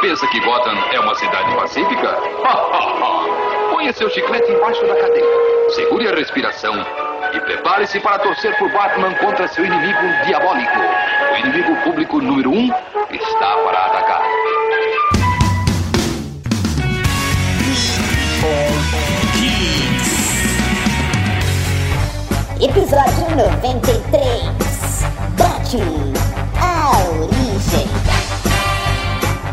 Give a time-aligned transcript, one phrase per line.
[0.00, 2.08] pensa que Gotham é uma cidade pacífica?
[3.70, 5.28] Ponha seu chiclete embaixo da cadeira.
[5.70, 6.74] Segure a respiração
[7.32, 10.78] e prepare-se para torcer por Batman contra seu inimigo diabólico.
[11.32, 12.68] O inimigo público número um
[13.10, 14.22] está para atacar.
[22.60, 24.80] Episódio 93
[25.36, 26.19] Batman,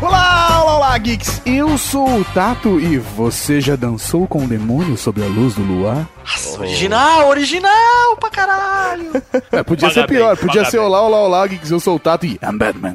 [0.00, 1.42] Olá, olá, olá, geeks!
[1.44, 5.62] Eu sou o Tato e você já dançou com o demônio sob a luz do
[5.62, 6.08] luar?
[6.58, 9.12] Nossa, original, original pra caralho.
[9.50, 10.86] É, podia Paga ser pior, bem, podia ser bem.
[10.86, 12.94] olá, olá, olá, geeks, eu sou o Tato e I'm Batman.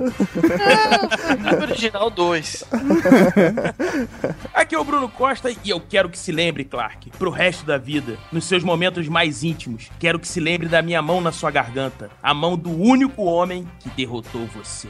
[1.62, 2.64] original 2.
[4.54, 7.78] Aqui é o Bruno Costa e eu quero que se lembre, Clark, pro resto da
[7.78, 11.50] vida, nos seus momentos mais íntimos, quero que se lembre da minha mão na sua
[11.50, 14.88] garganta, a mão do único homem que derrotou você.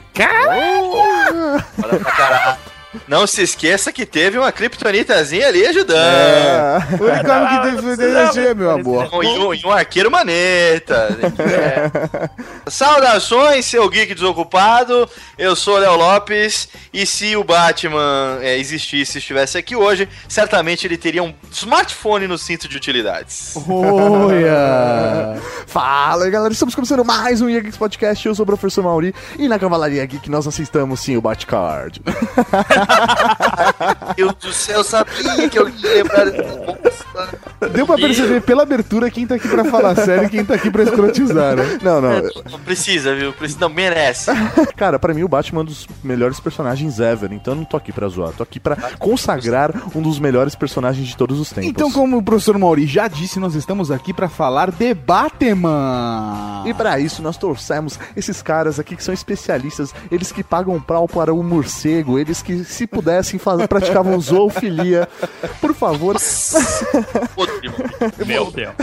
[1.83, 2.57] Olha pra caralho.
[3.07, 5.97] Não se esqueça que teve uma criptonitazinha ali ajudando.
[5.97, 9.09] É, o único homem que defendeu precisava, você, meu amor.
[9.23, 11.09] E um, e um arqueiro maneta.
[11.39, 12.29] É.
[12.69, 15.09] Saudações, seu geek desocupado.
[15.37, 16.69] Eu sou o Léo Lopes.
[16.93, 22.27] E se o Batman é, existisse e estivesse aqui hoje, certamente ele teria um smartphone
[22.27, 23.55] no cinto de utilidades.
[23.67, 25.41] Olha!
[25.67, 28.25] Fala galera, estamos começando mais um Geeks Podcast.
[28.25, 32.01] Eu sou o professor Mauri e na Cavalaria Geek nós assistamos sim o Batcard.
[34.17, 36.25] Meu Deus do céu, eu sabia que eu ia lembrar.
[37.71, 40.69] Deu pra perceber pela abertura quem tá aqui pra falar sério e quem tá aqui
[40.69, 41.79] pra escrotizar, né?
[41.81, 42.21] Não, não.
[42.51, 43.33] Não precisa, viu?
[43.33, 44.31] Precisa, não, merece.
[44.75, 47.77] Cara, pra mim o Batman é um dos melhores personagens ever, então eu não tô
[47.77, 51.69] aqui pra zoar, tô aqui pra consagrar um dos melhores personagens de todos os tempos.
[51.69, 56.63] Então, como o professor Mauri já disse, nós estamos aqui pra falar de Batman.
[56.65, 61.07] E pra isso nós trouxemos esses caras aqui que são especialistas, eles que pagam pau
[61.07, 65.07] para o morcego, eles que se pudessem fazer, praticavam zoofilia.
[65.61, 66.17] Por favor,
[68.25, 68.73] Meu Deus.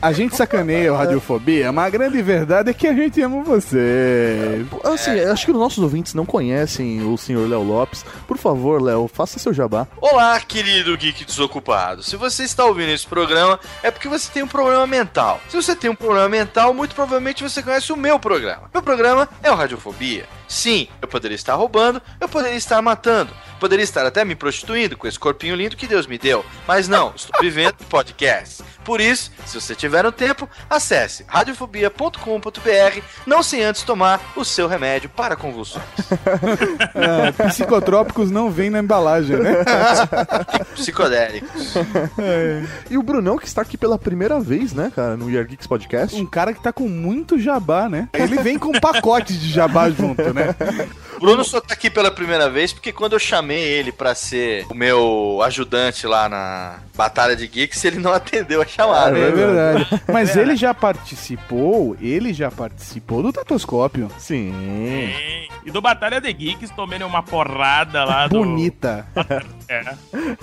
[0.00, 4.64] A gente sacaneia o Radiofobia, mas a grande verdade é que a gente ama você.
[4.84, 8.04] assim, acho que os nossos ouvintes não conhecem o senhor Léo Lopes.
[8.26, 9.86] Por favor, Léo, faça seu jabá.
[10.00, 12.02] Olá, querido geek desocupado.
[12.02, 15.40] Se você está ouvindo esse programa, é porque você tem um problema mental.
[15.48, 18.70] Se você tem um problema mental, muito provavelmente você conhece o meu programa.
[18.72, 20.24] Meu programa é o Radiofobia.
[20.52, 25.08] Sim, eu poderia estar roubando, eu poderia estar matando, poderia estar até me prostituindo com
[25.08, 26.44] esse corpinho lindo que Deus me deu.
[26.68, 28.62] Mas não, estou vivendo podcast.
[28.84, 34.66] Por isso, se você tiver um tempo, acesse radiofobia.com.br, não sem antes tomar o seu
[34.66, 35.84] remédio para convulsões.
[36.94, 39.64] Ah, psicotrópicos não vem na embalagem, né?
[40.74, 41.74] Psicodélicos.
[42.90, 46.20] E o Brunão, que está aqui pela primeira vez, né, cara, no Year Geeks Podcast.
[46.20, 48.08] Um cara que tá com muito jabá, né?
[48.12, 50.54] Ele vem com um pacote de jabá junto, né?
[51.22, 54.74] Bruno só tá aqui pela primeira vez porque quando eu chamei ele pra ser o
[54.74, 59.18] meu ajudante lá na Batalha de Geeks, ele não atendeu a chamada.
[59.18, 60.02] É verdade.
[60.12, 64.08] Mas ele já participou, ele já participou do Tatoscópio.
[64.18, 64.52] Sim.
[65.64, 68.38] E do Batalha de Geeks, tomei uma porrada lá do...
[68.38, 69.06] Bonita.
[69.68, 69.82] É.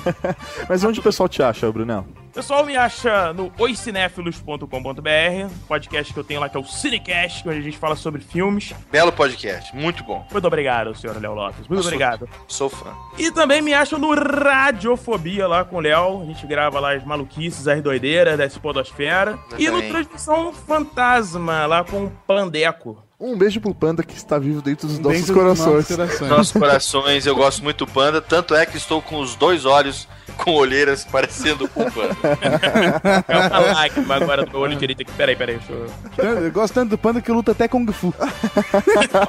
[0.68, 2.04] Mas onde o pessoal te acha, Brunão?
[2.34, 7.58] Pessoal me acha no oicinéfilos.com.br, podcast que eu tenho lá que é o Cinecast, onde
[7.58, 8.74] a gente fala sobre filmes.
[8.92, 10.26] Belo podcast, muito bom.
[10.32, 11.60] Muito obrigado, senhor Léo Lopes.
[11.68, 12.30] Muito Eu sou- obrigado.
[12.48, 12.94] Sou fã.
[13.18, 16.22] E também me acham no Radiofobia lá com o Léo.
[16.22, 19.38] A gente grava lá as maluquices, as doideiras dessa podosfera.
[19.58, 19.92] E no Exatamente.
[19.92, 23.04] Transmissão Fantasma lá com o Pandeco.
[23.20, 25.76] Um beijo pro Panda que está vivo dentro dos nossos Dentro dos corações.
[25.76, 26.30] nossos corações.
[26.30, 30.08] Nossos corações, eu gosto muito do Panda, tanto é que estou com os dois olhos
[30.38, 32.16] com olheiras parecendo o Panda.
[33.28, 35.12] É uma lágrima agora do meu olho direito aqui.
[35.12, 36.34] Peraí, peraí, deixa eu...
[36.46, 38.14] Eu gosto tanto do panda que luta até Kung Fu.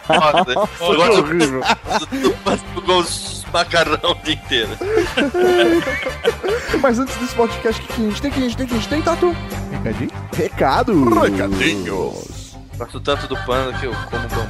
[0.09, 1.61] Nossa, eu gosto horrível.
[2.22, 4.71] do Panda com os macarrão o dia inteiro.
[6.81, 8.31] Mas antes desse podcast, o que que a gente tem?
[8.31, 8.67] O que a gente tem?
[8.67, 9.37] O que a gente tem, Tatu?
[9.72, 10.11] Recadinho?
[10.33, 11.21] Recado!
[11.21, 12.40] Recadinhos.
[12.80, 14.41] Gosto tanto do Panda que eu como bambu.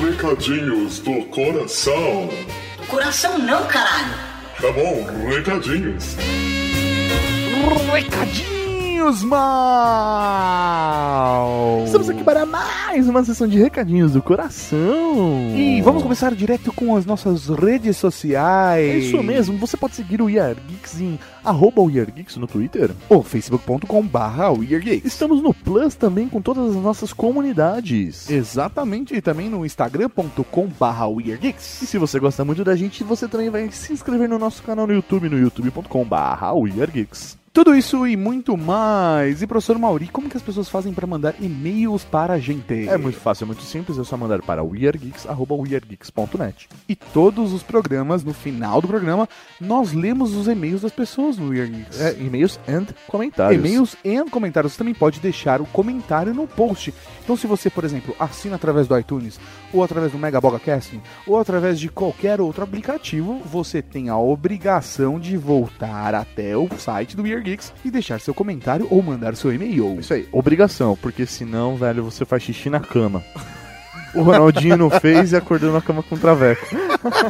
[0.00, 2.28] Recadinhos do coração.
[2.86, 4.14] Coração não, caralho.
[4.60, 6.14] Tá bom, recadinhos.
[7.92, 8.55] Recadinhos
[9.22, 10.72] mal!
[11.84, 15.54] Estamos aqui para mais uma sessão de recadinhos do coração.
[15.54, 18.84] E vamos começar direto com as nossas redes sociais.
[18.84, 21.82] É isso mesmo, você pode seguir o Year Geeks em arroba
[22.36, 22.90] no Twitter.
[23.08, 24.46] Ou facebook.com barra.
[25.04, 28.30] Estamos no Plus também com todas as nossas comunidades.
[28.30, 31.06] Exatamente, e também no instagram.com barra.
[31.22, 34.86] E se você gosta muito da gente, você também vai se inscrever no nosso canal
[34.86, 36.52] no YouTube, no youtube.com barra.
[37.56, 39.40] Tudo isso e muito mais.
[39.40, 42.86] E professor Mauri, como que as pessoas fazem para mandar e-mails para a gente?
[42.86, 46.68] É muito fácil, é muito simples, é só mandar para weirdgeeks.weirdgeeks.net.
[46.86, 49.26] E todos os programas, no final do programa,
[49.58, 51.98] nós lemos os e-mails das pessoas no Weird Geeks.
[51.98, 53.58] É, e-mails and comentários.
[53.58, 54.74] E-mails e comentários.
[54.74, 56.92] Você também pode deixar o comentário no post.
[57.26, 59.40] Então, se você, por exemplo, assina através do iTunes,
[59.72, 65.18] ou através do Megaboga Casting, ou através de qualquer outro aplicativo, você tem a obrigação
[65.18, 69.52] de voltar até o site do Weird Geeks e deixar seu comentário ou mandar seu
[69.52, 69.98] e-mail.
[69.98, 73.24] Isso aí, obrigação, porque senão, velho, você faz xixi na cama.
[74.14, 76.64] O Ronaldinho não fez e acordou na cama com um traveco.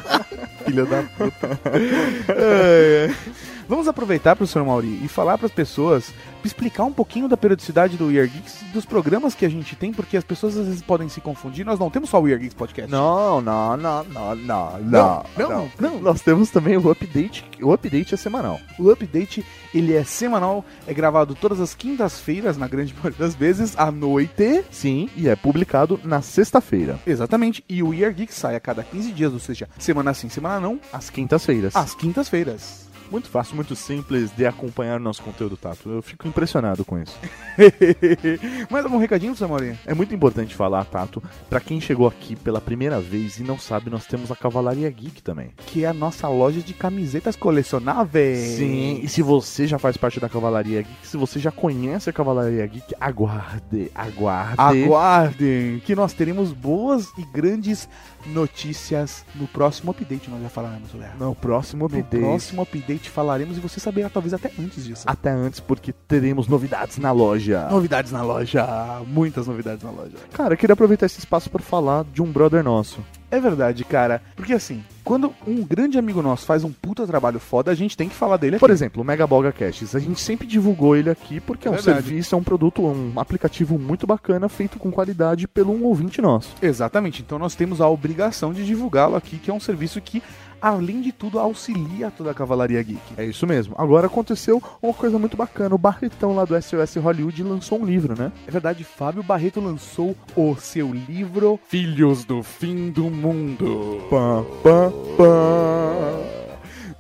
[0.67, 1.59] Filha da puta.
[2.29, 3.56] É, é.
[3.69, 6.15] Vamos aproveitar, professor Mauri, e falar para as pessoas,
[6.45, 10.17] explicar um pouquinho da periodicidade do Weird Geeks, dos programas que a gente tem, porque
[10.17, 11.67] as pessoas às vezes podem se confundir.
[11.67, 12.89] Nós não temos só o Weird Geeks Podcast.
[12.91, 16.01] Não, não, não, não, não, Não, não, não.
[16.01, 17.45] Nós temos também o update.
[17.61, 18.61] O update é semanal.
[18.79, 23.75] O update, ele é semanal, é gravado todas as quintas-feiras, na grande maioria das vezes,
[23.77, 24.65] à noite.
[24.71, 27.01] Sim, e é publicado na sexta-feira.
[27.05, 27.65] Exatamente.
[27.69, 30.79] E o Weird Geeks sai a cada 15 dias, ou seja, semana sim, semana não,
[30.93, 31.75] Às quintas-feiras.
[31.75, 32.87] às quintas-feiras.
[33.11, 35.89] Muito fácil, muito simples de acompanhar o nosso conteúdo, Tato.
[35.89, 37.19] Eu fico impressionado com isso.
[38.71, 39.79] Mais algum recadinho, Mauri?
[39.87, 43.91] É muito importante falar, Tato, pra quem chegou aqui pela primeira vez e não sabe,
[43.91, 45.51] nós temos a Cavalaria Geek também.
[45.67, 48.57] Que é a nossa loja de camisetas colecionáveis.
[48.57, 52.13] Sim, e se você já faz parte da Cavalaria Geek, se você já conhece a
[52.13, 54.85] Cavalaria Geek, aguarde, aguarde.
[54.85, 57.89] Aguardem que nós teremos boas e grandes
[58.27, 60.31] notícias no próximo update.
[60.31, 61.11] Nós já falaremos, Léo.
[61.19, 62.23] No próximo No update.
[62.23, 65.05] próximo update falaremos e você saberá talvez até antes disso.
[65.07, 67.69] Até antes, porque teremos novidades na loja.
[67.71, 68.67] Novidades na loja,
[69.07, 70.17] muitas novidades na loja.
[70.33, 73.01] Cara, eu queria aproveitar esse espaço para falar de um brother nosso.
[73.31, 74.23] É verdade, cara.
[74.35, 78.09] Porque assim, quando um grande amigo nosso faz um puta trabalho foda, a gente tem
[78.09, 78.61] que falar dele aqui.
[78.61, 79.95] Por exemplo, o Megaboga Caches.
[79.95, 82.03] A gente sempre divulgou ele aqui porque é um Verdade.
[82.03, 86.55] serviço, é um produto, um aplicativo muito bacana, feito com qualidade pelo um ouvinte nosso.
[86.63, 87.23] Exatamente.
[87.23, 90.23] Então nós temos a obrigação de divulgá-lo aqui, que é um serviço que,
[90.61, 93.01] além de tudo, auxilia toda a Cavalaria Geek.
[93.17, 93.75] É isso mesmo.
[93.79, 95.75] Agora aconteceu uma coisa muito bacana.
[95.75, 98.33] O Barretão lá do SOS Hollywood lançou um livro, né?
[98.47, 104.03] É verdade, Fábio Barreto lançou o seu livro Filhos do Fim do Mundo.
[104.11, 106.46] Pam, pam, pam.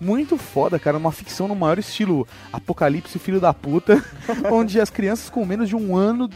[0.01, 0.99] Muito foda, cara.
[0.99, 4.03] Uma ficção no maior estilo Apocalipse Filho da Puta,
[4.51, 6.29] onde as crianças com menos de um ano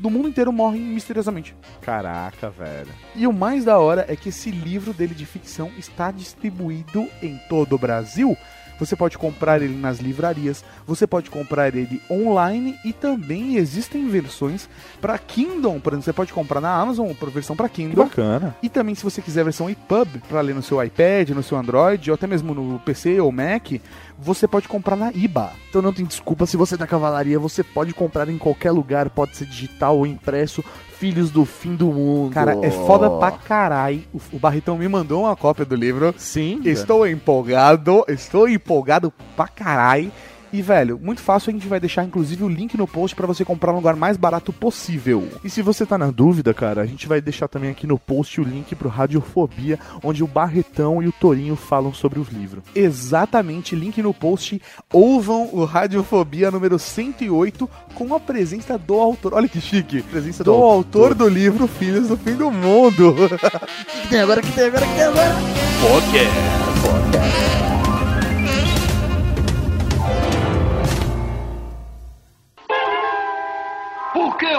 [0.00, 1.54] do mundo inteiro morrem misteriosamente.
[1.80, 2.90] Caraca, velho.
[3.14, 7.38] E o mais da hora é que esse livro dele de ficção está distribuído em
[7.48, 8.36] todo o Brasil.
[8.78, 14.68] Você pode comprar ele nas livrarias, você pode comprar ele online e também existem versões
[15.00, 15.80] para Kindle.
[15.80, 18.04] Por exemplo, você pode comprar na Amazon por versão para Que Kindle.
[18.04, 18.56] bacana.
[18.62, 21.58] E também, se você quiser a versão EPUB para ler no seu iPad, no seu
[21.58, 23.72] Android ou até mesmo no PC ou Mac,
[24.18, 25.52] você pode comprar na IBA.
[25.68, 29.08] Então não tem desculpa, se você é da cavalaria, você pode comprar em qualquer lugar,
[29.10, 30.64] pode ser digital ou impresso.
[30.98, 32.34] Filhos do fim do mundo.
[32.34, 34.04] Cara, é foda pra carai.
[34.12, 36.12] O, o Barretão me mandou uma cópia do livro.
[36.18, 36.60] Sim.
[36.64, 40.10] Estou empolgado, estou empolgado pra carai.
[40.52, 43.44] E, velho, muito fácil, a gente vai deixar inclusive o link no post pra você
[43.44, 45.28] comprar no lugar mais barato possível.
[45.44, 48.40] E se você tá na dúvida, cara, a gente vai deixar também aqui no post
[48.40, 52.64] o link pro Radiofobia, onde o Barretão e o Torinho falam sobre os livros.
[52.74, 54.60] Exatamente, link no post.
[54.92, 59.34] Ouvam o Radiofobia número 108 com a presença do autor.
[59.34, 60.02] Olha que chique.
[60.02, 63.14] Presença Do autor do livro Filhos do Fim do Mundo.
[64.02, 65.34] que tem agora, que tem agora, que tem agora.
[65.80, 67.47] Por que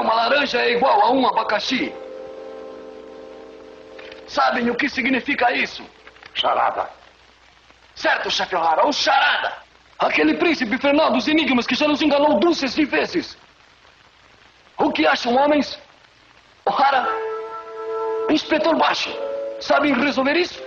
[0.09, 1.93] uma laranja é igual a um abacaxi?
[4.27, 5.83] Sabem o que significa isso?
[6.33, 6.89] Charada.
[7.95, 9.53] Certo, chefe O'Hara, o charada.
[9.99, 13.37] Aquele príncipe infernal dos enigmas que já nos enganou dúzias de vezes.
[14.77, 15.79] O que acham, homens?
[16.65, 17.07] O'Hara,
[18.31, 19.11] inspetor Baixo,
[19.59, 20.59] sabem resolver isso?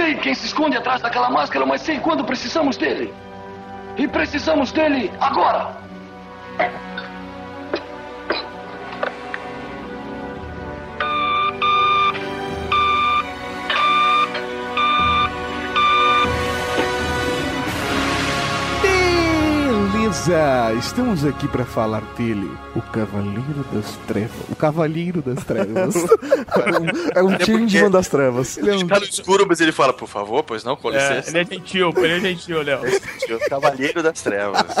[0.00, 3.12] Sei quem se esconde atrás daquela máscara, mas sei quando precisamos dele.
[3.98, 5.76] E precisamos dele agora.
[20.26, 24.30] Beleza, estamos aqui pra falar dele, o Cavaleiro das Trevas.
[24.50, 25.94] O Cavaleiro das Trevas.
[27.14, 28.58] É um Changeman das trevas.
[28.58, 30.94] Ele é um Tá no escuro, mas ele fala, por favor, pois não, com É,
[30.94, 31.30] licença.
[31.30, 32.80] ele é gentil, ele é gentil, Léo.
[32.82, 34.62] O Cavaleiro das Trevas.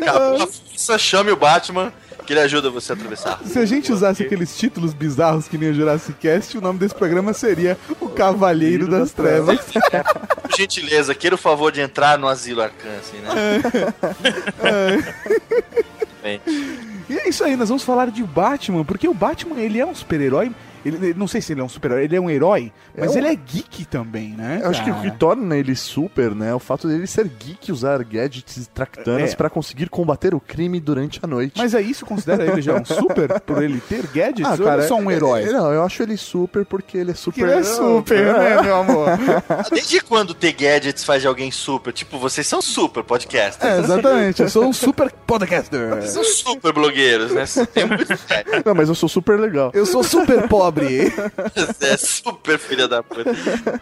[0.00, 1.92] Acabou a força, chame o Batman,
[2.28, 3.40] que ele ajuda você a atravessar.
[3.42, 6.94] Se a gente usasse aqueles títulos bizarros que nem o Jurassic Cast, o nome desse
[6.94, 9.58] programa seria O Cavalheiro das Trevas.
[10.42, 13.30] Por gentileza, queira o favor de entrar no asilo Arcance, né?
[16.22, 16.42] Bem,
[17.08, 19.94] E é isso aí, nós vamos falar de Batman, porque o Batman, ele é um
[19.94, 20.52] super-herói.
[20.84, 23.18] Ele, ele- não sei se ele é um super-herói, ele é um herói, mas um-
[23.18, 24.60] ele é geek também, né?
[24.62, 27.70] Eu acho que o que torna ele super, né, é o fato dele ser geek,
[27.72, 29.36] usar gadgets e tractanas É.
[29.36, 31.54] pra conseguir combater o crime durante a noite.
[31.56, 34.44] Mas é isso, considera ele já um super por ele ter gadgets?
[34.46, 35.42] Ah, ou cara, ele é só um herói?
[35.44, 37.40] é- Não, eu acho ele super porque ele é super.
[37.40, 39.08] Porque ele é super, né, meu amor?
[39.72, 41.92] desde quando ter gadgets faz de alguém super?
[41.92, 43.72] Tipo, vocês são super podcasters.
[43.74, 45.88] É, exatamente, eu sou um super podcaster.
[45.96, 47.44] Vocês são super blogueiros, né?
[48.64, 49.70] Não, mas eu sou super legal.
[49.74, 51.12] Eu sou super pobre.
[51.54, 53.30] Você é super filha da puta.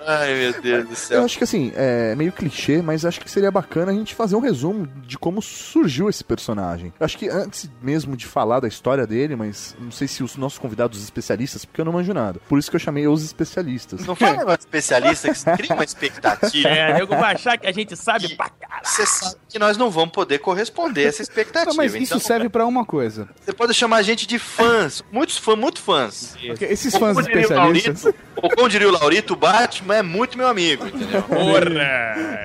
[0.06, 1.24] Ai, meu Deus do Eu céu.
[1.24, 4.40] acho que assim, é meio clichê, mas acho que seria bacana a gente fazer um
[4.40, 6.92] resumo de como surgiu esse personagem.
[6.98, 10.36] Eu acho que antes mesmo de falar da história dele, mas não sei se os
[10.36, 12.40] nossos convidados especialistas, porque eu não manjo nada.
[12.48, 14.04] Por isso que eu chamei os especialistas.
[14.06, 16.68] Não fala um especialista que cria uma expectativa.
[16.68, 18.86] É, nego vai achar que a gente sabe pra caralho.
[18.86, 21.70] Você sabe que nós não vamos poder corresponder a essa expectativa.
[21.70, 23.28] Não, mas isso então, serve pra uma coisa.
[23.44, 25.02] Você pode chamar a gente de fãs.
[25.10, 26.36] Muitos fãs, muito fãs.
[26.46, 28.04] Porque esses fãs o especialistas.
[28.04, 31.22] Laurito, ou como diria o Laurito, o Batman é muito meu amigo, entendeu?
[31.22, 32.36] Porra!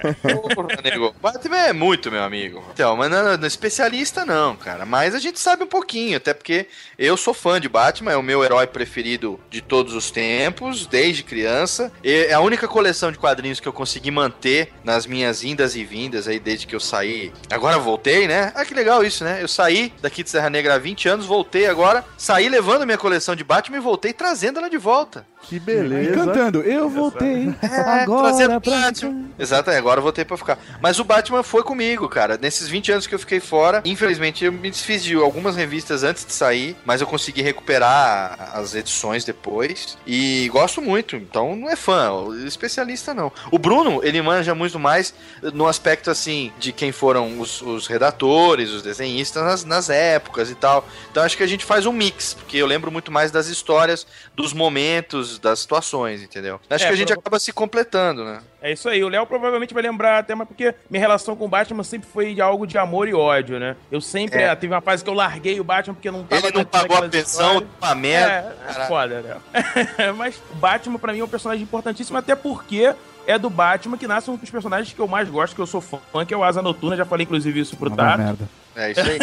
[0.54, 1.08] Porra, nego.
[1.08, 2.64] O Batman é muito meu amigo.
[2.74, 4.86] Então, mas não, não, especialista não, cara.
[4.86, 8.24] Mas a gente sabe um pouquinho, até porque eu sou fã de Batman, é o
[8.24, 11.92] meu herói preferido de todos os tempos, desde criança.
[12.04, 15.84] E é a única coleção de quadrinhos que eu consegui manter nas minhas indas e
[15.84, 17.32] vindas aí desde que eu saí.
[17.50, 18.52] Agora voltei, né?
[18.56, 19.42] Ah, que legal isso, né?
[19.42, 23.36] Eu saí daqui de Serra Negra há 20 anos, voltei agora, saí levando minha coleção
[23.36, 25.26] de Batman e voltei trazendo ela de volta.
[25.44, 26.14] Que E beleza.
[26.14, 29.26] cantando, eu voltei trazendo agora pra Batman.
[29.38, 30.58] Exato, é, agora eu voltei pra ficar.
[30.82, 32.38] Mas o Batman foi comigo, cara.
[32.38, 36.26] Nesses 20 anos que eu fiquei fora, infelizmente eu me desfiz de algumas revistas antes
[36.26, 39.98] de sair, mas eu consegui recuperar as edições depois.
[40.06, 42.12] E gosto muito, então não é fã,
[42.46, 43.32] especialista não.
[43.52, 45.14] O Bruno, ele manja muito mais
[45.54, 50.56] no aspecto assim de quem foram os, os redatores, os desenhistas nas, nas épocas e
[50.56, 50.88] tal.
[51.12, 54.06] Então acho que a gente faz um mix, porque eu lembro muito mais das histórias,
[54.36, 56.60] dos momentos, das situações, entendeu?
[56.70, 58.40] Acho É, que a gente prova- acaba se completando, né?
[58.62, 61.48] É isso aí, o Léo provavelmente vai lembrar até, mas porque minha relação com o
[61.48, 63.76] Batman sempre foi de algo de amor e ódio, né?
[63.92, 64.42] Eu sempre.
[64.42, 64.50] É.
[64.50, 66.98] ah, Teve uma fase que eu larguei o Batman porque não tava Ele não pagou
[66.98, 68.56] a pensão, uma merda.
[68.68, 69.36] É, é foda, né?
[70.16, 72.94] Mas o Batman, pra mim, é um personagem importantíssimo, até porque
[73.28, 75.82] é do Batman que nasce um dos personagens que eu mais gosto, que eu sou
[75.82, 76.96] fã, que é o Asa Noturna.
[76.98, 78.18] Já falei, inclusive, isso pro Tato.
[78.20, 78.50] merda.
[78.76, 79.20] É isso aí.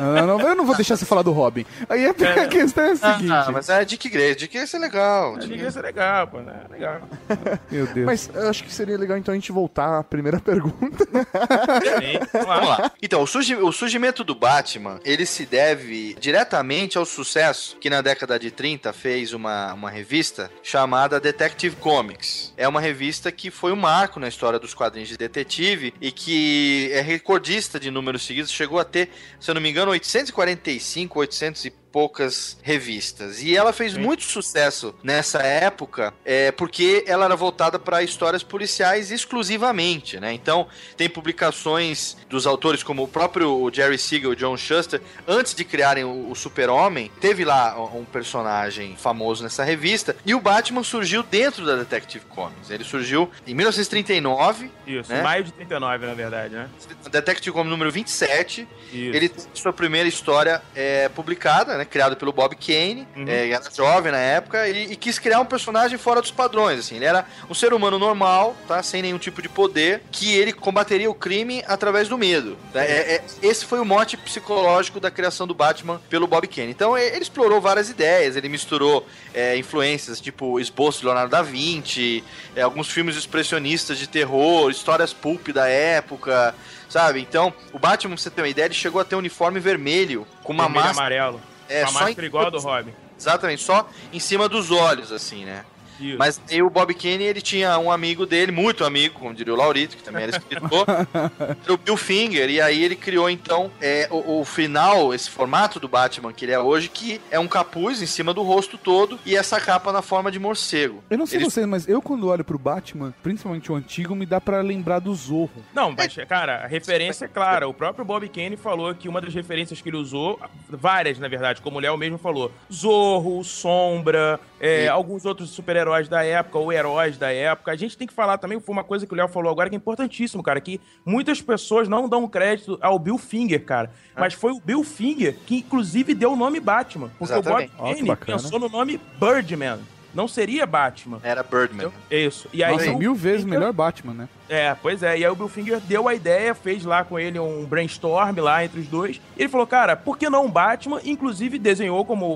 [0.00, 1.64] Não, não, eu não vou deixar você falar do Robin.
[1.88, 2.14] Aí a a
[2.48, 3.32] questão é a seguinte.
[3.32, 4.38] ah, mas é Dick Grayson.
[4.38, 5.30] Dick Grayson é legal.
[5.36, 6.60] Acho Dick que ia ser legal, pô, né?
[6.70, 7.00] Legal.
[7.70, 8.06] Meu Deus.
[8.06, 11.04] Mas eu acho que seria legal então a gente voltar à primeira pergunta.
[11.04, 12.54] Sim, vamos lá.
[12.54, 12.92] Vamos lá.
[13.02, 18.00] Então, o, surgi- o surgimento do Batman, ele se deve diretamente ao sucesso que na
[18.00, 22.52] década de 30 fez uma, uma revista chamada Detective Comics.
[22.56, 26.90] É uma revista que foi um marco na história dos quadrinhos de detetive e que
[26.92, 29.08] é recordista de números seguidos, chegou a ter,
[29.38, 33.42] se eu não me engano, 845, 800 e poucas revistas.
[33.42, 39.10] E ela fez muito sucesso nessa época, é, porque ela era voltada para histórias policiais
[39.10, 40.32] exclusivamente, né?
[40.32, 45.64] Então, tem publicações dos autores como o próprio Jerry Siegel e John Shuster, antes de
[45.64, 51.22] criarem o, o Super-Homem, teve lá um personagem famoso nessa revista, e o Batman surgiu
[51.22, 52.70] dentro da Detective Comics.
[52.70, 55.22] Ele surgiu em 1939, Isso, Né?
[55.22, 56.68] maio de 39, na verdade, né?
[57.10, 59.16] Detective Comics número 27, Isso.
[59.16, 63.24] ele tem sua primeira história é, publicada, né, criado pelo Bob Kane, Uhum.
[63.28, 66.96] é, era jovem na época, e, e quis criar um personagem fora dos padrões, assim,
[66.96, 71.10] ele era um ser humano normal, tá, sem nenhum tipo de poder, que ele combateria
[71.10, 72.56] o crime através do medo.
[72.72, 72.82] tá?
[72.82, 76.70] É- é- esse foi o mote psicológico da criação do Batman pelo Bob Kane.
[76.70, 82.24] Então ele explorou várias ideias, ele misturou é, influências tipo esboço de Leonardo da Vinci,
[82.56, 86.54] é, alguns filmes expressionistas de terror, histórias pulp da época,
[86.88, 87.20] sabe?
[87.20, 90.26] Então, o Batman, pra você ter uma ideia, ele chegou a ter um uniforme vermelho
[90.42, 91.14] com uma Vermelho máscara.
[91.16, 91.40] amarelo.
[91.68, 92.92] É, a só em- igual a do Robin.
[93.18, 95.64] Exatamente, só em cima dos olhos, assim, né?
[96.00, 96.18] Isso.
[96.18, 99.56] Mas aí o Bob Kane, ele tinha um amigo dele, muito amigo, como diria o
[99.56, 100.86] Laurito, que também era escritor,
[101.64, 105.80] era o Bill Finger, e aí ele criou, então, é, o, o final, esse formato
[105.80, 109.18] do Batman que ele é hoje, que é um capuz em cima do rosto todo
[109.24, 111.02] e essa capa na forma de morcego.
[111.10, 114.26] Eu não sei Ele- vocês, mas eu quando olho pro Batman, principalmente o antigo, me
[114.26, 115.64] dá pra lembrar do Zorro.
[115.74, 117.68] Não, mas, cara, a referência é clara.
[117.68, 120.38] O próprio Bob Kane falou que uma das referências que ele usou,
[120.68, 126.24] várias, na verdade, como o Léo mesmo falou, Zorro, Sombra, é, alguns outros super-heróis da
[126.24, 127.70] época ou heróis da época.
[127.72, 129.76] A gente tem que falar também, foi uma coisa que o Léo falou agora que
[129.76, 133.90] é importantíssimo, cara, que muitas pessoas não dão crédito ao Bill Finger, cara.
[134.16, 137.10] Mas foi o Bill Finger que, inclusive, deu o nome Batman.
[137.18, 137.72] Porque Exatamente.
[137.74, 138.38] o Bob Kane bacana.
[138.38, 139.78] pensou no nome Birdman.
[140.14, 141.20] Não seria Batman.
[141.22, 141.92] Era Birdman.
[142.10, 142.48] Isso.
[142.52, 144.28] E aí, Nossa, o mil vezes Finger- melhor Batman, né?
[144.48, 145.18] É, pois é.
[145.18, 148.64] E aí o Bill Finger deu a ideia, fez lá com ele um brainstorm lá
[148.64, 149.16] entre os dois.
[149.36, 151.00] E ele falou, cara, por que não um Batman?
[151.04, 152.26] Inclusive desenhou, como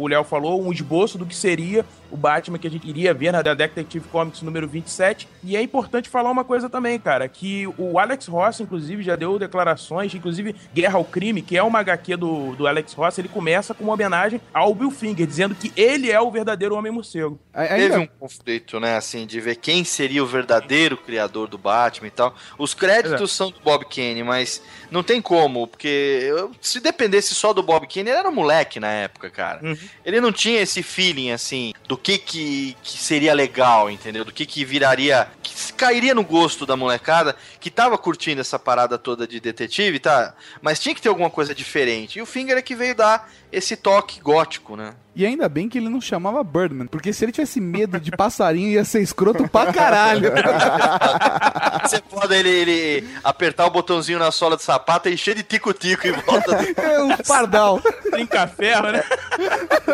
[0.00, 3.30] o Léo falou, um esboço do que seria o Batman que a gente iria ver
[3.32, 5.28] na Detective Comics número 27.
[5.44, 9.38] E é importante falar uma coisa também, cara, que o Alex Ross, inclusive, já deu
[9.38, 13.72] declarações, inclusive Guerra ao Crime, que é uma HQ do, do Alex Ross, ele começa
[13.74, 17.38] com uma homenagem ao Bill Finger, dizendo que ele é o verdadeiro Homem-Morcego.
[17.54, 22.08] Aí- Teve um conflito, né, assim, de ver quem seria o verdadeiro criador do Batman
[22.08, 22.34] e tal.
[22.58, 27.52] Os créditos são do Bob Kane, mas não tem como, porque eu- se dependesse só
[27.52, 29.60] do Bob Kane, ele era moleque na época, cara.
[29.62, 29.76] Uhum.
[30.04, 34.24] Ele não tinha esse feeling, assim, do que que, que seria legal, entendeu?
[34.24, 38.98] Do que que viraria, que cairia no gosto da molecada, que tava curtindo essa parada
[38.98, 40.34] toda de detetive, tá?
[40.62, 42.18] Mas tinha que ter alguma coisa diferente.
[42.18, 44.94] E o Finger é que veio dar esse toque gótico, né?
[45.14, 48.68] E ainda bem que ele não chamava Birdman, porque se ele tivesse medo de passarinho,
[48.70, 50.30] ia ser escroto pra caralho.
[51.84, 56.06] Você pode ele, ele apertar o botãozinho na sola do sapato e encher de tico-tico
[56.06, 57.80] em volta do É um pardal.
[58.10, 59.02] Trinca ferro, né?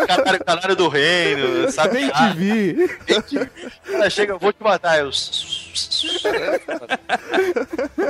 [0.06, 1.94] canário, canário do reino, sabe?
[1.94, 2.90] Bem Ah, te vi.
[3.92, 4.98] Ela chega, eu vou te matar.
[4.98, 5.10] Eu...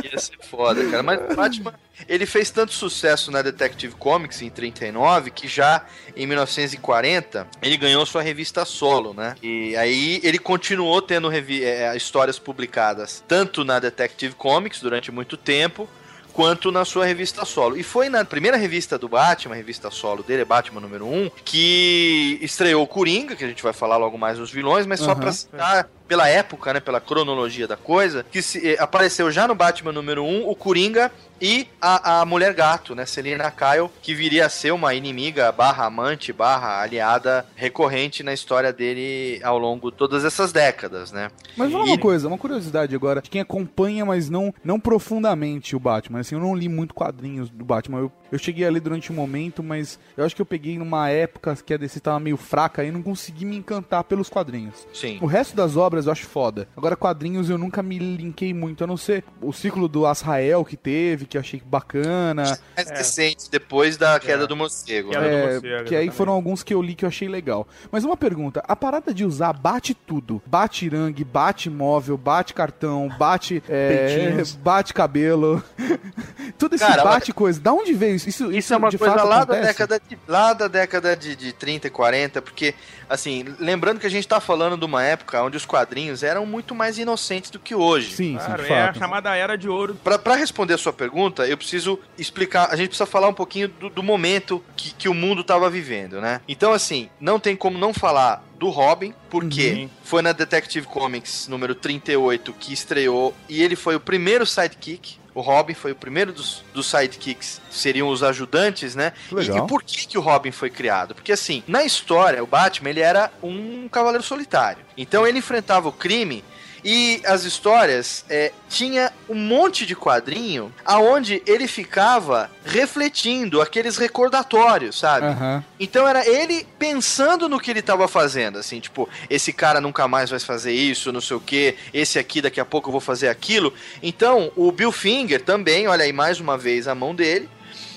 [0.04, 1.02] Ia ser foda, cara.
[1.02, 1.75] Mas o Batman,
[2.09, 5.85] ele fez tanto sucesso na Detective Comics em 39 que já
[6.16, 9.35] em 1940 ele ganhou sua revista solo, né?
[9.42, 15.37] E aí ele continuou tendo revi- eh, histórias publicadas tanto na Detective Comics durante muito
[15.37, 15.88] tempo
[16.37, 17.78] quanto na sua revista solo.
[17.78, 22.38] E foi na primeira revista do Batman, a revista solo dele, Batman número 1, que
[22.43, 25.21] estreou o Coringa, que a gente vai falar logo mais dos vilões, mas só Aham.
[25.21, 29.54] pra citar pela época, né, pela cronologia da coisa, que se- eh, apareceu já no
[29.54, 31.10] Batman número 1 o Coringa
[31.40, 35.84] e a, a Mulher Gato, né, Selina Kyle, que viria a ser uma inimiga barra
[35.84, 41.30] amante, barra aliada recorrente na história dele ao longo de todas essas décadas, né.
[41.56, 43.21] Mas E- uma coisa, uma curiosidade agora.
[43.21, 44.78] de Quem acompanha, mas não, não
[45.10, 46.21] profundamente o Batman.
[46.21, 47.99] Assim, eu não li muito quadrinhos do Batman.
[47.99, 51.56] Eu, eu cheguei ali durante um momento, mas eu acho que eu peguei numa época
[51.64, 54.86] que a DC tava meio fraca e não consegui me encantar pelos quadrinhos.
[54.92, 55.19] Sim.
[55.23, 56.69] O resto das obras eu acho foda.
[56.76, 60.76] Agora, quadrinhos eu nunca me linkei muito, a não ser o ciclo do Azrael que
[60.76, 62.59] teve, que eu achei bacana.
[62.76, 62.95] Mais É.
[62.99, 65.11] recente, depois da queda do morcego.
[65.11, 65.28] Queda né?
[65.30, 67.67] do É, morcego, que aí foram alguns que eu li que eu achei legal.
[67.91, 73.09] Mas uma pergunta, a parada de usar bate tudo, bate irangue, bate móvel, bate cartão,
[73.19, 75.63] bate é, bate cabelo,
[76.59, 78.28] tudo esse Cara, bate coisa, da onde veio isso?
[78.28, 79.61] Isso, Isso é uma de coisa lá acontece?
[79.63, 82.75] da década de lá da década de, de 30 e 40, porque
[83.09, 85.85] assim, lembrando que a gente tá falando de uma época onde os quadrinhos
[86.22, 88.10] eram muito mais inocentes do que hoje.
[88.10, 88.99] Sim, sim, Claro, de é a fato.
[88.99, 89.94] chamada Era de Ouro.
[90.02, 93.68] Pra pra responder a sua pergunta, eu preciso explicar, a gente precisa falar um pouquinho
[93.68, 96.40] do, do momento que, que o mundo tava vivendo, né?
[96.49, 99.90] Então, assim, não tem como não falar do Robin, porque Uhum.
[100.02, 105.18] foi na Detective Comics número 38 que estreou e ele foi o primeiro sidekick.
[105.36, 109.12] O Robin foi o primeiro dos, dos sidekicks, seriam os ajudantes, né?
[109.30, 109.66] E, Legal.
[109.66, 111.14] e por que, que o Robin foi criado?
[111.14, 114.82] Porque assim, na história, o Batman ele era um cavaleiro solitário.
[114.96, 116.42] Então ele enfrentava o crime
[116.88, 124.96] e as histórias é, tinha um monte de quadrinho aonde ele ficava refletindo aqueles recordatórios,
[124.96, 125.26] sabe?
[125.26, 125.64] Aham.
[125.80, 130.30] Então era ele pensando no que ele tava fazendo, assim, tipo, esse cara nunca mais
[130.30, 133.26] vai fazer isso, não sei o que, esse aqui daqui a pouco eu vou fazer
[133.26, 133.75] aquilo.
[134.00, 137.49] Então, o Bill Finger também, olha aí mais uma vez a mão dele,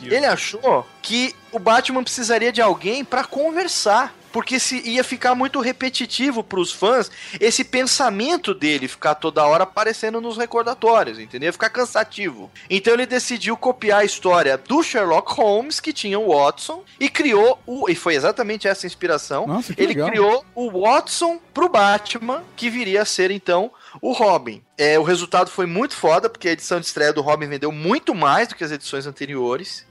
[0.02, 4.16] ele achou que o Batman precisaria de alguém pra conversar.
[4.32, 10.22] Porque se ia ficar muito repetitivo pros fãs esse pensamento dele ficar toda hora aparecendo
[10.22, 11.48] nos recordatórios, entendeu?
[11.48, 12.52] Ia ficar cansativo.
[12.70, 17.60] Então ele decidiu copiar a história do Sherlock Holmes, que tinha o Watson, e criou
[17.66, 17.90] o.
[17.90, 19.48] E foi exatamente essa inspiração.
[19.48, 20.10] Nossa, ele legal.
[20.10, 24.62] criou o Watson pro Batman, que viria a ser então o Robin.
[24.78, 28.16] É, o resultado foi muito foda, porque a edição de estreia do Robin vendeu muito
[28.16, 29.86] mais do que as edições anteriores.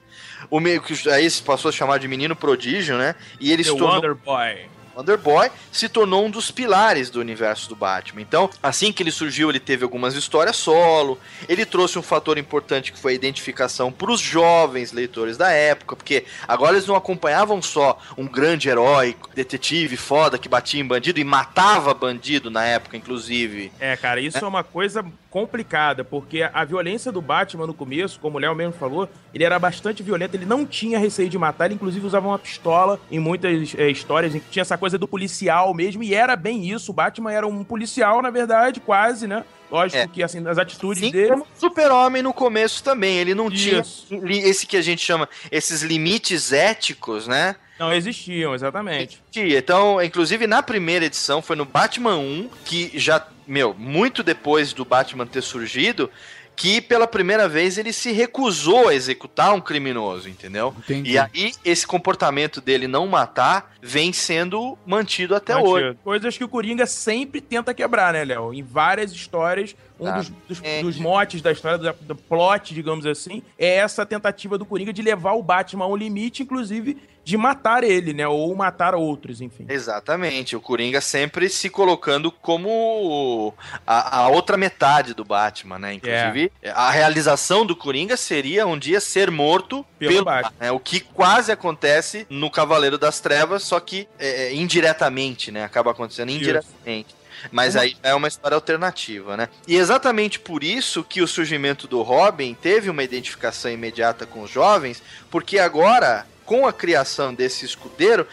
[0.51, 3.15] O meio que aí se passou a chamar de menino prodígio, né?
[3.41, 4.69] E ele The se tornou Wonder Boy.
[4.99, 8.21] Wonder Boy se tornou um dos pilares do universo do Batman.
[8.21, 11.19] Então, assim que ele surgiu, ele teve algumas histórias solo.
[11.49, 15.95] Ele trouxe um fator importante que foi a identificação para os jovens leitores da época,
[15.95, 21.21] porque agora eles não acompanhavam só um grande herói, detetive foda que batia em bandido
[21.21, 23.71] e matava bandido na época, inclusive.
[23.79, 28.39] É, cara, isso é uma coisa complicada, porque a violência do Batman no começo, como
[28.39, 31.75] o Léo mesmo falou, ele era bastante violento, ele não tinha receio de matar, ele
[31.75, 35.07] inclusive usava uma pistola em muitas é, histórias, em que tinha essa coisa coisa do
[35.07, 36.91] policial mesmo, e era bem isso.
[36.91, 39.45] O Batman era um policial, na verdade, quase, né?
[39.71, 40.07] Lógico É.
[40.07, 41.43] que, assim, as atitudes Assim dele.
[41.59, 43.19] Super-Homem no começo também.
[43.19, 44.07] Ele não Isso.
[44.09, 47.55] tinha esse que a gente chama, esses limites éticos, né?
[47.79, 49.21] Não existiam, exatamente.
[49.31, 49.59] Existia.
[49.59, 54.87] Então, inclusive na primeira edição, foi no Batman 1, que já, meu, muito depois do
[54.87, 56.11] Batman ter surgido,
[56.59, 60.75] que pela primeira vez ele se recusou a executar um criminoso, entendeu?
[60.77, 61.13] Entendi.
[61.13, 65.71] E aí, esse comportamento dele não matar vem sendo mantido até Mantido.
[65.71, 65.99] hoje.
[66.03, 68.53] Coisas que o Coringa sempre tenta quebrar, né, Léo?
[68.53, 70.17] Em várias histórias, um Tá.
[70.19, 70.83] dos, dos, É.
[70.83, 75.03] dos motes da história, do, do plot, digamos assim, é essa tentativa do Coringa de
[75.03, 78.27] levar o Batman ao limite, inclusive de matar ele, né?
[78.27, 79.67] Ou matar outros, enfim.
[79.69, 83.53] Exatamente, o Coringa sempre se colocando como
[83.87, 85.93] a, a outra metade do Batman, né?
[85.95, 90.43] Inclusive, a realização do Coringa seria um dia ser morto Pelo pelo, Batman.
[90.51, 90.73] Batman, né?
[90.73, 95.65] O que quase acontece no Cavaleiro das Trevas, só que é, indiretamente, né?
[95.65, 96.39] Acaba acontecendo Isso.
[96.39, 97.18] indiretamente.
[97.51, 99.49] Mas Uma- aí é uma história alternativa, né?
[99.67, 104.51] E exatamente por isso que o surgimento do Robin teve uma identificação imediata com os
[104.51, 108.27] jovens, porque agora, com a criação desse escudeiro,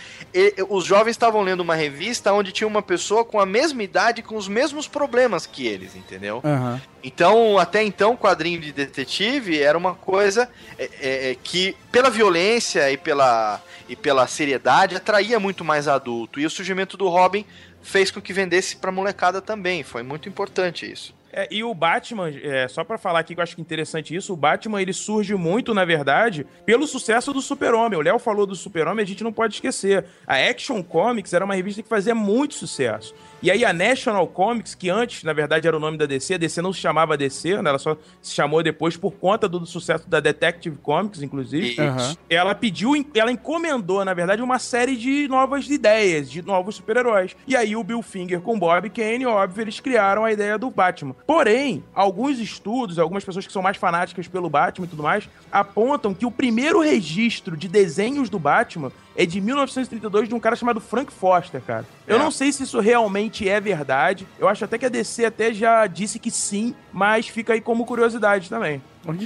[0.69, 4.35] os jovens estavam lendo uma revista onde tinha uma pessoa com a mesma idade, com
[4.35, 6.41] os mesmos problemas que eles, entendeu?
[6.43, 6.81] Aham.
[7.03, 12.09] Então, até então, o quadrinho de detetive era uma coisa é, é, é, que, pela
[12.09, 16.39] violência e pela, e pela seriedade, atraía muito mais adulto.
[16.39, 17.45] E o surgimento do Robin
[17.85, 19.83] fez com que vendesse pra molecada também.
[19.83, 21.13] Foi muito importante isso.
[21.31, 24.31] É, e o Batman, é, só pra falar aqui que eu acho que interessante isso,
[24.31, 27.99] o Batman ele surge muito, na verdade, pelo sucesso do Super-Homem.
[27.99, 30.05] O Léo falou do Super-Homem, a gente não pode esquecer.
[30.25, 33.13] A Action Comics era uma revista que fazia muito sucesso.
[33.41, 36.37] E aí a National Comics, que antes, na verdade, era o nome da DC, a
[36.37, 37.69] DC não se chamava DC, né?
[37.69, 41.79] ela só se chamou depois por conta do sucesso da Detective Comics, inclusive.
[41.79, 42.15] Aham.
[42.29, 47.35] Ela pediu, ela encomendou, na verdade, uma série de novas ideias, de novos super-heróis.
[47.45, 51.15] E aí o Bill Finger com Bob Kane, óbvio, eles criaram a ideia do Batman.
[51.27, 56.13] Porém, alguns estudos, algumas pessoas que são mais fanáticas pelo Batman e tudo mais, apontam
[56.13, 60.81] que o primeiro registro de desenhos do Batman é de 1932 de um cara chamado
[60.81, 61.85] Frank Foster, cara.
[62.05, 62.19] Eu É.
[62.19, 64.27] não sei se isso realmente é verdade.
[64.37, 67.85] Eu acho até que a DC até já disse que sim, mas fica aí como
[67.85, 68.81] curiosidade também.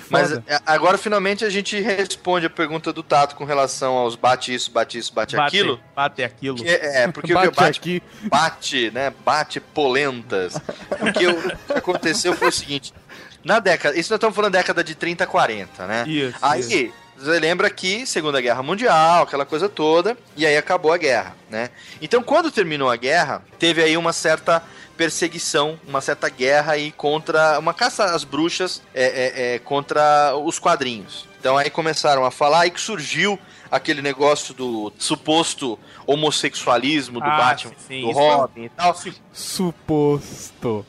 [0.10, 4.54] Mas é, agora, finalmente, a gente responde a pergunta do Tato com relação aos bate
[4.54, 5.80] isso, bate isso, bate, aquilo.
[5.95, 6.58] Bate aquilo.
[6.58, 8.04] Que é, é, porque o Bate que bate, aqui.
[8.23, 9.13] bate, né?
[9.23, 10.60] Bate polentas.
[10.99, 12.93] Porque o que aconteceu foi o seguinte:
[13.41, 13.97] na década.
[13.97, 16.04] Isso nós estamos falando da década de 30, 40, né?
[16.06, 16.38] Isso.
[16.41, 16.93] Aí, isso.
[17.20, 21.70] Você lembra que Segunda Guerra Mundial, aquela coisa toda, e aí acabou a guerra, né?
[22.02, 24.64] Então, quando terminou a guerra, teve aí uma certa
[25.00, 30.60] perseguição, uma certa guerra aí contra uma caça às bruxas é, é, é, contra os
[30.60, 31.26] quadrinhos.
[31.40, 33.40] Então aí começaram a falar aí que surgiu
[33.72, 38.94] aquele negócio do suposto homossexualismo do Ah, Batman, sim, do isso Robin e tal.
[39.32, 40.86] Suposto.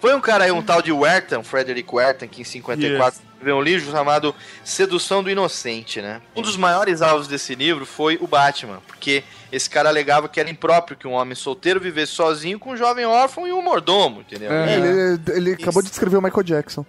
[0.00, 3.62] Foi um cara aí, um tal de Werton, Frederick Werton, que em 54 escreveu um
[3.62, 6.20] livro chamado Sedução do Inocente, né?
[6.34, 10.50] Um dos maiores alvos desse livro foi o Batman, porque esse cara alegava que era
[10.50, 14.52] impróprio que um homem solteiro vivesse sozinho com um jovem órfão e um mordomo, entendeu?
[14.52, 14.74] É.
[14.74, 16.84] É, ele, ele acabou de descrever o Michael Jackson.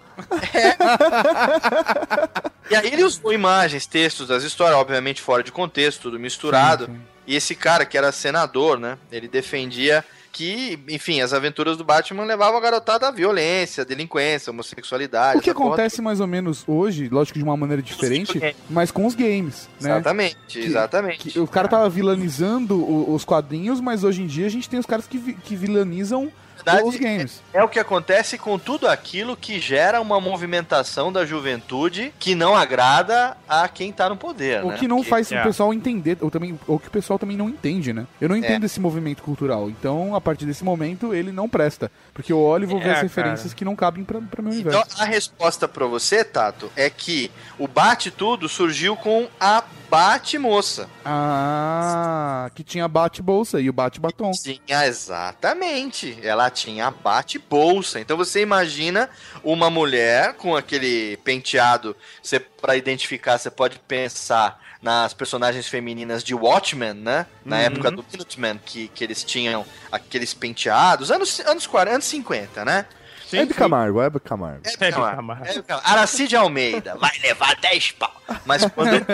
[2.70, 6.86] E aí ele usou imagens, textos das histórias, obviamente fora de contexto, tudo misturado.
[6.86, 7.00] Sim, sim.
[7.26, 8.98] E esse cara, que era senador, né?
[9.12, 10.04] Ele defendia
[10.38, 15.36] que, enfim, as aventuras do Batman levavam a garotada à violência, delinquência, homossexualidade.
[15.38, 19.16] O que acontece mais ou menos hoje, lógico de uma maneira diferente, mas com os
[19.16, 19.90] games, né?
[19.90, 21.30] Exatamente, exatamente.
[21.30, 24.86] Que o cara tava vilanizando os quadrinhos, mas hoje em dia a gente tem os
[24.86, 26.30] caras que, vi- que vilanizam
[26.74, 27.42] verdade, os games.
[27.52, 32.54] É o que acontece com tudo aquilo que gera uma movimentação da juventude que não
[32.56, 34.76] agrada a quem tá no poder, O né?
[34.78, 35.40] que não Porque- faz é.
[35.40, 38.06] o pessoal entender, ou, também, ou que o pessoal também não entende, né?
[38.20, 39.68] Eu não entendo esse movimento cultural.
[39.68, 41.90] Então, a partir desse momento, ele não presta.
[42.14, 43.56] Porque eu olho e vou ver É, as referências cara.
[43.56, 45.02] que não cabem pra, pra meu Então, universo.
[45.02, 50.88] a resposta pra você, Tato, é que o Bate Tudo surgiu com a Bate Moça.
[51.04, 54.30] Ah, que tinha bate-bolsa e o bate-batom.
[54.32, 56.18] Tinha, exatamente.
[56.22, 57.98] Ela tinha bate-bolsa.
[57.98, 59.08] Então você imagina
[59.42, 61.96] uma mulher com aquele penteado.
[62.22, 67.26] Você, pra identificar, você pode pensar nas personagens femininas de Watchmen, né?
[67.44, 67.62] Na Uhum.
[67.62, 71.10] época do Minuteman, que, que eles tinham aqueles penteados.
[71.10, 72.86] Anos, anos 40, anos 50, né?
[73.28, 73.58] Sim, Hebe sim.
[73.58, 74.62] Camargo, Hebe Camargo.
[74.64, 75.16] É, É, Camargo.
[75.16, 75.44] Camargo.
[75.46, 75.88] É, Camargo.
[75.88, 78.18] Aracide Almeida, vai levar 10 pau.
[78.44, 78.94] Mas quando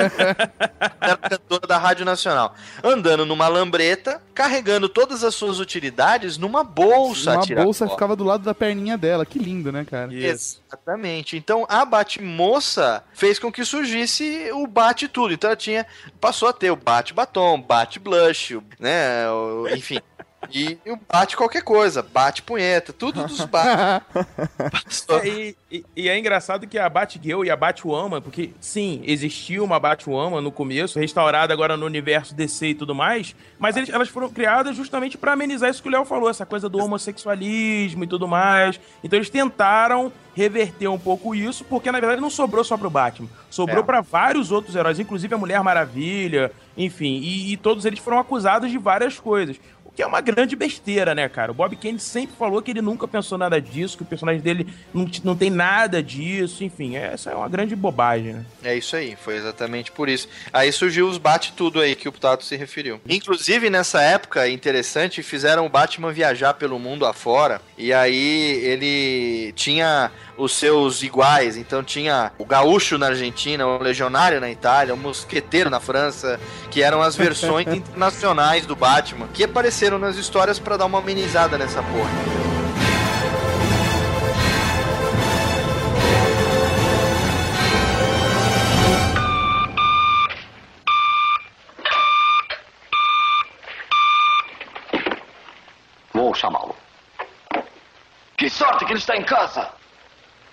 [1.00, 7.38] era cantora da Rádio Nacional, andando numa lambreta, carregando todas as suas utilidades numa bolsa.
[7.38, 9.27] Uma bolsa ficava do lado da perninha dela.
[9.27, 10.12] Que lindo, né, cara?
[10.12, 11.37] Exatamente.
[11.37, 15.35] Então a Batmoça fez com que surgisse o Bate Tudo.
[15.35, 15.87] Então ela tinha.
[16.20, 19.24] Passou a ter o Bate Batom, Bate Blush, né?
[19.77, 20.00] enfim.
[20.53, 24.05] E, e o Bate qualquer coisa, Bate Punheta, tudo dos Bate.
[25.23, 29.65] É, e, e- e é engraçado que a Batgirl e a Batwoman, porque sim, existiu
[29.65, 34.09] uma Batwoman no começo, restaurada agora no universo DC e tudo mais, mas eles- elas
[34.09, 38.07] foram criadas justamente pra amenizar isso que o Léo falou, essa coisa do homossexualismo e
[38.07, 38.79] tudo mais.
[39.03, 43.29] Então eles tentaram reverter um pouco isso, porque na verdade não sobrou só pro Batman,
[43.51, 43.83] sobrou É.
[43.83, 48.71] pra vários outros heróis, inclusive a Mulher Maravilha, enfim, e, e todos eles foram acusados
[48.71, 49.57] de várias coisas.
[49.95, 51.53] Que é uma grande besteira, né, cara?
[51.53, 54.67] O Bob Kane sempre falou que ele nunca pensou nada disso, que o personagem dele
[54.93, 58.45] não, não tem nada disso, enfim, essa é uma grande bobagem, né?
[58.63, 60.29] É isso aí, foi exatamente por isso.
[60.53, 63.01] Aí surgiu os Bate Tudo aí que o Tato se referiu.
[63.09, 67.61] Inclusive, nessa época, interessante, fizeram o Batman viajar pelo mundo afora.
[67.79, 71.57] E aí ele tinha os seus iguais.
[71.57, 76.83] Então tinha o gaúcho na Argentina, o legionário na Itália, o mosqueteiro na França, que
[76.83, 81.83] eram as versões internacionais do Batman, que apareceram nas histórias pra dar uma amenizada nessa
[81.83, 82.11] porra.
[96.12, 96.77] Vou chamá-lo.
[98.37, 99.84] Que sorte que ele está em casa!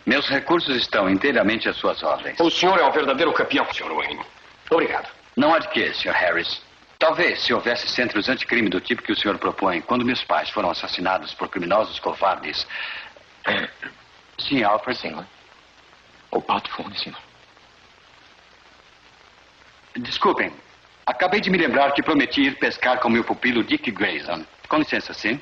[0.06, 2.40] Meus recursos estão inteiramente às suas ordens.
[2.40, 3.94] O senhor é um verdadeiro campeão, Sr.
[3.94, 4.22] Wayne.
[4.70, 5.10] Obrigado.
[5.36, 6.14] Não há de que, Sr.
[6.14, 6.62] Harris.
[6.98, 10.70] Talvez se houvesse centros anticrime do tipo que o senhor propõe, quando meus pais foram
[10.70, 12.68] assassinados por criminosos covardes.
[14.40, 15.00] Sim, Alfred.
[15.00, 15.26] Senhor.
[16.32, 17.20] O Batphone, senhor.
[19.98, 20.52] Desculpem.
[21.06, 24.46] Acabei de me lembrar que prometi ir pescar com meu pupilo Dick Grayson.
[24.70, 25.42] Com licença, sim?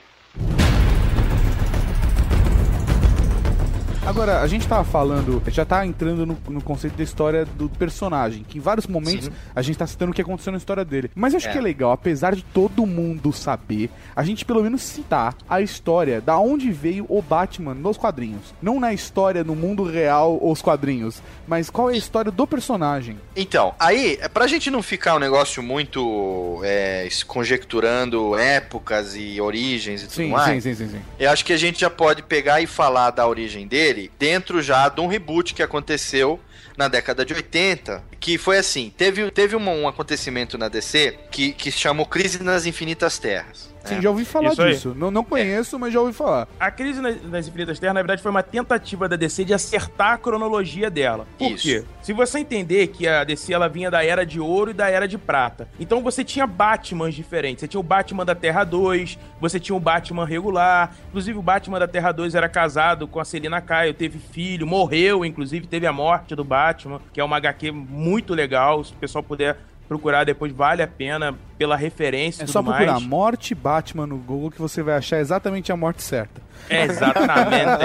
[4.09, 8.43] Agora, a gente tava falando, já tá entrando no, no conceito da história do personagem,
[8.43, 11.11] que em vários momentos a gente tá citando o que aconteceu na história dele.
[11.13, 11.51] Mas eu acho É.
[11.51, 16.19] que é legal, apesar de todo mundo saber, a gente pelo menos citar a história
[16.19, 18.51] da onde veio o Batman nos quadrinhos.
[18.59, 23.15] Não na história no mundo real os quadrinhos, mas qual é a história do personagem.
[23.35, 30.01] Então, aí, é pra gente não ficar um negócio muito é, conjecturando épocas e origens
[30.01, 31.01] e tudo Sim, mais, sim, sim, sim, sim.
[31.19, 34.87] eu acho que a gente já pode pegar e falar da origem dele dentro já
[34.87, 36.39] de um reboot que aconteceu
[36.77, 41.51] na década de 80, que foi assim, teve, teve um, um acontecimento na DC que,
[41.51, 43.69] que chamou Crise nas Infinitas Terras.
[43.89, 44.01] Sim, né?
[44.01, 44.95] já ouvi falar Isso disso.
[44.95, 46.47] Não, não conheço, mas já ouvi falar.
[46.59, 50.13] A crise nas, nas Infinitas Terras, na verdade, foi uma tentativa da DC de acertar
[50.13, 51.27] a cronologia dela.
[51.37, 51.63] Por Isso.
[51.63, 51.83] quê?
[52.01, 55.07] Se você entender que a DC ela vinha da Era de Ouro e da Era
[55.07, 57.61] de Prata, então você tinha Batmans diferentes.
[57.61, 60.95] Você tinha o Batman da Terra 2, você tinha o Batman regular.
[61.09, 65.25] Inclusive, o Batman da Terra 2 era casado com a Selina Kyle, teve filho, morreu,
[65.25, 68.83] inclusive, teve a morte do Batman, que é uma HQ muito legal.
[68.83, 72.63] Se o pessoal puder procurar depois, vale a pena pela referência e É tudo só
[72.63, 73.03] procurar mais.
[73.05, 76.41] morte Batman no Google que você vai achar exatamente a morte certa.
[76.69, 77.83] É, exatamente.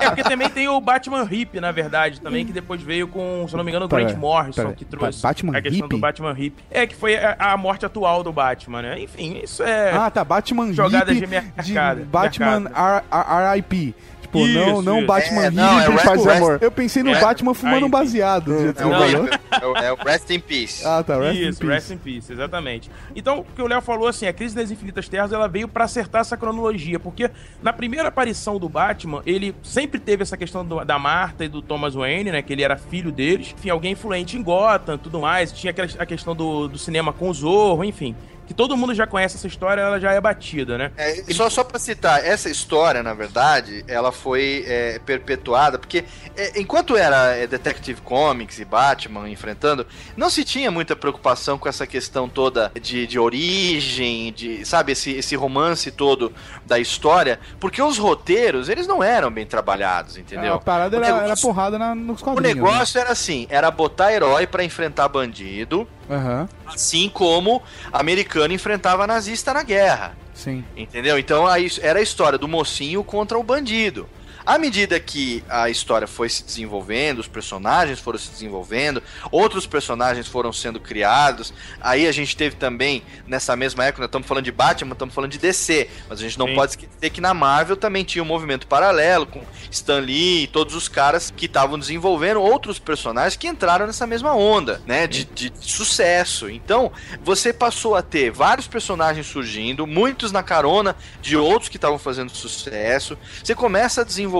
[0.00, 3.54] é porque também tem o Batman Hip, na verdade, também, que depois veio com, se
[3.54, 5.86] eu não me engano, o Pera, Grant Morrison, pera, que trouxe Ba- Batman a questão
[5.86, 5.88] Hip?
[5.94, 6.64] do Batman Hip.
[6.70, 9.00] É, que foi a, a morte atual do Batman, né?
[9.00, 9.92] Enfim, isso é...
[9.92, 10.24] Ah, tá.
[10.24, 13.04] Batman Jogadas Hip de mercado, Batman mercado.
[13.10, 13.94] R- R- RIP.
[14.22, 15.06] Tipo, Isso, não, não isso.
[15.08, 16.58] Batman É, não, é Rest- faz Rest- amor.
[16.62, 18.50] Eu pensei no É, Batman fumando um baseado.
[18.54, 20.86] É o, é o- é o Rest in Peace.
[20.86, 21.18] Ah, tá.
[21.18, 21.92] Rest Isso, in Rest Peace.
[21.92, 22.90] in Peace, exatamente.
[23.14, 25.84] Então, o que o Léo falou, assim, a Crise das Infinitas Terras, ela veio pra
[25.84, 27.30] acertar essa cronologia, porque
[27.62, 31.60] na primeira aparição do Batman, ele sempre teve essa questão do- da Marta e do
[31.62, 35.52] Thomas Wayne, né, que ele era filho deles, enfim, alguém influente em Gotham, tudo mais,
[35.52, 38.14] tinha aquela, a questão do, do cinema com o Zorro, enfim,
[38.46, 40.90] que todo mundo já conhece essa história, ela já é batida, né?
[40.96, 46.04] É, só, só pra citar, essa história, na verdade, ela foi é, perpetuada, porque
[46.36, 51.68] é, enquanto era é, Detective Comics e Batman enfrentando, não se tinha muita preocupação com
[51.68, 56.32] essa questão toda de, de origem, de, sabe, esse, esse romance todo
[56.66, 60.54] da história, porque os roteiros, eles não eram bem trabalhados, entendeu?
[60.54, 62.56] A parada O era, negócio- era porrada na- nos O quadrinhos.
[62.56, 66.16] negócio era assim, era botar herói pra enfrentar bandido, Né?
[66.16, 70.16] Aham, assim como americano enfrentava nazista na guerra.
[70.34, 70.64] sim.
[70.76, 71.18] Entendeu?
[71.18, 74.08] Então aí era a história do mocinho contra o bandido.
[74.44, 80.26] À medida que a história foi se desenvolvendo, os personagens foram se desenvolvendo, outros personagens
[80.26, 81.54] foram sendo criados.
[81.80, 85.30] Aí a gente teve também, nessa mesma época, nós estamos falando de Batman, estamos falando
[85.30, 85.88] de DC.
[86.08, 86.54] Mas a gente não Sim.
[86.54, 90.74] pode esquecer que na Marvel também tinha um movimento paralelo com Stan Lee e todos
[90.74, 95.06] os caras que estavam desenvolvendo outros personagens que entraram nessa mesma onda, né?
[95.06, 96.50] De, de sucesso.
[96.50, 96.90] Então,
[97.22, 102.30] você passou a ter vários personagens surgindo, muitos na carona de outros que estavam fazendo
[102.30, 103.16] sucesso.
[103.42, 104.31] Você começa a desenvolver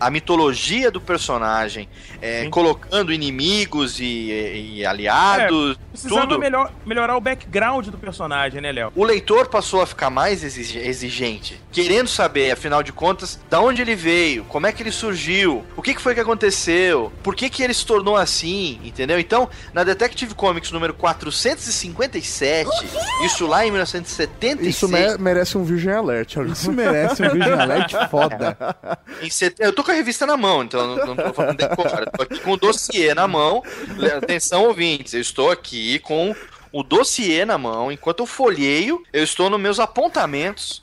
[0.00, 1.88] a mitologia do personagem,
[2.20, 6.38] é, colocando inimigos e, e aliados, Precisava tudo.
[6.38, 8.92] melhor, melhorar o background do personagem, né, Léo?
[8.94, 13.82] O leitor passou a ficar mais exige- exigente, querendo saber, afinal de contas, da onde
[13.82, 17.48] ele veio, como é que ele surgiu, o que, que foi que aconteceu, por que,
[17.50, 19.18] que ele se tornou assim, entendeu?
[19.18, 22.68] Então, na Detective Comics número 457,
[23.24, 26.36] isso lá em 1976, Isso me- merece um Virgin Alert.
[26.36, 26.52] olha.
[26.52, 28.56] Isso merece um Virgin Alert foda.
[29.22, 31.68] Em set- Eu tô com a revista na mão, então não, não tô falando de
[31.76, 31.86] cor.
[31.86, 33.62] Eu tô aqui com o dossiê na mão.
[34.16, 36.34] Atenção, ouvintes, eu estou aqui com
[36.72, 37.90] o dossiê na mão.
[37.90, 40.82] Enquanto eu folheio, eu estou nos meus apontamentos.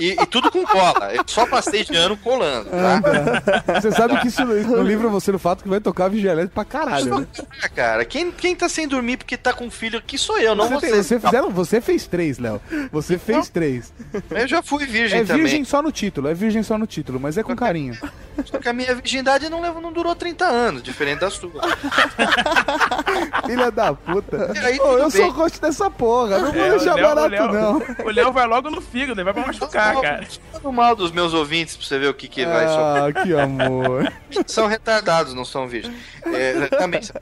[0.00, 1.12] E, e tudo com cola.
[1.14, 3.80] Eu só passei de ano colando, tá?
[3.80, 7.20] Você sabe que isso no livro você no fato que vai tocar Alert pra caralho,
[7.20, 7.26] né?
[7.62, 10.66] Ah, cara, quem, quem tá sem dormir porque tá com filho aqui sou eu, não
[10.68, 10.86] Você, você.
[10.90, 12.60] tem- você, fizeram, você fez três, Léo.
[12.92, 13.92] Você fez três.
[14.30, 15.42] Eu já fui virgem É também.
[15.42, 17.96] virgem só no título, é virgem só no título, mas é com carinho.
[18.44, 21.52] Só que a minha virgindade não, levou, não durou 30 anos, diferente da sua.
[23.46, 24.52] Filha da puta.
[24.64, 25.10] Aí, eu bem.
[25.10, 27.82] sou host dessa porra, não vou É, o deixar Léo- o barato, Léo- não.
[28.06, 30.26] O Léo vai logo no fígado, ele vai pra machucar, cara.
[30.52, 33.02] Falando mal dos meus ouvintes pra você ver o que, que vai sofrer.
[33.02, 34.12] Ah, que amor.
[34.46, 35.94] são retardados, não são virgens.
[36.24, 37.16] É, também são.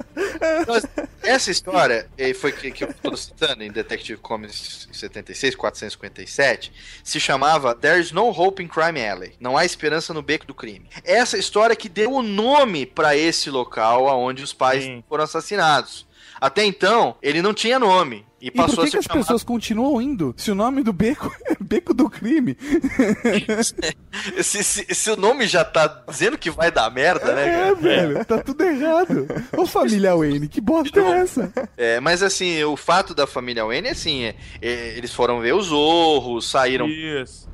[1.22, 6.72] Essa história foi que, que eu tô citando em Detective Comics 76, 457,
[7.02, 9.34] se chamava There's No Hope in Crime Alley.
[9.40, 10.88] Não há esperança no beco do crime.
[11.04, 15.04] Essa história que deu o nome pra esse local onde os pais Sim.
[15.08, 16.06] foram assassinados.
[16.40, 18.26] Até então, ele não tinha nome.
[18.42, 20.34] E E por que, que as chamado pessoas continuam indo?
[20.36, 22.56] Se o nome do beco é Beco do Crime.
[24.42, 27.66] se, se- se o nome já tá dizendo que vai dar merda, né, cara?
[27.68, 29.26] É, velho, tá tudo errado.
[29.56, 31.52] Ô família Wayne, que bosta é essa?
[31.76, 35.66] É, mas assim, o fato da família Wayne, assim, é, é, eles foram ver os
[35.66, 37.48] Zorros, saíram Isso.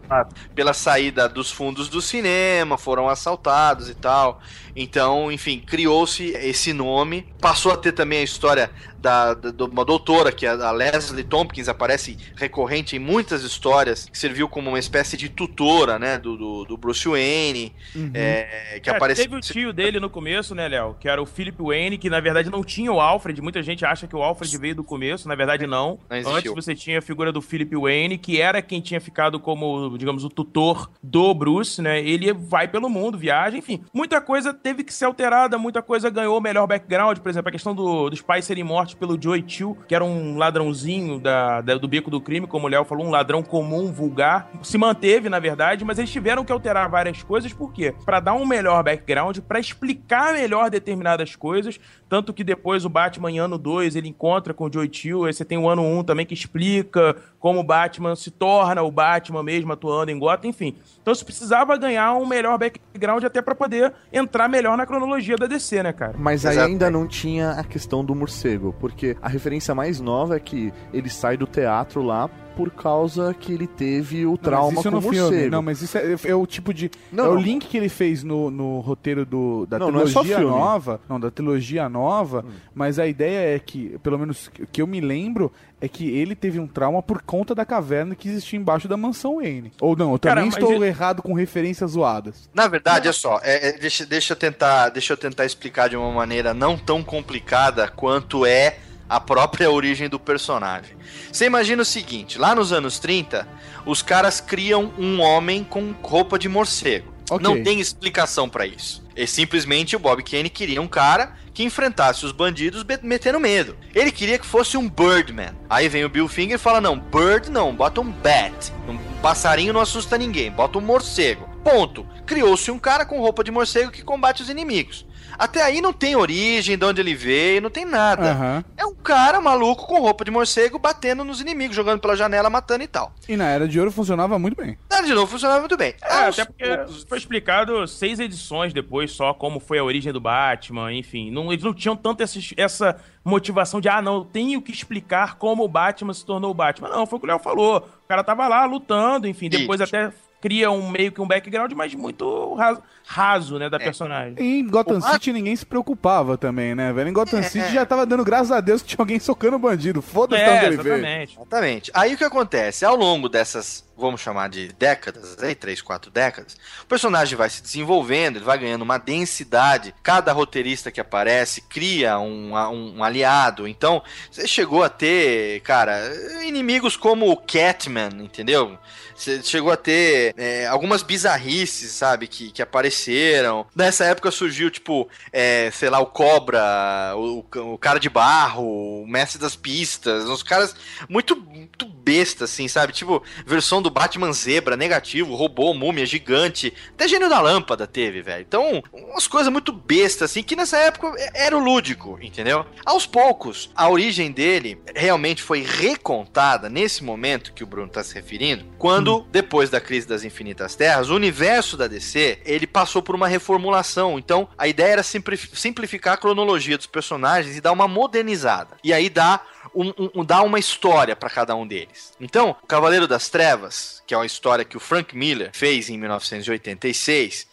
[0.55, 4.41] pela saída dos fundos do cinema, foram assaltados e tal.
[4.75, 7.27] Então, enfim, criou-se esse nome.
[7.41, 8.71] Passou a ter também a história
[9.01, 14.09] da, da- de uma doutora, que é a Leslie Tompkins, aparece recorrente em muitas histórias,
[14.11, 17.73] que serviu como uma espécie de tutora, né, do, do, do Bruce Wayne,
[18.15, 19.25] é, que É, apareceu...
[19.25, 20.97] Teve o tio dele no começo, né, Léo?
[20.99, 23.41] Que era o Philip Wayne, que na verdade não tinha o Alfred.
[23.41, 25.99] Muita gente acha que o Alfred veio do começo, na verdade não.
[26.11, 26.35] Não.
[26.35, 30.25] Antes você tinha a figura do Philip Wayne, que era quem tinha ficado como, digamos,
[30.25, 32.01] o tutor do Bruce, né?
[32.01, 33.83] Ele vai pelo mundo, viaja, enfim.
[33.93, 37.19] Muita coisa teve que ser alterada, muita coisa ganhou melhor background.
[37.19, 40.37] Por exemplo, a questão do- dos pais serem mortos pelo Joey Chill, que era um
[40.37, 44.51] ladrãozinho da, da- do beco do crime, como o Léo falou, um ladrão comum, vulgar.
[44.63, 47.95] Se manteve, na verdade, mas eles tiveram que alterar várias coisas, por quê?
[48.05, 53.31] Pra dar um melhor background, pra explicar melhor determinadas coisas, tanto que depois o Batman
[53.31, 55.99] em ano 2 ele encontra com o Joey Chill, aí você tem o ano 1
[55.99, 60.49] um também que explica como o Batman se torna o Batman mesmo atuando em Gotham,
[60.49, 60.75] enfim.
[61.01, 65.47] Então você precisava ganhar um melhor background até pra poder entrar melhor na cronologia da
[65.47, 66.15] DC, né, cara?
[66.19, 70.41] Mas aí ainda não tinha a questão do morcego, porque a referência mais nova é
[70.41, 74.81] que ele sai do teatro lá por causa que ele teve o Não, trauma mas
[74.81, 75.29] isso com o morcego.
[75.29, 75.49] filme.
[75.49, 76.91] Não, mas isso é, é o tipo de.
[77.13, 77.41] Não, é o não.
[77.41, 80.53] link que ele fez no, no roteiro do, da Não, não é só trilogia filme.
[80.53, 80.59] Hum.
[80.59, 81.01] nova.
[81.09, 82.45] Não, da trilogia nova.
[82.75, 86.35] Mas a ideia é que, pelo menos que que eu me lembro, é que ele
[86.35, 89.71] teve um trauma por conta da caverna que existia embaixo da mansão Wayne.
[89.81, 92.51] Ou não, eu Cara, também mas estou ele- errado com referências zoadas.
[92.53, 95.97] Na verdade, é só, é, é, deixa, deixa, eu tentar, deixa eu tentar explicar de
[95.97, 100.97] uma maneira não tão complicada quanto é a própria origem do personagem.
[101.33, 103.49] Você imagina o seguinte, lá nos anos 30,
[103.87, 107.13] os caras criam um homem com roupa de morcego.
[107.31, 107.43] Ok.
[107.43, 109.05] Não tem explicação pra isso.
[109.15, 113.77] E simplesmente o Bob Kane queria um cara que enfrentasse os bandidos metendo medo.
[113.95, 115.51] Ele queria que fosse um Birdman.
[115.69, 118.73] Aí vem o Bill Finger e fala: não, Bird não, bota um Bat.
[118.89, 121.49] Um passarinho não assusta ninguém, bota um morcego.
[121.65, 122.07] Ponto.
[122.25, 125.05] Criou-se um cara com roupa de morcego que combate os inimigos.
[125.39, 128.33] Até aí não tem origem, de onde ele veio, não tem nada.
[128.33, 128.65] Aham.
[128.77, 132.83] É um cara maluco com roupa de morcego batendo nos inimigos, jogando pela janela, matando
[132.83, 133.13] e tal.
[133.29, 134.77] E na Era de Ouro funcionava muito bem.
[134.91, 135.95] Nada de novo, funcionava muito bem.
[136.03, 140.21] É, Aos até porque foi explicado seis edições depois só como foi a origem do
[140.21, 141.31] Batman, enfim.
[141.31, 145.37] Não, eles não tinham tanto essa, essa motivação de, ah, não, eu tenho que explicar
[145.37, 146.89] como o Batman se tornou o Batman.
[146.89, 147.79] Não, foi o que o Léo falou.
[147.79, 149.49] O cara tava lá lutando, enfim.
[149.49, 149.95] Depois Isso.
[149.95, 154.35] até cria um meio que um background, mas muito raso, raso né, da personagem.
[154.39, 157.09] Em Gotham O Batman- City ninguém se preocupava também, né, velho?
[157.09, 157.71] Em Gotham É, City é.
[157.73, 160.03] já tava dando graças a Deus que tinha alguém socando bandido.
[160.03, 160.95] Foda-se de É, onde ele veio.
[160.97, 161.35] exatamente.
[161.37, 161.91] Exatamente.
[161.95, 162.85] Aí o que acontece?
[162.85, 167.61] Ao longo dessas, vamos chamar de décadas, aí, três, quatro décadas, o personagem vai se
[167.61, 169.95] desenvolvendo, ele vai ganhando uma densidade.
[170.03, 173.67] Cada roteirista que aparece cria um, um aliado.
[173.67, 176.01] Então, você chegou a ter, cara,
[176.45, 178.79] inimigos como o Catman, entendeu?
[179.19, 183.67] Você chegou a ter é, algumas bizarrices, sabe, que, que apareceram.
[183.75, 187.45] Nessa época surgiu, tipo, é, sei lá, o Cobra, o,
[187.75, 190.77] o cara de barro, o mestre das pistas, uns caras
[191.09, 192.93] muito, muito besta, assim, sabe?
[192.93, 196.73] Tipo, versão do Batman Zebra, negativo, robô, múmia, gigante.
[196.95, 198.45] Até gênio da lâmpada teve, velho.
[198.47, 202.65] Então, umas coisas muito bestas, assim, que nessa época era o lúdico, entendeu?
[202.85, 208.15] Aos poucos, a origem dele realmente foi recontada nesse momento que o Bruno tá se
[208.15, 213.15] referindo, quando, depois da crise das infinitas terras, o universo da DC, ele passou por
[213.15, 214.19] uma reformulação.
[214.19, 218.77] Então, a ideia era simplif- simplificar a cronologia dos personagens e dar uma modernizada.
[218.83, 219.41] E aí dá
[219.83, 222.13] um, um- dá uma história pra cada um deles.
[222.21, 225.97] Então, o Cavaleiro das Trevas, que é uma história que o Frank Miller fez em
[225.99, 227.47] 1986,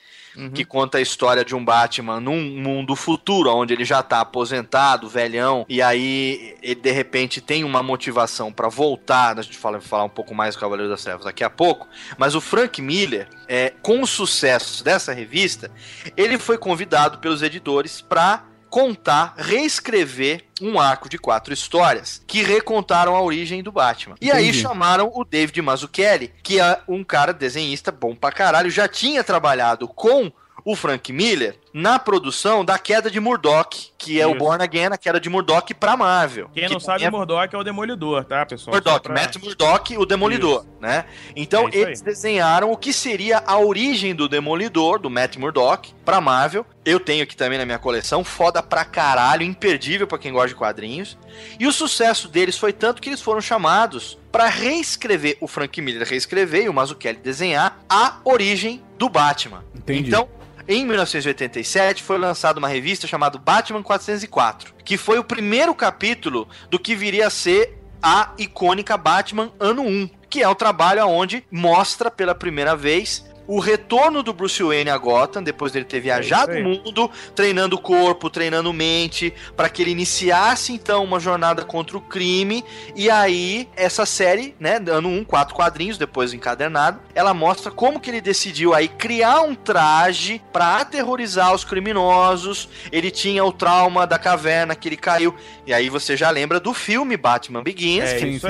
[0.54, 5.08] que conta a história de um Batman num mundo futuro, onde ele já tá aposentado,
[5.08, 9.40] velhão, e aí ele de repente tem uma motivação pra voltar.
[9.40, 12.36] A gente fala, falar um pouco mais do Cavaleiro das Trevas daqui a pouco, mas
[12.36, 15.72] o Frank Miller, é, com o sucesso dessa revista,
[16.18, 23.16] ele foi convidado pelos editores pra contar, reescrever um arco de quatro histórias que recontaram
[23.16, 24.16] a origem do Batman.
[24.22, 28.88] E aí chamaram o David Mazzucchelli, que é um cara desenhista bom pra caralho, já
[28.88, 30.32] tinha trabalhado com
[30.66, 34.40] o Frank Miller na produção da queda de Murdoch, que é o Isso.
[34.40, 36.50] Born Again, a queda de Murdoch pra Marvel.
[36.54, 38.74] Quem que não sabe, é o Murdoch é o Demolidor, tá, pessoal?
[38.76, 41.06] Murdoch, pra- Matt Murdock, o Demolidor, né?
[41.36, 45.94] Então É isso eles desenharam o que seria a origem do Demolidor, do Matt Murdock,
[46.04, 46.66] pra Marvel.
[46.84, 50.56] Eu tenho aqui também na minha coleção, foda pra caralho, imperdível pra quem gosta de
[50.56, 51.18] quadrinhos.
[51.60, 56.08] E o sucesso deles foi tanto que eles foram chamados pra reescrever, o Frank Miller
[56.08, 59.64] reescrever e o Mazzucchelli desenhar a origem do Batman.
[59.76, 60.08] Entendi.
[60.10, 60.30] Então,
[60.68, 66.80] em 1987 foi lançada uma revista chamada Batman 404, que foi o primeiro capítulo do
[66.80, 72.10] que viria a ser a icônica Batman Ano 1, que é o trabalho onde mostra
[72.10, 76.62] pela primeira vez o retorno do Bruce Wayne a Gotham, depois dele ter viajado É
[76.62, 81.98] o mundo, treinando o corpo, treinando mente, para que ele iniciasse então uma jornada contra
[81.98, 82.64] o crime.
[82.96, 88.10] E aí, essa série, né, ano 1, quatro quadrinhos, depois encadernado, ela mostra como que
[88.10, 92.70] ele decidiu aí criar um traje para aterrorizar os criminosos.
[92.92, 95.36] Ele tinha o trauma da caverna que ele caiu.
[95.66, 98.48] E aí você já lembra do filme Batman Begins, É, que isso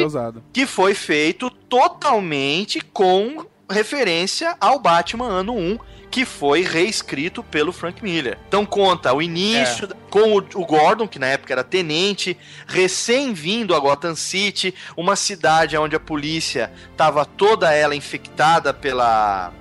[0.00, 0.42] é usado.
[0.52, 5.78] que foi feito totalmente com referência ao Batman ano 1,
[6.10, 8.38] que foi reescrito pelo Frank Miller.
[8.48, 12.36] Então conta o início da- com o, o Gordon, que na época era tenente,
[12.66, 19.52] recém-vindo a Gotham City, uma cidade onde a polícia estava toda ela infectada pela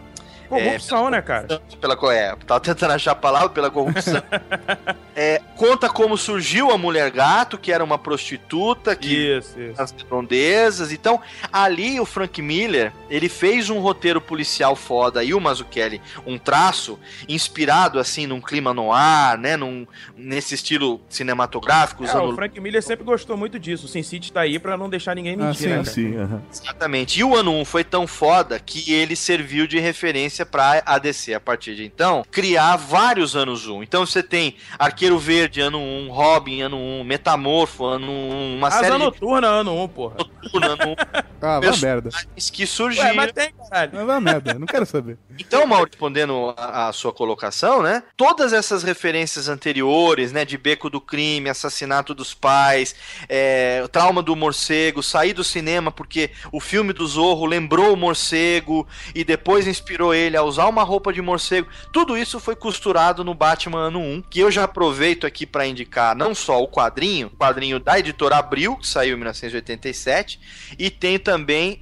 [0.63, 1.61] Corrupção, né, cara?
[1.79, 4.21] pela é, tava tentando achar a palavra pela corrupção.
[5.17, 9.81] É, conta como surgiu a mulher gato, que era uma prostituta que Isso, isso.
[9.81, 10.91] as redondezas.
[10.91, 11.21] Então,
[11.53, 16.99] ali o Frank Miller, ele fez um roteiro policial foda e o Mazzucchelli um traço
[17.29, 19.87] inspirado assim num clima no ar, né, num
[20.17, 23.85] nesse estilo cinematográfico, É, usando o Frank Miller sempre gostou muito disso.
[23.85, 25.73] O Sin City tá aí pra não deixar ninguém Ah, mentir, sim, né?
[25.75, 25.85] cara?
[25.85, 26.41] Sim, aham.
[26.51, 27.19] Exatamente.
[27.19, 31.39] E o ano 1 foi tão foda que ele serviu de referência pra ADC a
[31.39, 33.83] partir de então criar vários anos 1.
[33.83, 38.79] Então você tem Arqueiro Verde ano 1, Robin ano 1, Metamorfo ano 1, uma Asa
[38.79, 40.15] série Noturna, ano 1, porra.
[40.17, 40.95] de noturno ano 1,
[41.45, 42.09] Ah, vai merda.
[42.51, 43.07] que surgiram.
[43.07, 43.91] Ué, mas tem, caralho.
[43.91, 45.17] Vai vai merda, não quero saber.
[45.37, 48.03] Então, mal respondendo a, a sua colocação, né?
[48.17, 50.43] Todas essas referências anteriores, né?
[50.45, 52.95] De beco do crime, assassinato dos pais,
[53.29, 58.87] é, trauma do morcego, sair do cinema porque o filme do Zorro lembrou o morcego
[59.13, 61.67] e depois inspirou ele a usar uma roupa de morcego.
[61.91, 66.15] Tudo isso foi costurado no Batman ano 1, que eu já aproveito aqui para indicar
[66.15, 70.39] não só o quadrinho, o quadrinho da editora Abril, que saiu em 1987,
[70.77, 71.34] e tem também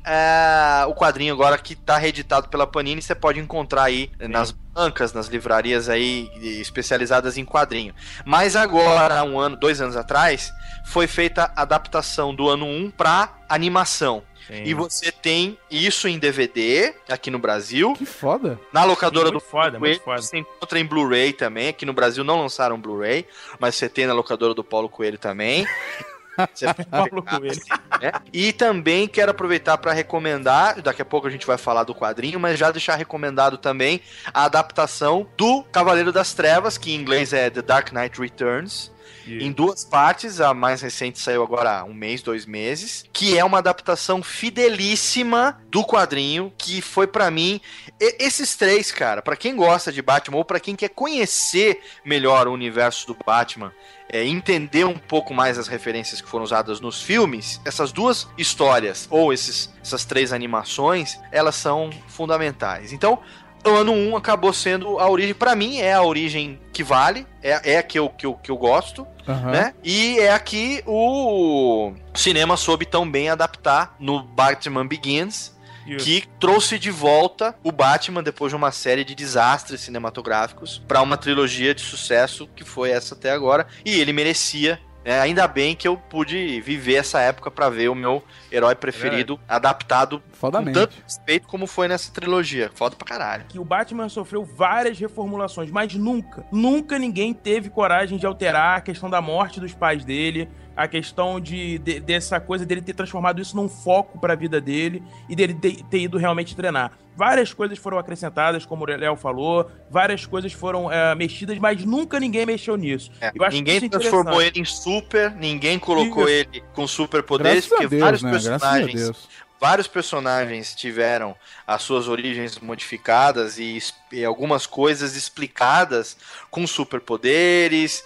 [0.06, 5.14] é, o quadrinho agora que tá reeditado pela Panini, você pode encontrar aí nas bancas,
[5.14, 6.30] nas livrarias aí
[6.62, 7.93] especializadas em quadrinho.
[8.26, 10.51] Mas agora, um ano, dois anos atrás,
[10.86, 14.24] foi feita a adaptação do ano 1 para animação.
[14.47, 14.64] Sim.
[14.66, 18.60] E você tem isso em DVD aqui no Brasil, Que foda.
[18.74, 20.22] na locadora muito do foda, muito Coelho, foda.
[20.22, 21.70] você encontra em Blu-ray também.
[21.70, 23.26] Aqui no Brasil não lançaram Blu-ray,
[23.58, 25.66] mas você tem na locadora do Paulo Coelho também.
[26.53, 27.49] Você Maluco ele.
[27.49, 27.69] assim,
[28.01, 28.11] né?
[28.31, 32.39] E também quero aproveitar para recomendar, daqui a pouco a gente vai falar do quadrinho,
[32.39, 34.01] mas já deixar recomendado também
[34.34, 38.93] a adaptação do Cavaleiro das Trevas, que em inglês é The Dark Knight Returns.
[39.28, 43.43] Em duas partes, a mais recente saiu agora há um mês, dois meses, que é
[43.43, 47.61] uma adaptação fidelíssima do quadrinho, que foi pra mim
[48.01, 52.47] e- esses três, cara, pra quem gosta de Batman ou pra quem quer conhecer melhor
[52.47, 53.71] o universo do Batman,
[54.09, 59.07] é, entender um pouco mais as referências que foram usadas nos filmes, essas duas histórias
[59.09, 62.91] ou esses, essas três animações, elas são fundamentais.
[62.93, 63.19] Então,
[63.66, 67.74] o ano 1 acabou sendo a origem, pra mim é a origem que vale, é,
[67.74, 69.51] é a que eu, que, eu, que eu gosto, Aham.
[69.51, 69.74] né?
[69.84, 75.53] E é aqui o cinema soube tão bem adaptar no Batman Begins,
[75.88, 76.05] Isso.
[76.05, 81.18] que trouxe de volta o Batman depois de uma série de desastres cinematográficos para uma
[81.18, 84.80] trilogia de sucesso que foi essa até agora e ele merecia.
[85.04, 85.20] Né?
[85.20, 90.22] ainda bem que eu pude viver essa época para ver o meu herói preferido adaptado
[90.39, 92.72] com tanto respeito como foi nessa trilogia.
[92.74, 93.45] Foda pra caralho.
[93.47, 98.82] que o Batman sofreu várias reformulações, mas nunca, nunca ninguém teve coragem de alterar a
[98.82, 103.41] questão da morte dos pais dele, a questão de, de- dessa coisa dele ter transformado
[103.41, 106.91] isso num foco pra vida dele e dele ter, ter ido realmente treinar.
[107.15, 112.19] Várias coisas foram acrescentadas, como o Léo falou, várias coisas foram é, mexidas, mas nunca
[112.19, 113.11] ninguém mexeu nisso.
[113.21, 116.47] É, Eu acho ninguém transformou ele em super, ninguém colocou Isso.
[116.51, 118.30] ele com superpoderes, a porque Deus, vários né?
[118.30, 119.30] A personagens Deus.
[119.64, 121.34] Vários personagens tiveram
[121.66, 123.78] as suas origens modificadas e,
[124.11, 126.18] e algumas coisas explicadas
[126.51, 128.03] com superpoderes,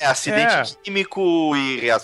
[0.00, 0.64] é, acidente É.
[0.84, 1.98] químico e, rea-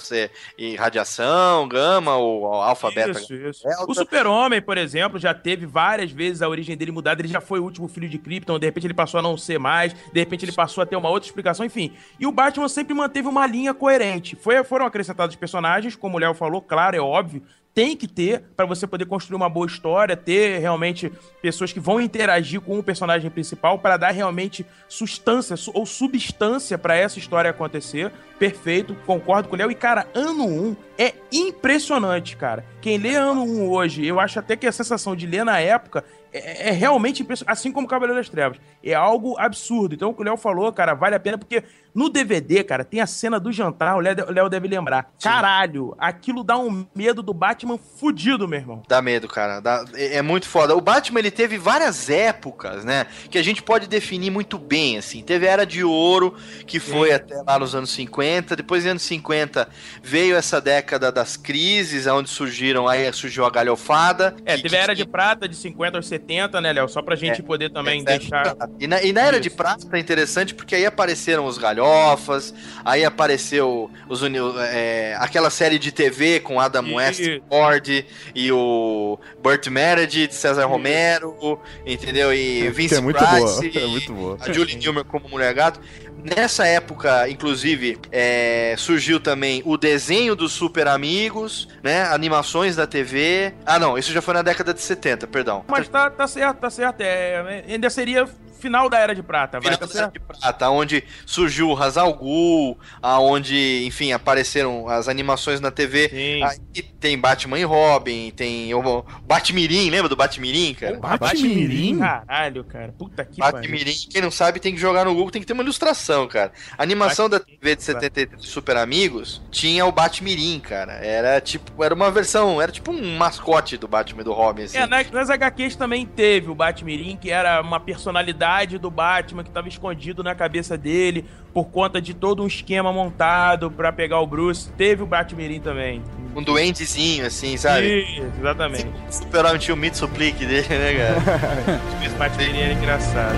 [0.58, 3.12] e radiação, gama ou alfa, beta.
[3.20, 3.62] Isso, isso.
[3.86, 7.20] O Super-Homem, por exemplo, já teve várias vezes a origem dele mudada.
[7.20, 9.58] Ele já foi o último filho de Krypton, de repente ele passou a não ser
[9.60, 11.92] mais, de repente ele passou a ter uma outra explicação, enfim.
[12.18, 14.34] E o Batman sempre manteve uma linha coerente.
[14.34, 17.40] Foi, foram acrescentados personagens, como o Léo falou, claro, é óbvio.
[17.76, 21.12] Tem que ter para você poder construir uma boa história, ter realmente
[21.42, 26.78] pessoas que vão interagir com o personagem principal para dar realmente substância su- ou substância
[26.78, 28.10] para essa história acontecer.
[28.38, 29.70] Perfeito, concordo com o Léo.
[29.70, 32.64] E, cara, ano 1 é impressionante, cara.
[32.80, 36.02] Quem lê ano 1 hoje, eu acho até que a sensação de ler na época
[36.38, 37.52] é, é realmente impressionante.
[37.52, 38.58] Assim como Cavaleiro das Trevas.
[38.82, 39.94] É algo absurdo.
[39.94, 41.62] Então, o que o Léo falou, cara, vale a pena, porque
[41.94, 45.10] no DVD, cara, tem a cena do jantar, o Léo deve lembrar.
[45.22, 48.82] Caralho, aquilo dá um medo do Batman fudido, meu irmão.
[48.88, 49.60] Dá medo, cara.
[49.60, 50.76] Dá- é, é muito foda.
[50.76, 53.06] O Batman, ele teve várias épocas, né?
[53.30, 55.22] Que a gente pode definir muito bem, assim.
[55.22, 56.34] Teve a Era de Ouro,
[56.66, 58.54] que foi até lá nos anos 50.
[58.56, 59.68] Depois, nos anos 50,
[60.02, 64.34] veio essa década das crises, onde surgiram, aí surgiu a galhofada.
[64.44, 66.25] É, que- teve a Era que- de Prata de 50 aos 70,
[66.60, 66.88] né, Léo?
[66.88, 68.56] Só pra gente É, poder também É, deixar.
[68.80, 69.48] E na, e na Era de.
[69.50, 72.52] Prata é interessante porque aí apareceram os galhofas,
[72.84, 74.38] aí apareceu os uni-
[74.70, 76.94] é, aquela série de TV com Adam Isso.
[76.96, 82.34] Westford e o Burt Meredith, César Romero, entendeu?
[82.34, 83.70] E Que Vince é muito Price, boa.
[83.84, 84.36] É muito boa.
[84.40, 85.80] a Julie Newmar como Mulher Gato.
[86.22, 92.02] Nessa época, inclusive, é, surgiu também o desenho dos Super Amigos, né?
[92.04, 93.54] Animações da TV.
[93.64, 95.64] Ah, não, isso já foi na década de 70, perdão.
[95.68, 97.00] Mas tá, tá certo, tá certo.
[97.00, 98.26] É, ainda seria
[98.56, 101.76] final da Era de Prata, vai, Final tá da Era de Prata, onde surgiu o
[101.76, 106.08] Hazal Ghul, aonde, enfim, apareceram as animações na TV.
[106.08, 106.42] Sim.
[106.42, 110.98] Aí tem Batman e Robin, tem o Batmirim, lembra do Batmirim, cara?
[111.18, 111.98] Batmirim?
[111.98, 112.94] Caralho, cara.
[112.98, 113.60] Puta que pariu.
[113.60, 116.52] Batmirim, quem não sabe tem que jogar no Google, tem que ter uma ilustração, cara.
[116.76, 120.94] A animação da TV de 73 de Super Amigos tinha o Batmirim, cara.
[120.94, 124.78] Era tipo, era uma versão, era tipo um mascote do Batman e do Robin, assim.
[124.78, 128.45] É, nas, nas HQs também teve o Batmirim, que era uma personalidade
[128.78, 133.70] do Batman que tava escondido na cabeça dele por conta de todo um esquema montado
[133.70, 134.70] pra pegar o Bruce.
[134.72, 136.02] Teve o Batmirim também.
[136.34, 138.02] Um duendezinho, assim, sabe?
[138.02, 138.86] Isso, exatamente.
[139.08, 141.80] O Super-Homem tinha o Mitsuplique dele, né, cara?
[142.06, 143.36] Esse Batmirim era engraçado.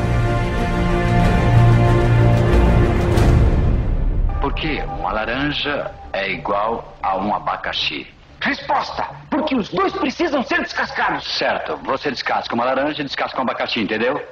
[4.41, 8.07] Por que uma laranja é igual a um abacaxi?
[8.41, 9.09] Resposta!
[9.31, 11.27] Porque os dois precisam ser descascados.
[11.37, 14.23] Certo, você descasca uma laranja e descasca um abacaxi, entendeu?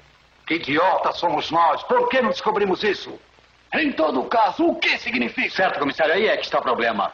[0.47, 1.82] Que idiotas somos nós!
[1.82, 3.18] Por que não descobrimos isso?
[3.74, 5.51] Em todo caso, o que significa?
[5.51, 7.12] Certo, comissário, aí é que está o problema.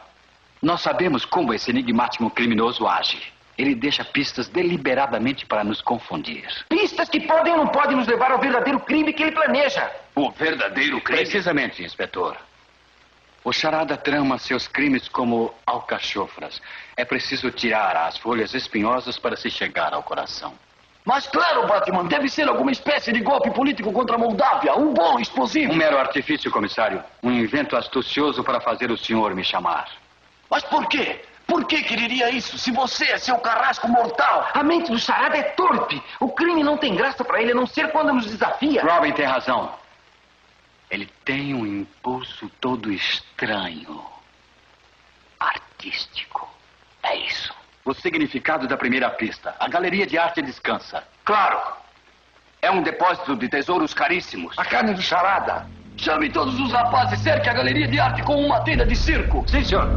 [0.61, 3.33] Nós sabemos como esse enigmático criminoso age.
[3.57, 6.47] Ele deixa pistas deliberadamente para nos confundir.
[6.69, 9.91] Pistas que podem ou não podem nos levar ao verdadeiro crime que ele planeja.
[10.15, 11.21] O verdadeiro crime?
[11.21, 12.37] Precisamente, inspetor.
[13.43, 16.61] O charada trama seus crimes como alcachofras.
[16.95, 20.53] É preciso tirar as folhas espinhosas para se chegar ao coração.
[21.05, 24.75] Mas claro, Batman, deve ser alguma espécie de golpe político contra a Moldávia.
[24.75, 25.73] Um bom explosivo.
[25.73, 27.03] Um mero artifício, comissário.
[27.21, 29.89] Um invento astucioso para fazer o senhor me chamar.
[30.49, 31.21] Mas por quê?
[31.45, 34.49] Por que quereria isso se você é seu carrasco mortal?
[34.53, 36.01] A mente do charada é torpe.
[36.21, 38.81] O crime não tem graça pra ele a não ser quando nos desafia.
[38.81, 39.75] Robin tem razão.
[40.89, 44.05] Ele tem um impulso todo estranho.
[45.37, 46.49] Artístico.
[47.01, 47.53] É isso.
[47.85, 49.53] O significado da primeira pista.
[49.59, 51.03] A galeria de arte descansa.
[51.25, 51.57] Claro.
[52.61, 54.57] É um depósito de tesouros caríssimos.
[54.57, 55.65] A carne do charada.
[55.97, 59.43] Chame todos os rapazes, cerque a galeria de arte com uma tenda de circo.
[59.47, 59.87] Sim, senhor.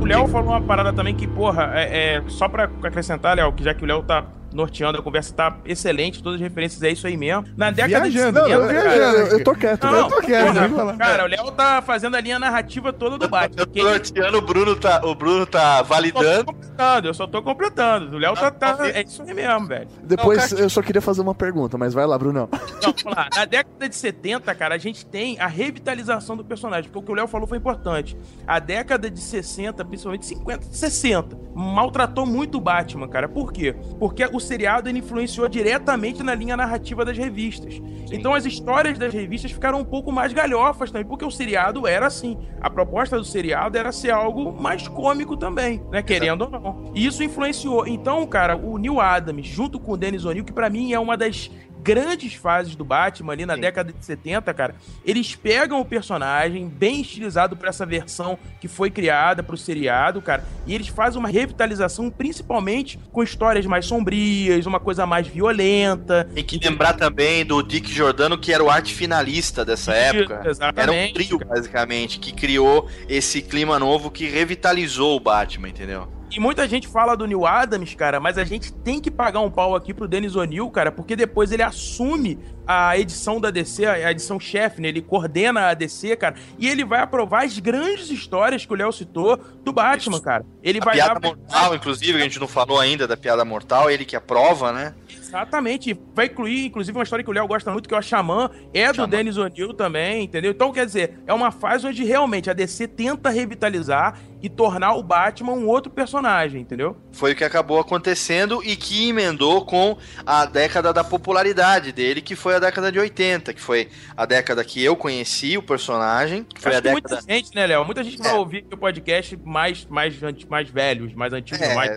[0.00, 3.62] O Léo falou uma parada também que, porra, é, é- só pra acrescentar, Léo, que
[3.62, 4.24] já que o Léo tá
[4.54, 7.44] norteando, a conversa tá excelente, todas as referências é isso aí mesmo.
[7.56, 8.96] Na década Viajando, de 70, não, cara.
[8.96, 12.20] Eu, eu tô quieto, Não, não, tô quieto, porra, cara, o Léo tá fazendo a
[12.20, 13.62] linha narrativa toda do Batman.
[13.62, 16.44] Eu tô norteando, o Bruno tá, o Bruno tá Eu só tô validando.
[16.44, 18.16] completando, eu só tô completando.
[18.16, 19.88] O Léo tá, tá- É isso aí mesmo, velho.
[20.02, 22.48] Depois Não, eu só queria fazer uma pergunta, mas vai lá, Brunão.
[22.52, 23.28] Não, vamos lá.
[23.34, 27.12] Na década de 70, cara, a gente tem a revitalização do personagem, porque o que
[27.12, 28.16] o Léo falou foi importante.
[28.46, 33.28] A década de 60, principalmente 50, 60, maltratou muito o Batman, cara.
[33.28, 33.74] Por quê?
[33.98, 37.80] Porque o seriado ele influenciou diretamente na linha narrativa das revistas.
[38.10, 42.06] Então as histórias das revistas ficaram um pouco mais galhofas também, porque o seriado era
[42.06, 42.38] assim.
[42.60, 46.02] A proposta do seriado era ser algo mais cômico também, né?
[46.02, 46.92] Querendo ou não.
[46.94, 47.86] E isso influenciou.
[47.86, 51.16] Então, cara, o Neil Adams, junto com o Dennis O'Neill, que pra mim é uma
[51.16, 51.50] das
[51.82, 54.74] grandes fases do Batman ali na década de 70, cara,
[55.04, 60.44] eles pegam o personagem bem estilizado pra essa versão que foi criada pro seriado, cara,
[60.66, 66.28] e eles fazem uma revitalização principalmente com histórias mais sombrias, uma coisa mais violenta.
[66.34, 70.34] Tem que lembrar também do Dick Giordano, que era o arte finalista dessa época.
[70.34, 71.14] Era um Exatamente.
[71.14, 76.08] trio, basicamente, que criou esse clima novo que revitalizou o Batman, entendeu?
[76.34, 79.50] E muita gente fala do Neil Adams, cara, mas a gente tem que pagar um
[79.50, 84.10] pau aqui pro Dennis O'Neill, cara, porque depois ele assume a edição da DC, a
[84.10, 84.88] edição chefe, né?
[84.88, 88.90] Ele coordena a DC, cara, e ele vai aprovar as grandes histórias que o Léo
[88.92, 90.46] citou do Batman, cara.
[90.62, 93.44] Ele A vai piada dar- mortal, inclusive, que a gente não falou ainda da piada
[93.44, 94.94] mortal, ele que aprova, né?
[95.10, 95.98] Exatamente.
[96.14, 98.50] Vai incluir, inclusive, uma história que o Léo gosta muito, que é o Xamã.
[98.72, 99.08] É do Xamã.
[99.08, 100.50] Dennis O'Neill também, entendeu?
[100.50, 105.02] Então, quer dizer, é uma fase onde realmente a DC tenta revitalizar e tornar o
[105.02, 106.96] Batman um outro personagem, entendeu?
[107.12, 112.34] Foi o que acabou acontecendo e que emendou com a década da popularidade dele, que
[112.34, 116.70] foi a década de 80, que foi a década que eu conheci o personagem, foi
[116.72, 117.14] Acho a década...
[117.16, 117.84] muita gente, né, Léo?
[117.84, 118.34] Muita gente vai É.
[118.34, 120.14] ouvir o podcast mais, mais,
[120.48, 121.90] mais velhos, mais antigos, É, mais...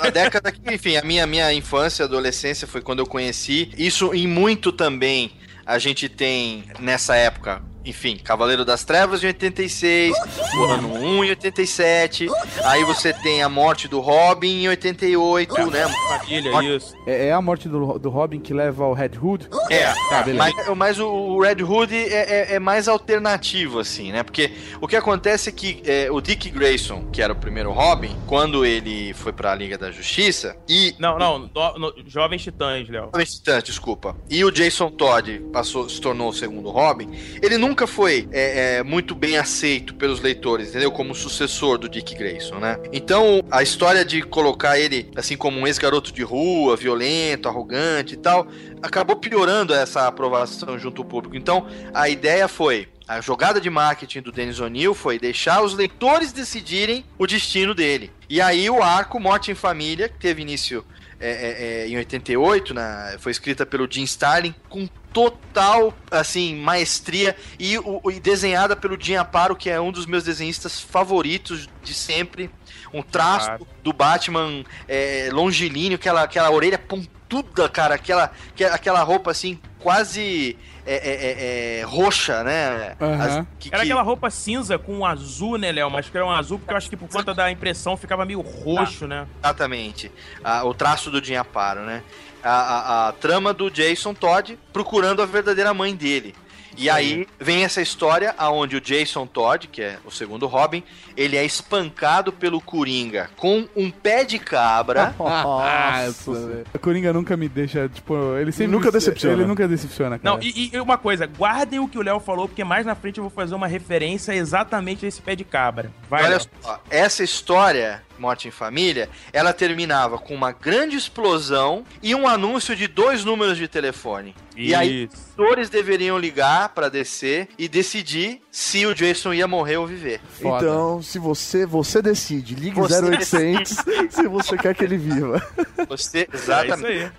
[0.00, 3.70] a década que, enfim, a minha, minha infância, adolescência foi quando eu conheci.
[3.76, 5.32] Isso em muito também
[5.66, 7.62] a gente tem nessa época.
[7.84, 10.14] Enfim, Cavaleiro das Trevas em 86,
[10.58, 12.28] o ano 1 em 87,
[12.64, 15.86] aí você tem a morte do Robin em 88, né?
[16.12, 16.62] Ótimo.
[16.62, 16.94] isso.
[17.06, 19.48] É, é a morte do, do Robin que leva ao Red Hood?
[19.70, 20.52] É, Tá, beleza.
[20.66, 24.22] mas, mas o- Red Hood é, é- é mais alternativo, assim, né?
[24.22, 28.14] Porque o que acontece é que é, o Dick Grayson, que era o primeiro Robin,
[28.26, 33.06] quando ele foi pra Liga da Justiça, e Não, não, no- no- Jovens Titãs, Léo.
[33.12, 34.16] Jovens Titãs, desculpa.
[34.28, 37.10] E o Jason Todd passou, se tornou o segundo Robin.
[37.42, 40.90] Ele nunca foi é, é, muito bem aceito pelos leitores, entendeu?
[40.90, 42.76] Como sucessor do Dick Grayson, né?
[42.92, 48.16] Então, a história de colocar ele assim como um ex-garoto de rua, violento, arrogante e
[48.16, 48.48] tal,
[48.82, 51.36] acabou piorando essa aprovação junto ao público.
[51.36, 52.88] Então, a ideia foi.
[53.06, 58.10] A jogada de marketing do Dennis O'Neill foi deixar os leitores decidirem o destino dele.
[58.28, 60.84] E aí o arco Morte em Família, que teve início
[61.20, 67.36] é, é, é, em 88, na, foi escrita pelo Jim Starlin, com total, assim, maestria
[67.58, 71.92] e, o- e desenhada pelo Jim Aparo, que é um dos meus desenhistas favoritos de
[71.94, 72.48] sempre.
[72.92, 73.50] Um traço
[73.82, 80.56] do Batman é, longilíneo, aquela, aquela orelha pontuda, cara, aquela, que- aquela roupa, assim, quase
[80.86, 82.94] é, é, é, é, roxa, né?
[83.00, 83.46] Aham.
[83.58, 85.90] que- Era que- aquela roupa cinza com um azul, né, Léo?
[85.90, 88.40] Mas que era um azul porque eu acho que por conta da impressão ficava meio
[88.40, 89.26] roxo, né?
[89.42, 90.10] Exatamente.
[90.44, 92.02] Ah, o traço do Jim Aparo, né?
[92.42, 96.34] A, a- a trama do Jason Todd procurando a verdadeira mãe dele.
[96.80, 100.82] E aí vem essa história aonde o Jason Todd, que é o segundo Robin,
[101.14, 105.14] ele é espancado pelo Coringa com um pé de cabra.
[105.20, 106.64] Nossa, velho.
[106.72, 108.72] A Coringa nunca me deixa, tipo, ele sempre...
[108.72, 109.36] Nunca decepciona.
[109.36, 110.34] Ele nunca decepciona, cara.
[110.34, 113.18] Não, e, e uma coisa, guardem o que o Léo falou, porque mais na frente
[113.18, 115.90] eu vou fazer uma referência exatamente a esse pé de cabra.
[116.08, 116.40] Vai, Olha Léo.
[116.62, 122.76] só, essa história, Morte em Família, ela terminava com uma grande explosão e um anúncio
[122.76, 124.34] de dois números de telefone.
[124.56, 125.16] E aí Isso.
[125.16, 130.20] os atores deveriam ligar pra descer e decidir se o Jason ia morrer ou viver.
[130.40, 130.66] Foda.
[130.66, 133.76] Então, se você você decide, ligue Você 0800
[134.10, 135.40] se você quer que ele viva.
[135.88, 136.86] Você, É isso exatamente.
[136.86, 137.10] aí.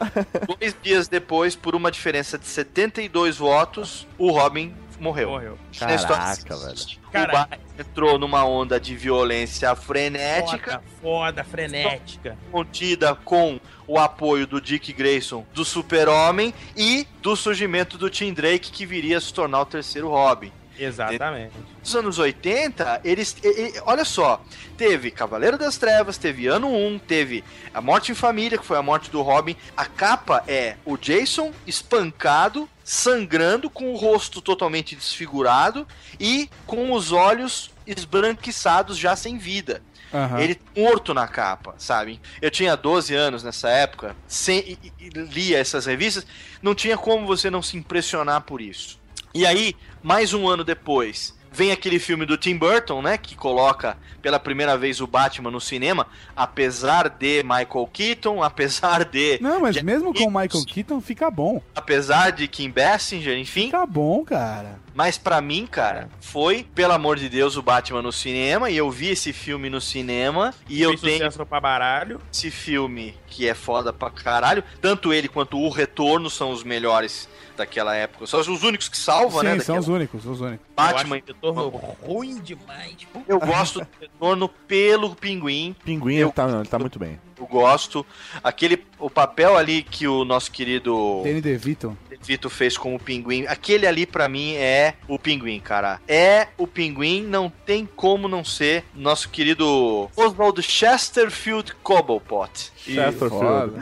[0.59, 5.29] Dois dias depois, por uma diferença de 72 votos, o Robin morreu.
[5.29, 5.57] Morreu.
[5.77, 6.75] Caraca, velho.
[7.07, 12.37] O Cara, Batman entrou numa onda de violência frenética, foda, foda, frenética.
[12.51, 18.71] contida com o apoio do Dick Grayson, do Super-Homem e do surgimento do Tim Drake,
[18.71, 20.51] que viria a se tornar o terceiro Robin.
[20.83, 21.53] Exatamente.
[21.79, 23.35] Nos anos 80, eles.
[23.43, 24.43] e- e- olha só,
[24.77, 28.81] teve Cavaleiro das Trevas, teve Ano 1, teve A Morte em Família, que foi a
[28.81, 29.55] morte do Robin.
[29.77, 35.87] A capa é o Jason espancado, sangrando, com o rosto totalmente desfigurado
[36.19, 39.81] e com os olhos esbranquiçados já sem vida.
[40.13, 40.39] Aham.
[40.41, 42.19] Ele morto na capa, sabe?
[42.41, 46.25] Eu tinha 12 anos nessa época, sem, e, e lia essas revistas,
[46.61, 48.99] não tinha como você não se impressionar por isso.
[49.33, 49.73] E aí,
[50.03, 53.17] mais um ano depois, vem aquele filme do Tim Burton, né?
[53.17, 59.37] Que coloca pela primeira vez o Batman no cinema, apesar de Michael Keaton, apesar de.
[59.41, 61.61] Não, mas Jack mesmo com o Michael Keaton fica bom.
[61.75, 63.65] Apesar de Kim Basinger, enfim.
[63.65, 64.79] Fica bom, cara.
[64.93, 68.69] Mas pra mim, cara, foi, pelo amor de Deus, o Batman no cinema.
[68.69, 70.53] E eu vi esse filme no cinema.
[70.67, 72.19] E eu Fez tenho sucesso pra baralho.
[72.31, 74.63] esse filme que é foda pra caralho.
[74.81, 78.25] Tanto ele quanto o Retorno são os melhores daquela época.
[78.27, 79.51] São os únicos que salvam, Sim, né?
[79.59, 80.65] são daquela- os únicos, os únicos.
[80.75, 81.17] Batman.
[81.17, 81.69] O retorno
[82.03, 82.95] ruim demais.
[83.27, 85.75] Eu gosto do Retorno pelo Pinguim.
[85.83, 87.19] Pinguim, Eu- ele, tá, ele tá muito bem.
[87.41, 88.05] Eu gosto.
[88.43, 91.97] Aquele, o papel ali que o nosso querido Danny DeVito.
[92.23, 95.99] Vito fez como Pinguim, aquele ali pra mim é o Pinguim, cara.
[96.07, 102.71] É o Pinguim, não tem como não ser nosso querido Oswald Chesterfield Cobblepot.
[102.77, 103.73] Chesterfield.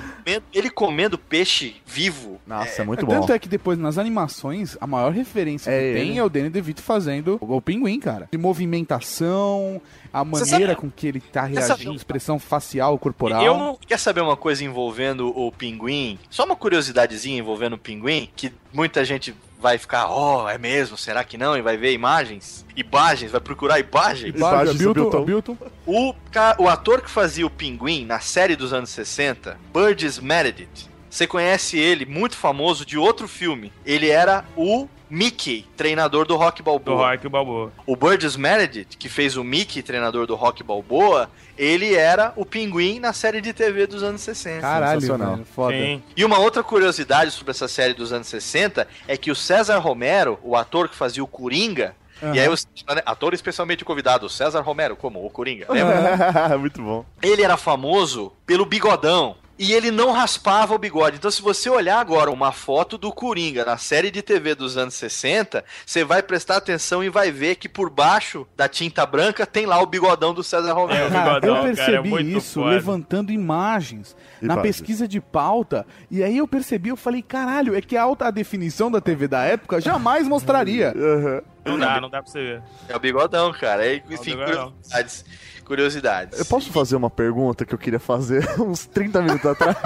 [0.54, 2.40] Ele comendo peixe vivo.
[2.48, 3.20] Nossa, é muito bom.
[3.20, 6.00] Tanto é que depois, nas animações, a maior referência É que ele.
[6.00, 8.30] tem é o Danny DeVito fazendo o, o pinguim, cara.
[8.32, 9.82] De movimentação,
[10.12, 13.44] a maneira com que ele tá reagindo, expressão facial, corporal.
[13.44, 13.78] Eu não.
[13.88, 16.20] Quer saber uma coisa envolvendo o pinguim?
[16.30, 20.98] Só uma curiosidadezinha envolvendo o pinguim, que muita gente vai ficar, oh, é mesmo?
[20.98, 21.58] Será que não?
[21.58, 22.66] E vai ver imagens?
[22.76, 24.34] Imagens, vai procurar imagens?
[24.34, 25.58] Do Bilton, Bilton.
[25.86, 26.14] O,
[26.58, 31.78] o ator que fazia o pinguim na série dos anos 60, Burgess Meredith, você conhece
[31.78, 33.74] ele, muito famoso, de outro filme.
[33.86, 37.12] Ele era o Mickey, treinador do Rock Do Balboa.
[37.12, 37.72] Rock Balboa.
[37.86, 43.00] O Burgess Meredith, que fez o Mickey, treinador do Rock Balboa, ele era o pinguim
[43.00, 44.62] na série de TV dos anos 60.
[44.62, 45.34] Caralho, Sensacional.
[45.36, 45.74] velho, foda.
[45.76, 46.04] Sim.
[46.16, 50.38] E uma outra curiosidade sobre essa série dos anos 60 é que o César Romero,
[50.44, 52.36] o ator que fazia o Coringa, Aham.
[52.36, 52.68] e aí os
[53.06, 56.58] ator especialmente convidado, César Romero, como o Coringa, lembra?
[56.58, 57.06] muito bom.
[57.22, 59.36] ele era famoso pelo bigodão.
[59.60, 61.18] E ele não raspava o bigode.
[61.18, 64.94] Então, se você olhar agora uma foto do Coringa na série de TV dos anos
[64.94, 69.66] 60, você vai prestar atenção e vai ver que por baixo da tinta branca tem
[69.66, 71.08] lá o bigodão do César É, Romero.
[71.08, 72.70] o Cara, bigodão, eu cara, percebi é muito isso foda.
[72.72, 75.86] levantando imagens E na pesquisa de pauta.
[76.10, 79.44] E aí eu percebi, eu falei, caralho, é que a alta definição da TV da
[79.44, 80.94] época jamais mostraria.
[80.96, 81.42] Aham.
[81.66, 82.64] Não dá, não dá pra você ver.
[82.88, 83.86] É o bigodão, cara.
[83.86, 85.26] É, o enfim, curiosidades.
[85.70, 86.40] Curiosidades.
[86.40, 89.78] Eu posso fazer uma pergunta que eu queria fazer uns 30 minutos atrás?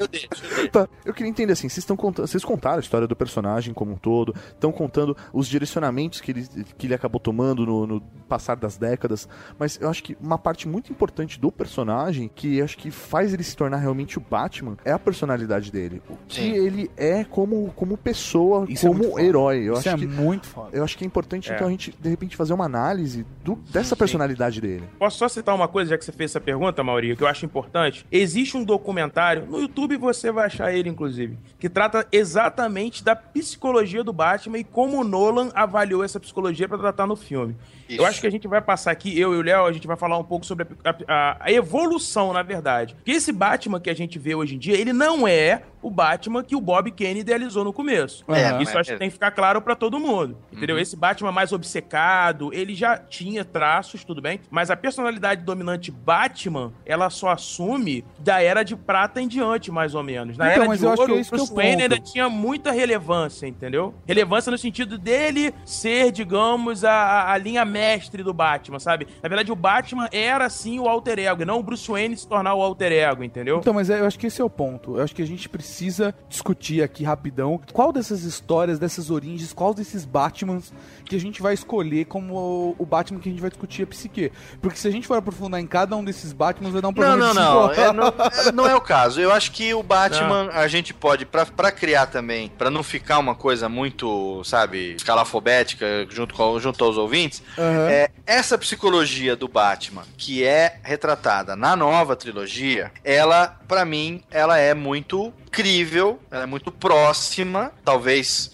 [0.00, 0.68] Eu deixo, eu deixo.
[0.70, 3.92] Tá, eu queria entender assim, vocês estão contando, vocês contaram a história do personagem como
[3.92, 6.48] um todo, estão contando os direcionamentos que ele,
[6.78, 10.66] que ele acabou tomando no, no passar das décadas, mas eu acho que uma parte
[10.66, 14.76] muito importante do personagem, que eu acho que faz ele se tornar realmente o Batman,
[14.82, 16.00] é a personalidade dele.
[16.08, 16.52] O que Sim.
[16.52, 19.22] ele é como, como pessoa, Isso é como foda.
[19.22, 19.58] herói.
[19.58, 20.70] Eu Isso acho é que muito foda.
[20.72, 21.54] eu acho que é importante, É.
[21.54, 24.84] então, a gente, de repente, fazer uma análise do, dessa personalidade dele.
[24.98, 27.44] Posso só citar uma coisa, já que você fez essa pergunta, Maurício, que eu acho
[27.44, 28.04] importante?
[28.10, 34.02] Existe um documentário, no YouTube você vai achar ele, inclusive, que trata exatamente da psicologia
[34.04, 37.56] do Batman e como o Nolan avaliou essa psicologia pra tratar no filme.
[37.88, 38.00] Isso.
[38.00, 39.96] Eu acho que a gente vai passar aqui, eu e o Léo, a gente vai
[39.96, 42.94] falar um pouco sobre a, a- a evolução, na verdade.
[42.94, 46.42] Porque esse Batman que a gente vê hoje em dia, ele não é o Batman
[46.42, 48.24] que o Bob Kane idealizou no começo.
[48.28, 50.38] É, Isso eu acho que tem que ficar claro pra todo mundo.
[50.50, 50.78] Entendeu?
[50.78, 56.72] Esse Batman mais obcecado, ele já tinha traços, tudo bem, mas a personalidade dominante Batman,
[56.86, 60.36] ela só assume da era de prata em diante, mais ou menos.
[60.36, 61.82] Na Então, era de ouro, é Bruce é o Wayne ponto.
[61.82, 63.94] ainda tinha muita relevância, entendeu?
[64.06, 69.06] Relevância no sentido dele ser, digamos, a, a linha mestre do Batman, sabe?
[69.22, 72.26] Na verdade, o Batman era, sim, o alter ego, e não o Bruce Wayne se
[72.26, 73.58] tornar o alter ego, entendeu?
[73.58, 74.96] Então, mas é- eu acho que esse é o ponto.
[74.96, 79.74] Eu acho que a gente precisa discutir aqui rapidão qual dessas histórias, dessas origens, qual
[79.74, 80.72] desses Batmans
[81.04, 83.86] que a gente vai escolher como o- o Batman que a gente vai discutir a
[83.86, 84.30] psique.
[84.60, 86.94] Porque se a gente for aprofundar em cada um desses Batmans, vai dar um Não,
[86.94, 87.68] problema não, de não.
[87.68, 88.06] cinco É, não.
[88.48, 89.20] é, não é o caso.
[89.20, 93.18] Eu acho que o Batman, a gente pode, pra, pra criar também, pra não ficar
[93.18, 97.88] uma coisa muito, sabe, escalafobética junto, com, junto aos ouvintes, Aham.
[97.90, 104.58] é, essa psicologia do Batman, que é retratada na nova trilogia, ela, pra mim, ela
[104.58, 108.52] é muito crível, ela é muito próxima, talvez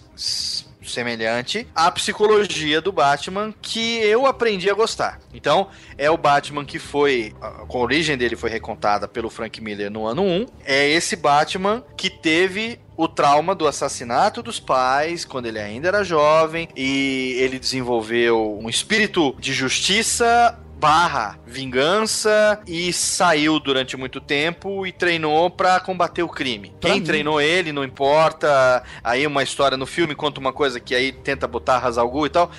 [0.90, 5.20] semelhante à psicologia do Batman que eu aprendi a gostar.
[5.32, 7.34] Então, é o Batman que foi.
[7.40, 10.46] A origem dele foi recontada pelo Frank Miller no ano 1.
[10.64, 16.04] É esse Batman que teve o trauma do assassinato dos pais quando ele ainda era
[16.04, 24.86] jovem e ele desenvolveu um espírito de justiça barra vingança e saiu durante muito tempo
[24.86, 26.72] e treinou para combater o crime.
[26.80, 28.82] Pra Quem mim- treinou ele, não importa.
[29.02, 32.50] Aí uma história no filme conta uma coisa que aí tenta botar Hazalgu e tal.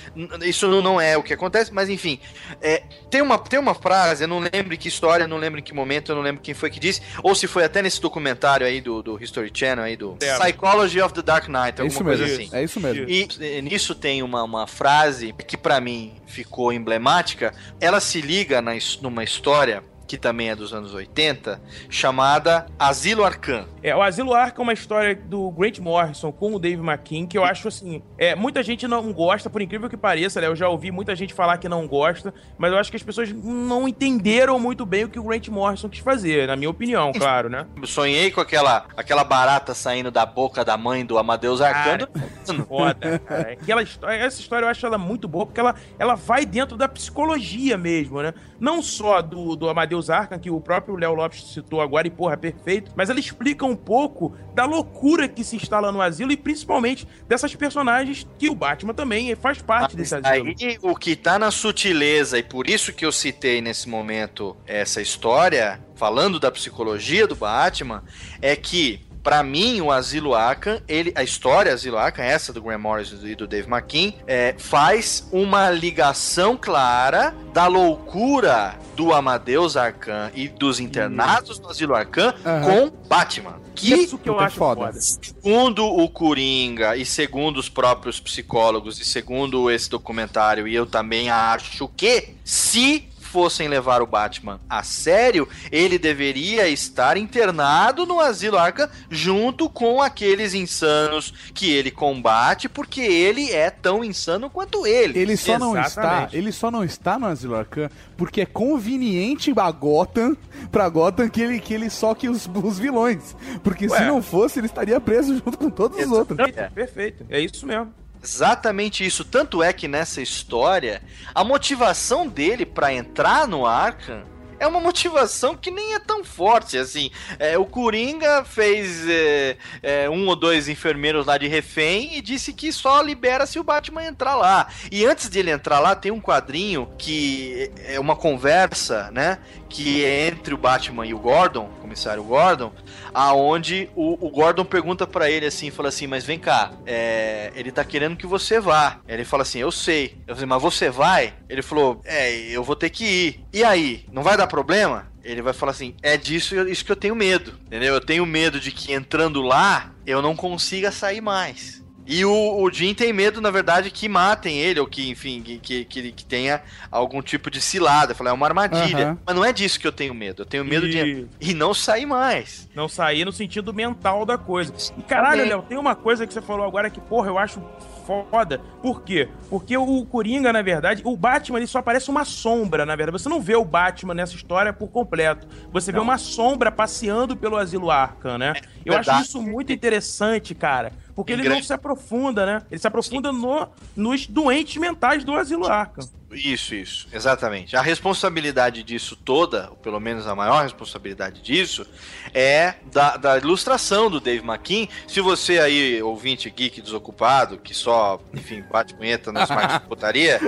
[0.42, 2.18] Isso não é o que acontece, mas enfim.
[2.60, 5.62] É, tem, uma, tem uma frase, eu não lembro em que história, não lembro em
[5.62, 8.66] que momento, eu não lembro quem foi que disse, ou se foi até nesse documentário
[8.66, 10.42] aí do, do History Channel aí do Certo.
[10.42, 12.42] Psychology of the Dark Knight, É alguma isso coisa mesmo.
[12.44, 12.56] assim.
[12.56, 13.08] É isso mesmo.
[13.08, 17.52] E eh, nisso tem uma, uma frase que pra mim ficou emblemática.
[17.80, 21.58] Ela se liga na numa história que também é dos anos 80,
[21.88, 23.64] chamada Asilo Arcan.
[23.82, 27.38] É, o Asilo Arca é uma história do Grant Morrison com o Dave McKean, que
[27.38, 28.02] eu acho assim.
[28.18, 30.48] É, muita gente não gosta, por incrível que pareça, né?
[30.48, 33.32] Eu já ouvi muita gente falar que não gosta, mas eu acho que as pessoas
[33.32, 37.48] não entenderam muito bem o que o Grant Morrison quis fazer, na minha opinião, claro,
[37.48, 37.66] né?
[37.80, 42.06] Eu sonhei com aquela, aquela barata saindo da boca da mãe do Amadeus Arcano.
[42.68, 43.52] Foda, cara.
[43.52, 46.86] Aquela história, essa história eu acho ela muito boa, porque ela, ela vai dentro da
[46.86, 48.34] psicologia mesmo, né?
[48.60, 52.36] Não só do, do Amadeus Arkham, que o próprio Léo Lopes citou agora, e porra,
[52.36, 57.06] perfeito, mas ela explica um pouco da loucura que se instala no asilo e principalmente
[57.28, 60.54] dessas personagens que o Batman também faz parte desse asilo.
[60.60, 65.00] Aí o que tá na sutileza, e por isso que eu citei nesse momento essa
[65.00, 68.02] história, falando da psicologia do Batman,
[68.40, 72.78] é que, pra mim, o Asilo Arkham, ele, a história Asilo Arkham, essa do Graham
[72.78, 80.30] Morrison e do Dave McKean, é, faz uma ligação clara da loucura do Amadeus Arkham
[80.34, 82.62] e dos internados no Asilo Arkham Aham.
[82.90, 83.60] com Batman.
[83.74, 84.80] Que Isso que eu acho foda.
[84.82, 85.00] foda.
[85.00, 91.30] Segundo o Coringa e segundo os próprios psicólogos e segundo esse documentário, e eu também
[91.30, 98.58] acho que se fossem levar o Batman a sério, ele deveria estar internado no Asilo
[98.58, 105.18] Arkham junto com aqueles insanos que ele combate, porque ele é tão insano quanto ele.
[105.18, 106.36] Ele só não está, Exatamente.
[106.36, 110.36] ele só não está no Asilo Arcan porque é conveniente a Gotham,
[110.70, 113.34] pra Gotham que ele, que ele soque os, os vilões.
[113.64, 114.06] Porque se Ué.
[114.06, 116.38] não fosse, ele estaria preso junto com todos os outros.
[116.38, 116.68] É.
[116.68, 117.92] Perfeito, é isso mesmo.
[118.22, 119.24] Exatamente isso.
[119.24, 121.02] Tanto é que nessa história,
[121.34, 126.78] a motivação dele pra entrar no Arkham é uma motivação que nem é tão forte
[126.78, 127.10] assim.
[127.36, 132.52] É, o Coringa fez é, é, um ou dois enfermeiros lá de refém e disse
[132.52, 134.68] que só libera se o Batman entrar lá.
[134.90, 139.38] E antes de ele entrar lá, tem um quadrinho que é uma conversa, né?
[139.72, 142.70] Que é entre o Batman e o Gordon, o comissário Gordon,
[143.14, 147.72] aonde o, o Gordon pergunta pra ele assim, fala assim, mas vem cá, é, ele
[147.72, 149.00] tá querendo que você vá.
[149.08, 150.18] Ele fala assim, eu sei.
[150.26, 151.32] Eu falei, mas você vai?
[151.48, 153.44] Ele falou, é, eu vou ter que ir.
[153.52, 155.10] E aí, não vai dar problema?
[155.24, 157.94] Ele vai falar assim, é disso isso que eu tenho medo, entendeu?
[157.94, 161.81] Eu tenho medo de que entrando lá, eu não consiga sair mais.
[162.06, 165.58] E o, o Jim tem medo, na verdade, que matem ele, ou que, enfim, que,
[165.58, 168.14] que, que, que tenha algum tipo de cilada.
[168.14, 169.06] Falei, é uma armadilha.
[169.06, 169.18] Aham.
[169.24, 170.42] Mas não é disso que eu tenho medo.
[170.42, 172.68] Eu tenho medo de E- e não sair mais.
[172.74, 174.72] Não sair no sentido mental da coisa.
[174.98, 175.48] E caralho, Também.
[175.50, 177.62] Léo, tem uma coisa que você falou agora que, porra, eu acho
[178.04, 178.60] foda.
[178.82, 179.28] Por quê?
[179.48, 183.22] Porque o Coringa, na verdade, o Batman ele só parece uma sombra, na verdade.
[183.22, 185.46] Você não vê o Batman nessa história por completo.
[185.72, 186.04] Você vê Não.
[186.04, 188.54] uma sombra passeando pelo asilo Arkham, né?
[188.84, 189.10] Eu verdade.
[189.20, 190.92] acho isso muito interessante, cara.
[191.14, 192.62] Porque ele grande- não se aprofunda, né?
[192.70, 196.08] Ele se aprofunda no, nos doentes mentais do asilo Arkham.
[196.32, 197.76] Isso, isso, exatamente.
[197.76, 201.86] A responsabilidade disso toda, ou pelo menos a maior responsabilidade disso,
[202.32, 204.86] é da, da ilustração do Dave McKean.
[205.06, 210.40] Se você aí, ouvinte geek desocupado, que só, enfim, bate punheta nas de putaria,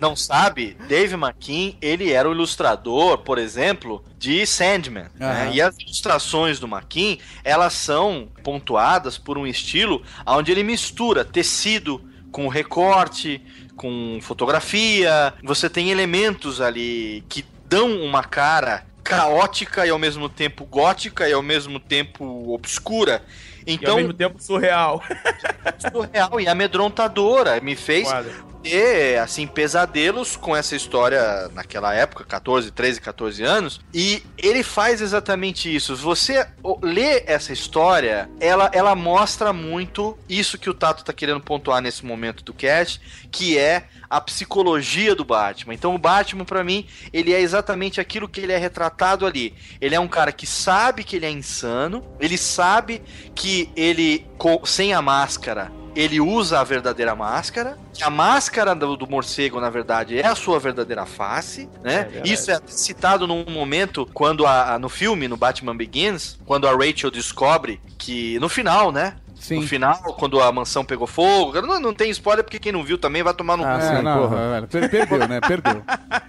[0.00, 5.06] não sabe, Dave McKean, ele era o ilustrador, por exemplo, de Sandman.
[5.14, 5.44] né?
[5.44, 5.50] Aham.
[5.52, 12.12] E as ilustrações do McKean, elas são pontuadas por um estilo onde ele mistura tecido
[12.32, 13.40] com recorte,
[13.82, 15.34] com fotografia.
[15.42, 21.32] Você tem elementos ali que dão uma cara caótica e ao mesmo tempo gótica e
[21.32, 23.24] ao mesmo tempo obscura.
[23.66, 25.02] E ao Então, mesmo tempo surreal.
[25.92, 27.60] surreal e amedrontadora.
[27.60, 28.51] Me fez Foda.
[28.62, 33.80] Ter, assim, pesadelos com essa história naquela época, 14, 13, 14 anos.
[33.92, 35.96] E ele faz exatamente isso.
[35.96, 36.46] Você
[36.82, 42.04] lê essa história, ela, ela mostra muito isso que o Tato tá querendo pontuar nesse
[42.04, 43.00] momento do cast,
[43.30, 45.72] que é a psicologia do Batman.
[45.72, 49.54] Então o Batman, pra mim, ele é exatamente aquilo que ele é retratado ali.
[49.80, 53.02] Ele é um cara que sabe que ele é insano, ele sabe
[53.34, 54.26] que ele,
[54.64, 57.76] sem a máscara, ele usa a verdadeira máscara.
[57.92, 62.04] que A máscara do, do morcego, na verdade, é a sua verdadeira face, né?
[62.04, 62.32] verdade.
[62.32, 66.72] Isso é citado num momento quando a, a- no filme, no Batman Begins, quando a
[66.72, 69.16] Rachel descobre que no final, né?
[69.34, 69.56] Sim.
[69.56, 72.96] No final, quando a mansão pegou fogo, não, não tem spoiler porque quem não viu
[72.96, 73.96] também vai tomar no Ah, cu.
[73.96, 74.68] sim, não, porra.
[74.70, 75.40] perdeu, né?
[75.40, 75.82] Perdeu.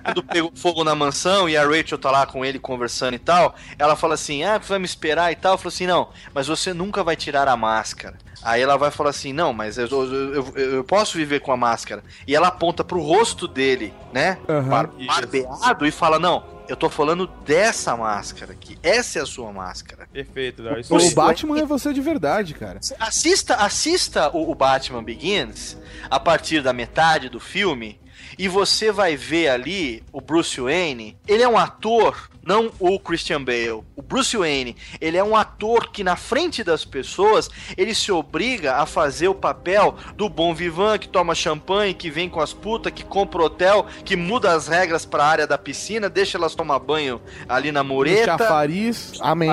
[0.03, 3.53] quando pegou fogo na mansão e a Rachel tá lá com ele conversando e tal,
[3.77, 5.51] ela fala assim: Ah, você vai me esperar e tal.
[5.53, 8.17] Eu falo assim: Não, mas você nunca vai tirar a máscara.
[8.43, 11.57] Aí ela vai falar assim: Não, mas eu, eu, eu- eu posso viver com a
[11.57, 12.03] máscara.
[12.27, 14.37] E ela aponta pro rosto dele, né?
[14.69, 18.77] Bar- barbeado e fala: Não, eu tô falando dessa máscara aqui.
[18.83, 20.07] Essa é a sua máscara.
[20.11, 20.79] Perfeito, Léo.
[20.79, 21.13] Isso O aí.
[21.13, 22.79] Batman é você de verdade, cara.
[22.99, 25.77] Assista, assista o, o Batman Begins
[26.09, 27.99] a partir da metade do filme
[28.37, 31.17] e você vai ver ali o Bruce Wayne.
[31.27, 33.83] Ele é um ator, não o Christian Bale.
[33.95, 38.75] O Bruce Wayne, ele é um ator que na frente das pessoas ele se obriga
[38.77, 42.91] a fazer o papel do bom vivant que toma champanhe, que vem com as putas,
[42.91, 46.79] que compra hotel, que muda as regras para a área da piscina, deixa elas tomar
[46.79, 49.13] banho ali na mureta chafariz.
[49.19, 49.49] Amém.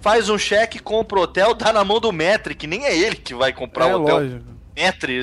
[0.00, 3.16] Faz um cheque, compra o hotel, dá na mão do Metri, que nem é ele
[3.16, 4.16] que vai comprar É o hotel.
[4.16, 4.44] lógico.
[4.80, 5.20] Metri,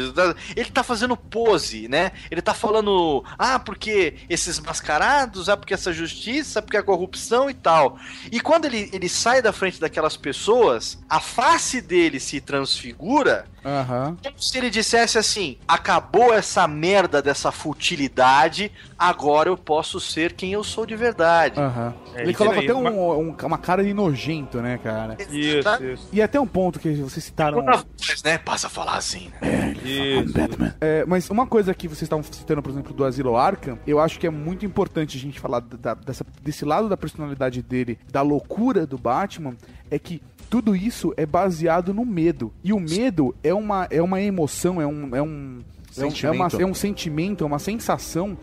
[0.55, 2.11] ele tá fazendo pose, né?
[2.29, 7.55] Ele tá falando, ah, porque esses mascarados, ah, porque essa justiça, porque a corrupção e
[7.55, 7.97] tal.
[8.31, 14.15] E quando ele, ele sai da frente daquelas pessoas, a face dele se transfigura Aham.
[14.23, 20.53] como se ele dissesse assim: acabou essa merda dessa futilidade, agora eu posso ser quem
[20.53, 21.59] eu sou de verdade.
[21.59, 21.93] Aham.
[22.15, 25.17] É Ele coloca aí, até uma- um- um- uma cara de nojento, né, cara?
[25.29, 25.79] Isso, Tá?
[25.81, 26.07] isso.
[26.11, 27.63] E até um ponto que vocês citaram.
[27.63, 28.37] Voz, né?
[28.37, 29.73] Passa a falar assim, né?
[29.83, 30.33] Isso.
[30.81, 34.19] É, mas uma coisa que vocês estavam citando, por exemplo, do Asilo Arkham, eu acho
[34.19, 38.21] que é muito importante a gente falar da- dessa- desse lado da personalidade dele, da
[38.21, 39.55] loucura do Batman,
[39.91, 42.51] é que tudo isso é baseado no medo.
[42.63, 45.15] E o medo é uma, é uma emoção, é um.
[45.15, 45.59] É um
[45.97, 48.37] é um, é, uma- é um sentimento, é uma sensação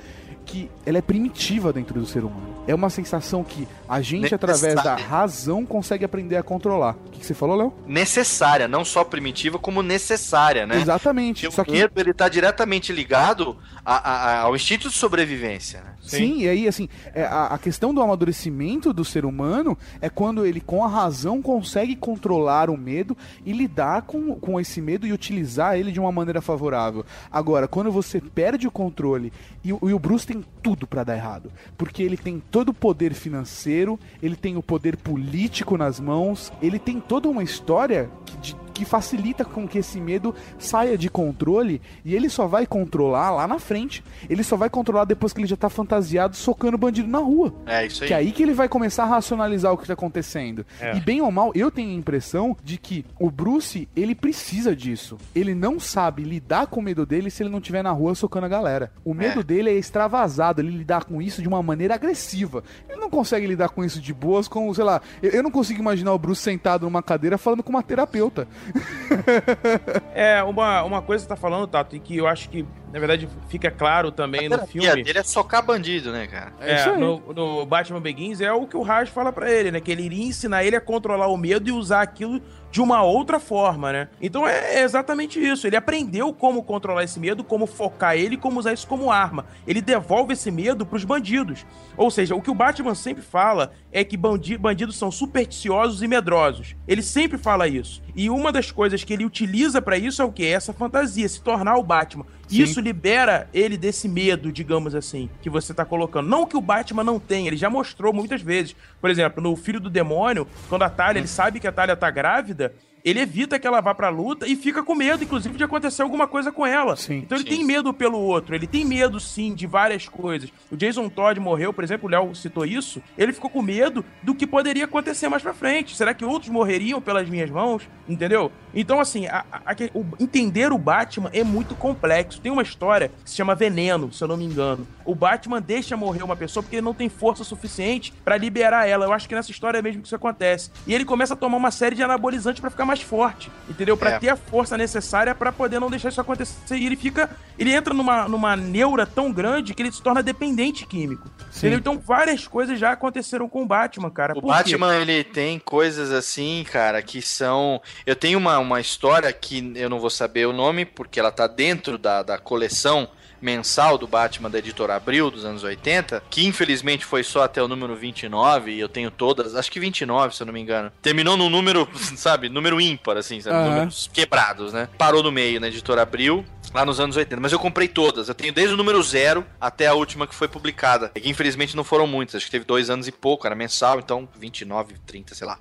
[0.44, 2.54] que ela é primitiva dentro do ser humano.
[2.66, 6.96] É uma sensação que a gente, através da razão, consegue aprender a controlar.
[7.06, 7.74] O que, que você falou, Léo?
[7.86, 10.80] Necessária, não só primitiva, como necessária, né?
[10.80, 11.42] Exatamente.
[11.42, 15.80] Porque Só o que medo ele tá diretamente ligado a- a- ao instinto de sobrevivência,
[15.80, 15.90] né?
[16.02, 20.44] Sim, e aí, assim, é, a, a questão do amadurecimento do ser humano é quando
[20.44, 25.12] ele, com a razão, consegue controlar o medo e lidar com, com esse medo e
[25.12, 27.06] utilizar ele de uma maneira favorável.
[27.32, 29.32] Agora, quando você perde o controle
[29.64, 32.74] e, o- e o Bruce tem tudo pra dar errado, porque ele tem todo o
[32.74, 38.10] poder financeiro, ele tem o poder político nas mãos, ele tem toda uma história
[38.40, 43.30] de- que facilita com que esse medo saia de controle e ele só vai controlar
[43.30, 44.02] lá na frente.
[44.28, 47.54] Ele só vai controlar depois que ele já tá fantasiado socando bandido na rua.
[47.64, 48.08] É isso aí.
[48.08, 50.66] Que é aí que ele vai começar a racionalizar o que tá acontecendo.
[50.80, 50.96] É.
[50.96, 55.16] E bem ou mal, eu tenho a impressão de que o Bruce, ele precisa disso.
[55.34, 58.46] Ele não sabe lidar com o medo dele se ele não estiver na rua socando
[58.46, 58.90] a galera.
[59.04, 59.42] O medo É.
[59.44, 62.64] dele é extravasado, ele lidar com isso de uma maneira agressiva.
[62.88, 65.78] Ele não consegue lidar com isso de boas, com, sei lá, eu, eu não consigo
[65.80, 68.48] imaginar o Bruce sentado numa cadeira falando com uma terapeuta.
[70.14, 72.98] É, uma, uma coisa que você tá falando, Tato, e que eu acho que, na
[72.98, 75.02] verdade, fica claro também no A filme.
[75.02, 76.52] dele é socar bandido, né, cara?
[76.60, 79.80] É É, no, no Batman Begins é o que o Raj fala pra ele, né?
[79.80, 82.40] Que ele iria ensinar ele a controlar o medo e usar aquilo
[82.70, 84.08] de uma outra forma, né?
[84.20, 85.66] Então é, é exatamente isso.
[85.66, 89.46] Ele aprendeu como controlar esse medo, como focar ele, como usar isso como arma.
[89.66, 91.66] Ele devolve esse medo pros bandidos.
[91.96, 96.08] Ou seja, o que o Batman sempre fala é que bandi bandidos são supersticiosos e
[96.08, 96.76] medrosos.
[96.86, 98.02] Ele sempre fala isso.
[98.14, 100.44] E uma das coisas que ele utiliza pra isso é o que?
[100.44, 102.24] Essa fantasia, se tornar o Batman.
[102.48, 102.62] Sim.
[102.62, 106.28] Isso libera ele desse medo, digamos assim, que você tá colocando.
[106.28, 108.76] Não que o Batman não tenha, ele já mostrou muitas vezes.
[109.00, 112.10] Por exemplo, no Filho do Demônio, quando a Talia, ele sabe que a Talia tá
[112.10, 112.72] grávida,
[113.04, 116.26] ele evita que ela vá pra luta e fica com medo, inclusive, de acontecer alguma
[116.26, 116.96] coisa com ela.
[116.96, 117.18] Sim.
[117.18, 117.56] então ele Sim.
[117.56, 120.50] tem medo pelo outro, ele tem medo, sim, de várias coisas.
[120.70, 124.34] O Jason Todd morreu, por exemplo, o Léo citou isso, ele ficou com medo do
[124.34, 125.96] que poderia acontecer mais pra frente.
[125.96, 127.82] Será que outros morreriam pelas minhas mãos?
[128.08, 128.50] Entendeu?
[128.74, 132.40] Então, assim, a- a- o- entender o Batman é muito complexo.
[132.40, 134.86] Tem uma história que se chama Veneno, se eu não me engano.
[135.04, 139.04] O Batman deixa morrer uma pessoa porque ele não tem força suficiente pra liberar ela.
[139.04, 140.70] Eu acho que nessa história é mesmo que isso acontece.
[140.86, 143.96] E ele começa a tomar uma série de anabolizantes pra ficar mais forte, entendeu?
[143.96, 144.18] Pra É.
[144.18, 146.76] ter a força necessária pra poder não deixar isso acontecer.
[146.76, 150.86] E ele fica, ele entra numa, numa neura tão grande que ele se torna dependente
[150.86, 151.28] químico.
[151.50, 151.58] Sim.
[151.68, 151.78] Entendeu?
[151.78, 154.32] Então várias coisas já aconteceram com o Batman, cara.
[154.32, 154.48] O Por quê?
[154.72, 157.80] Batman, ele tem coisas assim, cara, que são.
[158.06, 161.46] Eu tenho uma, uma história que eu não vou saber o nome, porque ela tá
[161.46, 163.08] dentro da, da coleção
[163.44, 167.68] mensal do Batman da editora Abril dos anos 80, que infelizmente foi só até o
[167.68, 170.90] número 29, e eu tenho todas, acho que 29, se eu não me engano.
[171.02, 171.86] Terminou num número,
[172.16, 173.56] sabe, número ímpar, assim, sabe?
[173.56, 173.68] Aham.
[173.68, 174.88] Números quebrados, né?
[174.96, 176.44] Parou no meio na editora Abril.
[176.72, 178.28] Lá nos anos 80, mas eu comprei todas.
[178.28, 181.12] Eu tenho desde o número zero até a última que foi publicada.
[181.14, 184.00] E que infelizmente não foram muitas, acho que teve dois anos e pouco, era mensal,
[184.00, 185.56] então 29, 30, sei lá.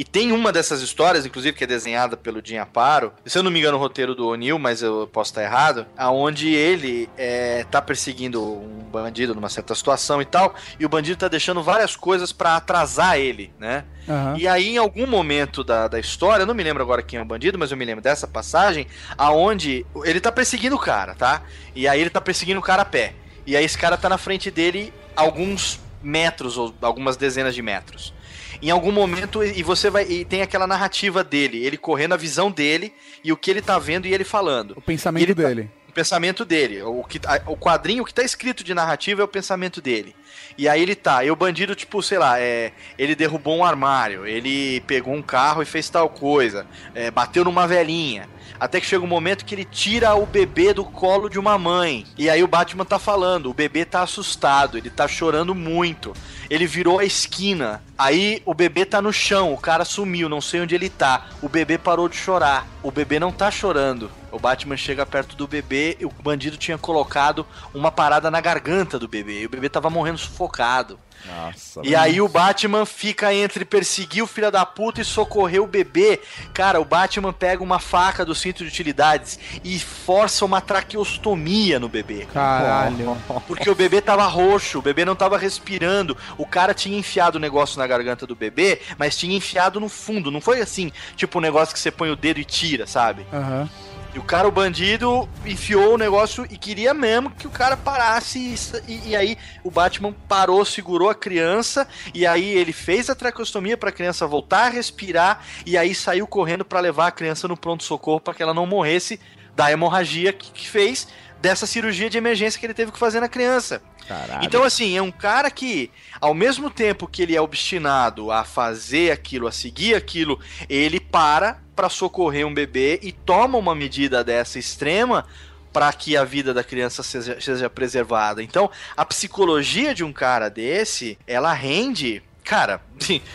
[0.00, 3.12] E tem uma dessas histórias, inclusive, que é desenhada pelo Jim Aparo.
[3.26, 5.84] Se eu não me engano, o roteiro do O'Neill, mas eu posso estar errado.
[5.94, 10.54] Aonde ele é, tá perseguindo um bandido numa certa situação e tal.
[10.78, 13.84] E o bandido tá deixando várias coisas pra atrasar ele, né?
[14.08, 14.38] Aham.
[14.38, 17.22] E aí, em algum momento da, da história, eu não me lembro agora quem é
[17.22, 18.86] o bandido, mas eu me lembro dessa passagem,
[19.18, 21.42] aonde ele tá perseguindo o cara, tá?
[21.76, 23.12] E aí ele tá perseguindo o cara a pé.
[23.46, 28.14] E aí esse cara tá na frente dele alguns metros, ou algumas dezenas de metros.
[28.62, 30.04] Em algum momento, e você vai.
[30.04, 32.92] E tem aquela narrativa dele, ele correndo a visão dele
[33.24, 34.72] e o que ele tá vendo e ele falando.
[34.76, 35.70] O pensamento tá- dele.
[35.88, 36.82] O pensamento dele.
[36.82, 40.14] O, que, a- o quadrinho, o que tá escrito de narrativa é o pensamento dele.
[40.58, 44.26] E aí ele tá, e o bandido, tipo, sei lá, é, ele derrubou um armário,
[44.26, 48.28] ele pegou um carro e fez tal coisa, é, bateu numa velhinha.
[48.60, 52.04] Até que chega um momento que ele tira o bebê do colo de uma mãe.
[52.18, 56.12] E aí o Batman tá falando, o bebê tá assustado, ele tá chorando muito.
[56.50, 57.82] Ele virou a esquina.
[57.96, 61.28] Aí o bebê tá no chão, o cara sumiu, não sei onde ele tá.
[61.40, 62.66] O bebê parou de chorar.
[62.82, 64.10] O bebê não tá chorando.
[64.32, 68.98] O Batman chega perto do bebê e o bandido tinha colocado uma parada na garganta
[68.98, 69.40] do bebê.
[69.40, 70.98] E o bebê tava morrendo sufocado.
[71.26, 71.80] Nossa.
[71.84, 76.20] E aí o Batman fica entre perseguir o filho da puta e socorrer o bebê.
[76.54, 81.88] Cara, o Batman pega uma faca do cinto de utilidades e força uma traqueostomia no
[81.88, 82.26] bebê.
[82.32, 83.16] Caralho.
[83.46, 86.16] Porque o bebê tava roxo, o bebê não tava respirando.
[86.38, 90.30] O cara tinha enfiado o negócio na garganta do bebê, mas tinha enfiado no fundo.
[90.30, 93.26] Não foi assim, tipo um negócio que você põe o dedo e tira, sabe?
[93.32, 93.68] Aham.
[94.12, 98.54] E o cara, o bandido, enfiou o negócio e queria mesmo que o cara parasse.
[98.88, 101.86] E, e- aí o Batman parou, segurou a criança.
[102.12, 105.44] E aí ele fez a tracostomia pra criança voltar a respirar.
[105.64, 109.20] E aí saiu correndo pra levar a criança no pronto-socorro pra que ela não morresse
[109.54, 111.06] da hemorragia que, que fez
[111.40, 113.82] dessa cirurgia de emergência que ele teve que fazer na criança.
[114.06, 114.44] Caralho.
[114.44, 119.12] Então, assim, é um cara que, ao mesmo tempo que ele é obstinado a fazer
[119.12, 120.38] aquilo, a seguir aquilo,
[120.68, 125.26] ele para pra socorrer um bebê e toma uma medida dessa extrema
[125.72, 128.42] para que a vida da criança seja, seja preservada.
[128.42, 132.22] Então, a psicologia de um cara desse, ela rende.
[132.44, 132.80] Cara,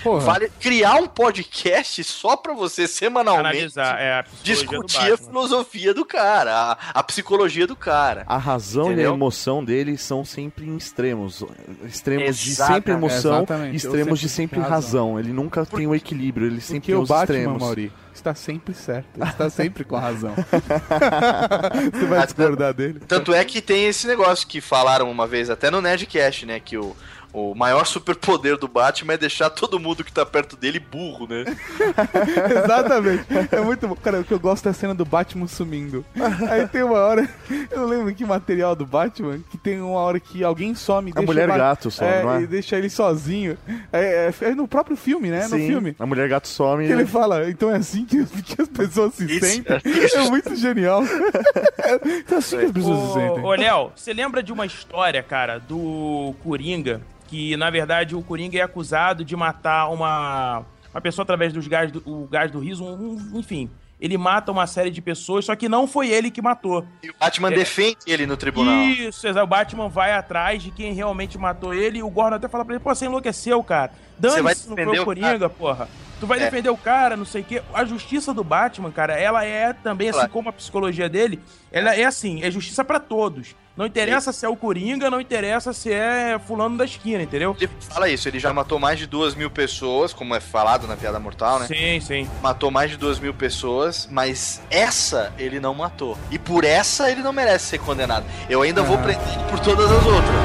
[0.03, 0.20] Porra.
[0.22, 6.53] vale criar um podcast só pra você semanalmente Analisar é, discutir a filosofia do cara,
[6.53, 8.24] a, a psicologia do cara.
[8.28, 9.12] A razão e Entendeu?
[9.12, 11.43] a emoção dele são sempre em extremos.
[11.86, 12.76] Extremos de Exatamente.
[12.76, 13.74] sempre emoção Exatamente.
[13.74, 15.14] e extremos de sempre sempre razão.
[15.14, 15.20] razão.
[15.20, 17.62] Ele nunca tem o equilíbrio, ele sempre tem os Batman, extremos.
[17.62, 19.08] Mauri, está sempre certo.
[19.16, 20.34] Ele está sempre com a razão.
[21.93, 23.01] Você vai discordar dele?
[23.08, 26.60] Tanto é que tem esse negócio que falaram uma vez até no Nerdcast, né?
[26.60, 26.95] Que o,
[27.38, 31.43] o maior superpoder do Batman é deixar todo mundo que tá perto dele burro, né?
[32.63, 33.25] Exatamente.
[33.51, 33.95] É muito bom.
[33.95, 36.05] Cara, o que eu gosto é a cena do Batman sumindo.
[36.49, 37.27] Aí tem uma hora,
[37.71, 41.09] eu não lembro que material do Batman, que tem uma hora que alguém some.
[41.09, 42.41] e A deixa mulher o Bat- gato some, é, não é?
[42.43, 43.57] E deixa ele sozinho.
[43.91, 45.43] É, é- é no próprio filme, né?
[45.43, 45.95] no Sim, filme.
[45.99, 46.86] A mulher gato some.
[46.86, 49.77] Que ele fala, então é assim que, que as pessoas se Isso, sentem.
[49.86, 50.17] isso.
[50.17, 51.03] É muito genial.
[51.03, 53.43] então é assim que as pessoas se Ô, sentem.
[53.43, 57.01] ô, Léo, você lembra de uma história, cara, do Coringa?
[57.36, 60.63] Que, na verdade, o Coringa é acusado de matar uma,
[60.93, 63.69] uma pessoa através dos gás do, o gás do riso, um- enfim.
[63.99, 66.86] Ele mata uma série de pessoas, só que não foi ele que matou.
[67.03, 68.73] E o Batman defende ele no tribunal.
[68.86, 72.63] Isso, o Batman vai atrás de quem realmente matou ele e o Gordon até fala
[72.63, 73.91] pra ele, pô, você enlouqueceu, cara.
[74.17, 75.89] Você vai Dane-se, não foi o Coringa, porra.
[76.21, 76.45] Tu vai É.
[76.45, 77.61] defender o cara, não sei o quê.
[77.73, 80.31] A justiça do Batman, cara, ela é também, assim Claro.
[80.31, 83.53] como a psicologia dele, ela é assim, é justiça pra todos.
[83.78, 87.55] Não interessa se é o Coringa, não interessa se é fulano da esquina, entendeu?
[87.59, 90.95] Ele fala isso, ele já matou mais de duas mil pessoas, como é falado na
[90.95, 91.67] Piada Mortal, né?
[91.67, 92.30] Sim, sim.
[92.41, 96.17] Matou mais de duas mil pessoas, mas essa ele não matou.
[96.32, 98.26] E por essa ele não merece ser condenado.
[98.49, 100.36] Eu ainda vou prender por todas as outras.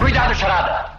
[0.00, 0.97] Cuidado, charada!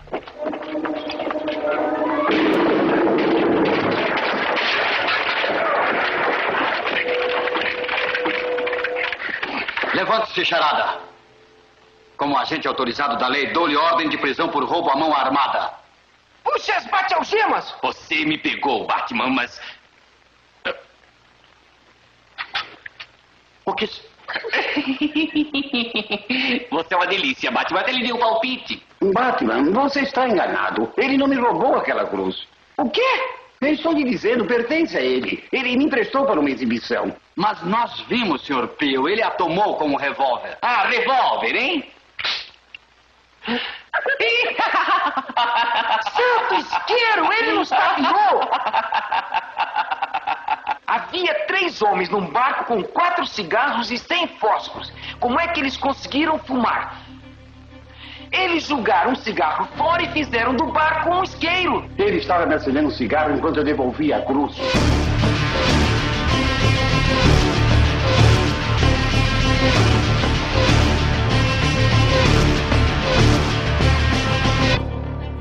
[10.00, 11.00] Levante-se, charada.
[12.16, 15.74] Como agente autorizado da lei, dou-lhe ordem de prisão por roubo à mão armada.
[16.42, 17.76] Puxa as bate-algemas!
[17.82, 19.59] Você me pegou, Batman, mas.
[23.66, 23.88] O que.
[26.71, 27.82] Você é uma delícia, Batman.
[27.82, 28.82] Até lhe deu um palpite.
[29.13, 30.93] Batman, você está enganado.
[30.96, 32.47] Ele não me roubou aquela cruz.
[32.78, 33.01] O quê?
[33.62, 35.43] Eu estou lhe dizendo, pertence a ele.
[35.51, 37.13] Ele me emprestou para uma exibição.
[37.39, 38.67] Mas nós vimos, Sr.
[38.78, 40.57] Pio, ele a tomou com um revólver.
[40.61, 41.89] Ah, revólver, hein?
[46.11, 48.41] Santo isqueiro, ele nos tapeou!
[50.86, 54.91] Havia três homens num barco com quatro cigarros e cem fósforos.
[55.21, 56.97] Como é que eles conseguiram fumar?
[58.33, 61.89] Eles jogaram um cigarro fora e fizeram do barco um isqueiro.
[61.97, 64.57] Ele estava me acendendo um cigarro enquanto eu devolvia a cruz.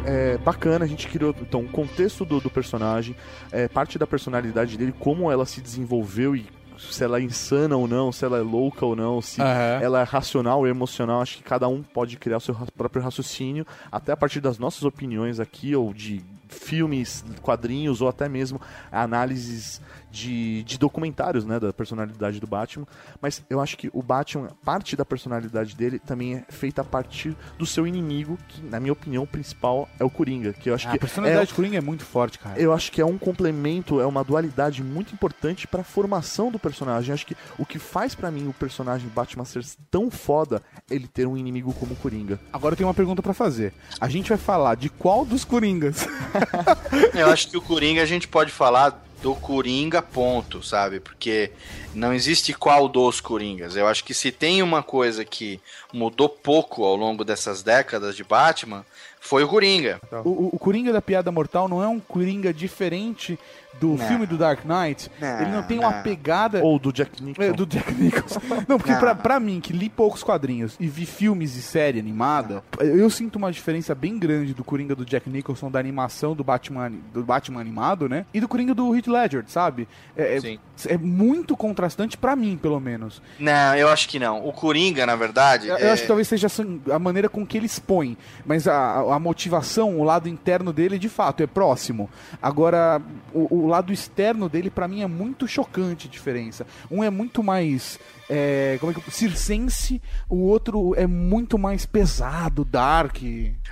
[0.09, 3.15] É bacana, a gente criou então o contexto do, do personagem,
[3.53, 6.47] é, parte da personalidade dele, como ela se desenvolveu e
[6.79, 9.81] se ela é insana ou não, se ela é louca ou não, se Aham.
[9.83, 11.21] ela é racional ou emocional.
[11.21, 14.85] Acho que cada um pode criar o seu próprio raciocínio, até a partir das nossas
[14.85, 18.61] opiniões aqui, ou de filmes, quadrinhos, ou até mesmo
[18.93, 19.81] análises
[20.11, 22.87] de, de documentários, né, da personalidade do Batman.
[23.21, 27.37] Mas eu acho que o Batman, parte da personalidade dele também é feita a partir
[27.59, 30.87] do seu inimigo, que na minha opinião o principal é o Coringa, que eu acho
[30.89, 32.59] Ah, que a personalidade é, do Coringa é muito forte, cara.
[32.61, 37.13] eu acho que é um complemento, é uma dualidade muito importante pra formação do personagem.
[37.13, 41.07] Acho que o que faz pra mim o personagem Batman ser tão foda é ele
[41.07, 42.39] ter um inimigo como o Coringa.
[42.53, 43.73] Agora eu tenho uma pergunta pra fazer.
[44.01, 46.07] A gente vai falar de qual dos Coringas?
[47.15, 51.01] Eu acho que o Coringa a gente pode falar do Coringa, ponto, sabe?
[51.01, 51.51] Porque
[51.95, 53.77] não existe qual dos Coringas.
[53.77, 55.61] Eu acho que se tem uma coisa que
[55.93, 58.85] mudou pouco ao longo dessas décadas de Batman,
[59.21, 60.01] foi o Coringa.
[60.25, 63.39] O, o- o Coringa da Piada Mortal não é um Coringa diferente
[63.81, 63.99] do Não.
[64.09, 65.09] filme do Dark Knight?
[65.21, 66.03] Não, Ele não tem uma não.
[66.03, 66.61] pegada...
[66.65, 67.51] Ou do Jack Nicholson.
[67.53, 68.41] É, do Jack Nicholson.
[68.67, 68.99] Não, porque Não.
[68.99, 73.37] pra, pra mim, que li poucos quadrinhos e vi filmes e série animada, eu sinto
[73.37, 77.61] uma diferença bem grande do Coringa do Jack Nicholson, da animação do Batman, do Batman
[77.61, 78.27] animado, né?
[78.35, 79.87] E do Coringa do Heath Ledger, sabe?
[80.17, 80.59] É, é- Sim.
[80.89, 83.23] é muito contrastante pra mim, pelo menos.
[83.39, 84.45] Não, eu acho que não.
[84.47, 85.69] O Coringa, na verdade.
[85.69, 86.49] Eu, é- eu acho que talvez seja
[86.93, 91.09] a maneira com que ele expõe, mas a, a motivação, o lado interno dele, de
[91.09, 92.11] fato, é próximo.
[92.43, 93.01] Agora,
[93.33, 96.67] o, o lado externo dele, pra mim, é muito chocante a diferença.
[96.91, 98.01] Um é muito mais.
[98.29, 103.17] É, como é que circense, o outro é muito mais pesado, dark.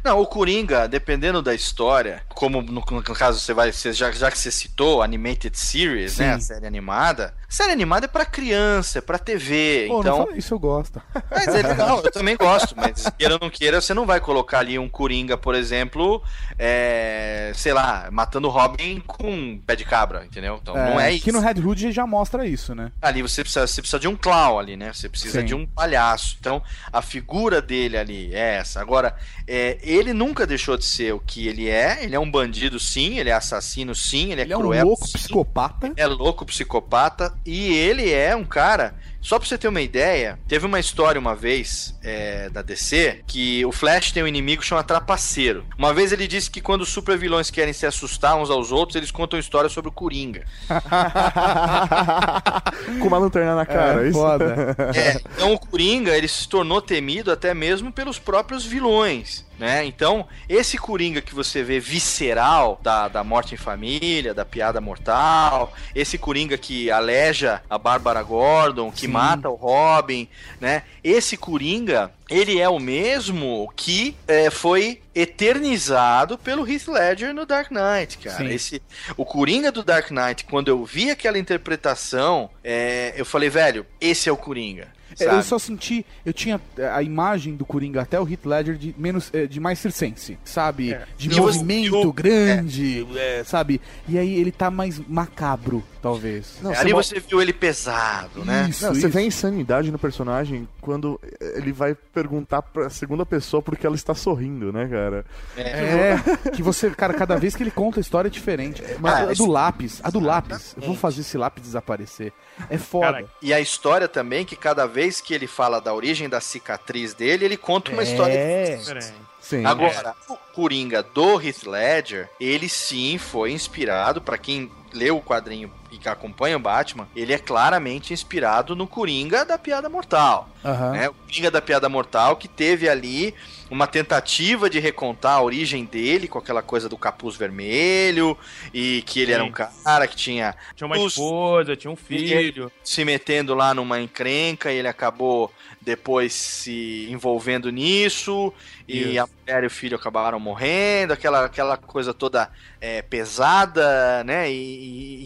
[0.02, 4.30] Não, o Coringa, dependendo da história, como no, no caso você vai, você, já, já
[4.30, 6.36] que você citou Animated Series, né, Sim.
[6.36, 10.28] a série animada, série animada é pra criança, é pra TV, Pô, então...
[10.34, 11.02] isso, eu gosto.
[11.30, 14.60] Mas é legal, eu também gosto, mas queira ou não queira, você não vai colocar
[14.60, 16.22] ali um Coringa, por exemplo,
[16.58, 20.58] é, sei lá, matando Robin com pé de cabra, entendeu?
[20.62, 21.24] Então não é isso.
[21.24, 22.90] Que no Red Hood já mostra isso, né?
[23.02, 24.92] Ali você precisa, você precisa de um clown ali, né?
[24.92, 25.46] Você precisa Sim.
[25.46, 26.36] de um palhaço.
[26.38, 26.62] Então,
[26.92, 28.80] a figura dele ali é essa.
[28.80, 29.16] Agora,
[29.46, 32.04] é, ele nunca deixou de ser o que ele é.
[32.04, 33.18] Ele é um bandido, sim.
[33.18, 34.32] Ele é assassino, sim.
[34.32, 35.18] Ele é Ele é um cruel, louco sim.
[35.18, 35.92] psicopata.
[35.96, 37.34] É louco, psicopata.
[37.44, 38.94] E ele é um cara.
[39.26, 43.66] Só pra você ter uma ideia, teve uma história uma vez é, da DC que
[43.66, 45.66] o Flash tem um inimigo que chama Trapaceiro.
[45.76, 49.10] Uma vez ele disse que quando os supervilões querem se assustar uns aos outros, eles
[49.10, 50.44] contam histórias sobre o Coringa.
[53.00, 54.04] Com uma lanterna na cara.
[54.04, 54.16] é isso?
[54.16, 54.76] foda.
[54.94, 59.44] É, então o Coringa ele se tornou temido até mesmo pelos próprios vilões.
[59.58, 59.86] Né?
[59.86, 65.72] Então, esse Coringa que você vê visceral da, da morte em família, da piada mortal,
[65.94, 69.08] esse Coringa que aleja a Bárbara Gordon, que Sim.
[69.08, 70.28] mata o Robin,
[70.60, 70.82] né?
[71.02, 77.70] Esse Coringa, ele é o mesmo que é, foi eternizado pelo Heath Ledger no Dark
[77.70, 78.36] Knight, cara.
[78.36, 78.48] Sim.
[78.48, 78.82] Esse,
[79.16, 84.28] o Coringa do Dark Knight, quando eu vi aquela interpretação, é, eu falei, velho, esse
[84.28, 84.95] é o Coringa.
[85.12, 85.36] É, sabe?
[85.36, 88.94] Eu só senti, eu tinha é, a imagem do Coringa até o Heath Ledger de
[88.98, 90.96] menos, é, de mais circense, sabe?
[91.16, 93.80] De E você movimento viu- grande, é, sabe?
[94.08, 96.58] E aí ele tá mais macabro, talvez.
[96.62, 98.66] Não, Ali mo- você viu ele pesado, né?
[98.70, 99.08] Isso, Não, você isso.
[99.08, 104.14] vê a insanidade no personagem quando ele vai perguntar pra segunda pessoa porque ela está
[104.14, 105.24] sorrindo, né, cara?
[105.56, 108.82] É, que você, cara, cada vez que ele conta a história é diferente.
[109.00, 112.32] Mas Ah, a do lápis, a do lápis, eu vou fazer esse lápis desaparecer.
[112.70, 113.06] É foda.
[113.12, 117.14] Cara, E a história também, que cada vez que ele fala da origem da cicatriz
[117.14, 118.32] dele, ele conta uma história.
[118.32, 118.80] É.
[118.84, 119.04] Peraí.
[119.40, 119.64] Sim.
[119.64, 125.70] Agora, o Coringa do Heath Ledger, ele sim foi inspirado, pra quem leu o quadrinho
[125.92, 130.48] e que acompanha o Batman, ele é claramente inspirado no Coringa da Piada Mortal.
[130.64, 130.90] Aham.
[130.92, 131.08] né?
[131.08, 133.32] O Coringa da Piada Mortal que teve ali
[133.70, 138.36] uma tentativa de recontar a origem dele com aquela coisa do capuz vermelho
[138.72, 139.64] e que ele era um Sim.
[139.84, 142.70] cara que tinha Tinha uma Os- esposa, tinha um filho.
[142.82, 148.52] se metendo lá numa encrenca e ele acabou depois se envolvendo nisso
[148.88, 149.20] e Isso.
[149.22, 152.50] a mulher e o filho acabaram morrendo, aquela, aquela coisa toda
[152.80, 154.54] é, pesada, né, e,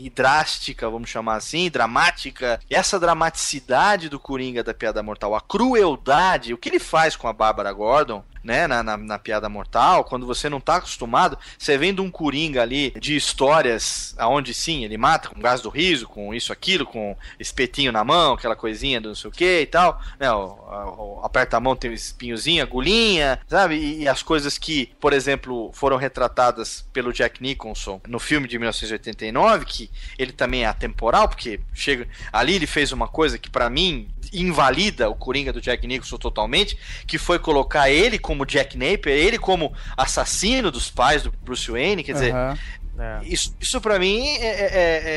[0.03, 5.35] e- e drástica bombástica, vamos chamar assim, dramática, essa dramaticidade do Coringa da Piada Mortal,
[5.35, 9.49] a crueldade, o que ele faz com a Bárbara Gordon, né, na, na, na, piada
[9.49, 14.85] mortal, quando você não tá acostumado, você vendo um Coringa ali de histórias aonde sim,
[14.85, 19.01] ele mata com gás do riso, com isso, aquilo, com espetinho na mão, aquela coisinha
[19.01, 21.95] do não sei o que e tal, né, o, o, aperta a mão, tem um
[21.95, 28.01] espinhozinho, agulhinha, sabe, e, e, as coisas que, por exemplo, foram retratadas pelo Jack Nicholson
[28.09, 33.09] no filme de 1989, que ele também é atemporal, porque chega ali ele fez uma
[33.09, 38.19] coisa que para mim invalida o Coringa do Jack Nicholson totalmente, que foi colocar ele
[38.31, 43.23] como Jack Napier, ele como assassino dos pais do Bruce Wayne, quer dizer, uhum.
[43.24, 44.70] isso, isso para mim é, é,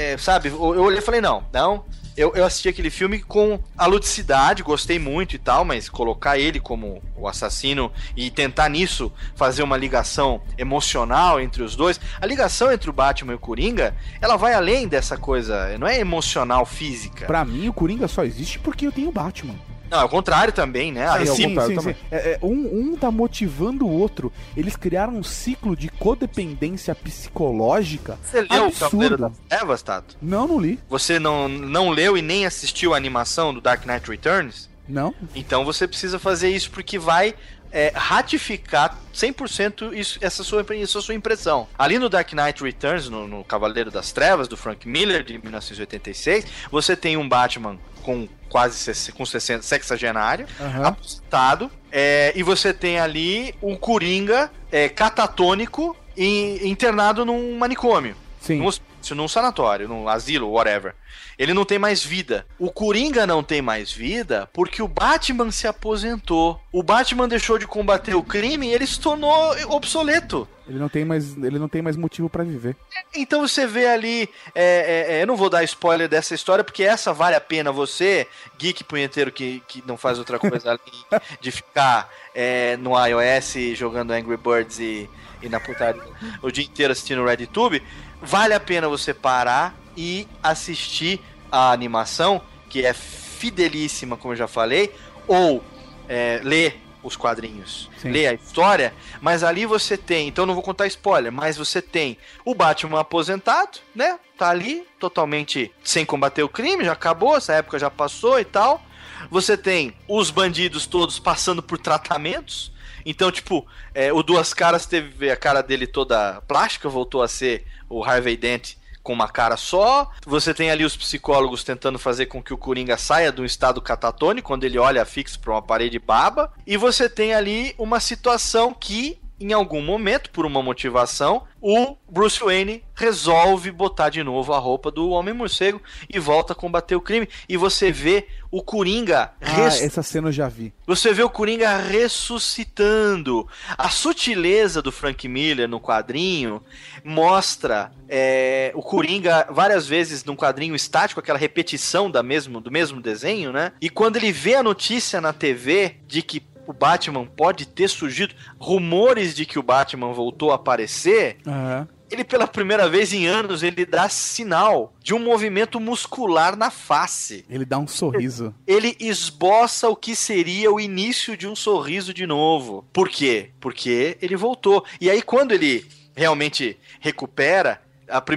[0.10, 1.85] é, é, sabe, eu olhei e falei, não, não,
[2.18, 6.60] eu, eu assisti aquele filme com a ludicidade, gostei muito e tal, mas colocar ele
[6.60, 12.02] como o assassino e tentar nisso fazer uma ligação emocional entre os dois.
[12.19, 15.99] A ligação entre o Batman e o Coringa, ela vai além dessa coisa, não é
[15.99, 17.27] emocional, física.
[17.27, 19.53] Para mim, o Coringa só existe porque eu tenho o Batman.
[19.94, 21.06] Não, é o contrário também, né?
[21.06, 21.95] Ah, sim, sim, sim.
[22.10, 24.34] É, é, um, um tá motivando o outro.
[24.57, 28.18] Eles criaram um ciclo de codependência psicológica.
[28.24, 28.76] Você leu absurdo.
[28.76, 30.18] o Cavaleiro das Trevas, Tato?
[30.20, 30.80] Não, não li.
[30.90, 34.68] Você não, não leu e nem assistiu a animação do Dark Knight Returns?
[34.90, 35.14] Não.
[35.36, 37.36] Então você precisa fazer isso porque vai
[37.74, 41.68] é, ratificar 100% isso, essa, sua, essa sua impressão.
[41.78, 46.45] Ali no Dark Knight Returns, no, no Cavaleiro das Trevas, do Frank Miller, de 1986,
[46.72, 50.86] você tem um Batman com quase com 60, sexagenário, uhum.
[50.86, 58.16] aposentado, é, e você tem ali um Coringa é, catatônico e internado num manicômio.
[58.40, 58.58] Sim.
[58.58, 58.70] Num,
[59.11, 60.95] num sanatório, num asilo, whatever.
[61.38, 62.45] Ele não tem mais vida.
[62.59, 66.59] O Coringa não tem mais vida porque o Batman se aposentou.
[66.71, 69.34] O Batman deixou de combater o crime e ele se tornou
[69.69, 70.47] obsoleto.
[70.67, 72.75] Ele não tem mais, ele não tem mais motivo para viver.
[73.13, 76.84] Então você vê ali, é, é, é, eu não vou dar spoiler dessa história porque
[76.84, 78.27] essa vale a pena você,
[78.57, 84.11] geek punheteiro que, que não faz outra coisa além de ficar é, no iOS jogando
[84.11, 85.09] Angry Birds e,
[85.41, 86.01] e na putaria
[86.41, 87.84] o dia inteiro assistindo RedTube,
[88.24, 91.20] vale a pena você parar e assistir
[91.52, 94.94] a animação, que é fidelíssima, como eu já falei,
[95.28, 95.64] ou
[96.08, 98.12] é, ler os quadrinhos, Sim.
[98.12, 102.18] ler a história, mas ali você tem, então não vou contar spoiler, mas você tem
[102.45, 104.18] o Batman aposentado, né?
[104.38, 108.82] Tá ali, totalmente sem combater o crime, já acabou, essa época já passou e tal.
[109.30, 112.73] Você tem os bandidos todos passando por tratamentos.
[113.05, 117.65] Então, tipo, é, o Duas Caras teve a cara dele toda plástica, voltou a ser
[117.89, 120.09] o Harvey Dent com uma cara só.
[120.25, 123.81] Você tem ali os psicólogos tentando fazer com que o Coringa saia de um estado
[123.81, 126.51] catatônico, quando ele olha fixo para uma parede baba.
[126.65, 132.39] E você tem ali uma situação que em algum momento, por uma motivação, o Bruce
[132.39, 137.27] Wayne resolve botar de novo a roupa do Homem-Morcego e volta a combater o crime.
[137.49, 139.31] E você vê o Coringa.
[139.41, 139.81] Ah, res...
[139.81, 140.73] essa cena eu já vi.
[140.85, 143.47] Você vê o Coringa ressuscitando.
[143.77, 146.61] A sutileza do Frank Miller no quadrinho
[147.03, 153.01] mostra é, o Coringa várias vezes num quadrinho estático, aquela repetição da mesmo, do mesmo
[153.01, 153.72] desenho, né?
[153.81, 158.35] E quando ele vê a notícia na TV de que o Batman pode ter surgido,
[158.57, 161.88] rumores de que o Batman voltou a aparecer, uhum.
[162.10, 167.45] ele pela primeira vez em anos ele dá sinal de um movimento muscular na face.
[167.49, 168.53] Ele dá um sorriso.
[168.65, 172.85] Ele esboça o que seria o início de um sorriso de novo.
[172.94, 173.52] Por quê?
[173.60, 174.85] Porque ele voltou.
[174.99, 175.85] E aí quando ele
[176.15, 177.81] realmente recupera,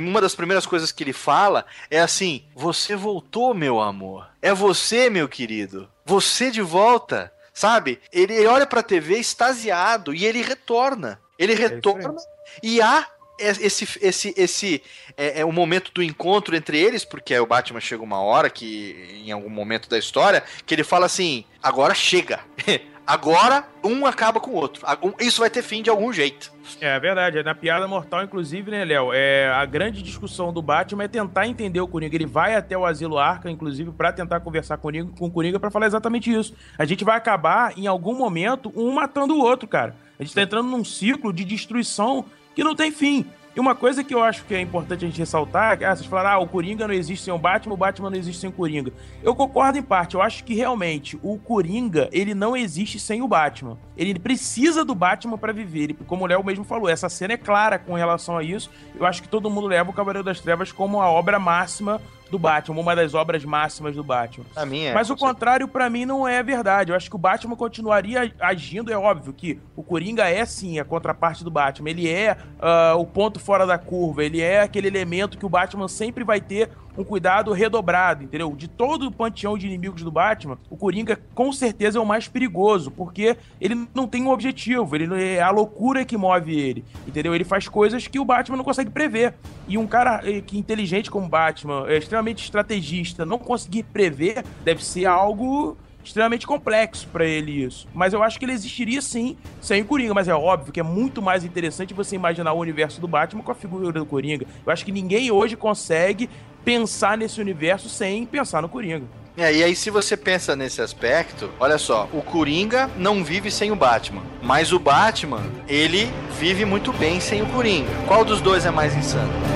[0.00, 4.28] uma das primeiras coisas que ele fala é assim: Você voltou, meu amor.
[4.40, 5.88] É você, meu querido.
[6.04, 7.98] Você de volta sabe?
[8.12, 11.18] Ele olha pra TV extasiado e ele retorna.
[11.38, 13.06] Ele é retorna é e há
[13.38, 14.82] esse esse esse
[15.16, 19.22] é, é o momento do encontro entre eles, porque o Batman chega uma hora que
[19.24, 22.40] em algum momento da história que ele fala assim: "Agora chega".
[23.06, 24.84] Agora, um acaba com o outro.
[25.20, 26.52] Isso vai ter fim de algum jeito.
[26.80, 27.40] É verdade.
[27.44, 29.12] Na piada mortal, inclusive, né, Léo?
[29.12, 32.16] É, a grande discussão do Batman é tentar entender o Coringa.
[32.16, 35.60] Ele vai até o Asilo Arca, inclusive, para tentar conversar com o, com o Coringa
[35.60, 36.52] para falar exatamente isso.
[36.76, 39.94] A gente vai acabar, em algum momento, um matando o outro, cara.
[40.18, 42.24] A gente tá entrando num ciclo de destruição
[42.56, 43.24] que não tem fim.
[43.56, 46.28] E uma coisa que eu acho que é importante a gente ressaltar, ah, vocês falaram,
[46.28, 48.92] ah, o Coringa não existe sem o Batman, o Batman não existe sem o Coringa.
[49.22, 53.28] Eu concordo em parte, eu acho que realmente o Coringa, ele não existe sem o
[53.28, 53.78] Batman.
[53.96, 55.84] Ele precisa do Batman para viver.
[55.84, 58.70] Ele, como o Léo mesmo falou, essa cena é clara com relação a isso.
[58.94, 61.98] Eu acho que todo mundo leva o Cavaleiro das Trevas como a obra máxima
[62.30, 64.46] do Batman, uma das obras máximas do Batman.
[64.52, 64.94] Pra mim é.
[64.94, 66.90] Mas o contrário, para mim, não é verdade.
[66.90, 68.92] Eu acho que o Batman continuaria agindo.
[68.92, 71.90] É óbvio que o Coringa é sim a contraparte do Batman.
[71.90, 74.24] Ele é uh, o ponto fora da curva.
[74.24, 78.54] Ele é aquele elemento que o Batman sempre vai ter um cuidado redobrado, entendeu?
[78.56, 82.28] De todo o panteão de inimigos do Batman, o Coringa com certeza é o mais
[82.28, 87.34] perigoso, porque ele não tem um objetivo, ele é a loucura que move ele, entendeu?
[87.34, 89.34] Ele faz coisas que o Batman não consegue prever.
[89.68, 94.84] E um cara eh, que inteligente como Batman, é extremamente estrategista, não conseguir prever, deve
[94.84, 95.76] ser algo
[96.08, 97.86] extremamente complexo pra ele isso.
[97.94, 100.82] Mas eu acho que ele existiria sim sem o Coringa, mas é óbvio que é
[100.82, 104.46] muito mais interessante você imaginar o universo do Batman com a figura do Coringa.
[104.64, 106.28] Eu acho que ninguém hoje consegue
[106.64, 109.04] pensar nesse universo sem pensar no Coringa.
[109.36, 113.70] É, e aí, se você pensa nesse aspecto, olha só, o Coringa não vive sem
[113.70, 114.22] o Batman.
[114.42, 116.08] Mas o Batman, ele
[116.40, 117.90] vive muito bem sem o Coringa.
[118.06, 119.55] Qual dos dois é mais insano?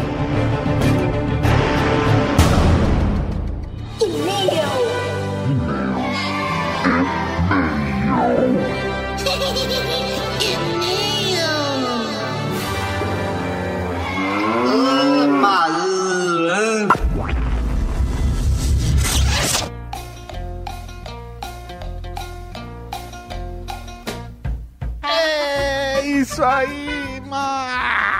[26.30, 27.20] Isso aí,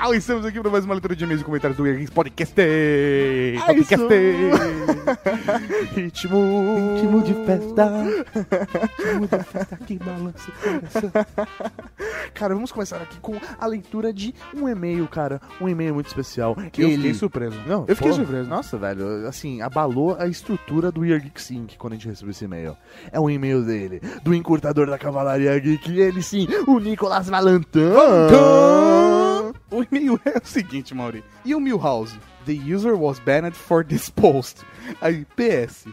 [0.01, 0.15] mal!
[0.15, 2.55] Estamos aqui para mais uma leitura de e-mails e comentários do Geeks Podcast.
[3.67, 4.07] Podcast.
[5.95, 6.95] Ritmo.
[6.95, 8.05] Ritmo de festa.
[8.99, 10.51] Ritmo de festa que balança.
[12.33, 15.41] Cara, vamos começar aqui com a leitura de um e-mail, cara.
[15.61, 16.55] Um e-mail muito especial.
[16.57, 17.61] Eu fiquei surpreso.
[17.67, 18.49] Não, Eu fiquei pô, surpreso.
[18.49, 21.77] Nossa, velho, assim, abalou a estrutura do Year Geek Inc.
[21.77, 22.77] quando a gente recebeu esse e-mail.
[23.13, 27.91] É um e-mail dele, do encurtador da Cavalaria Geek, ele sim, o Nicolas Valentin.
[29.71, 31.23] O e-mail é o seguinte, Mauri.
[31.45, 32.19] E o Milhouse?
[32.45, 34.65] The user was banned for this post.
[35.01, 35.87] Aí, PS.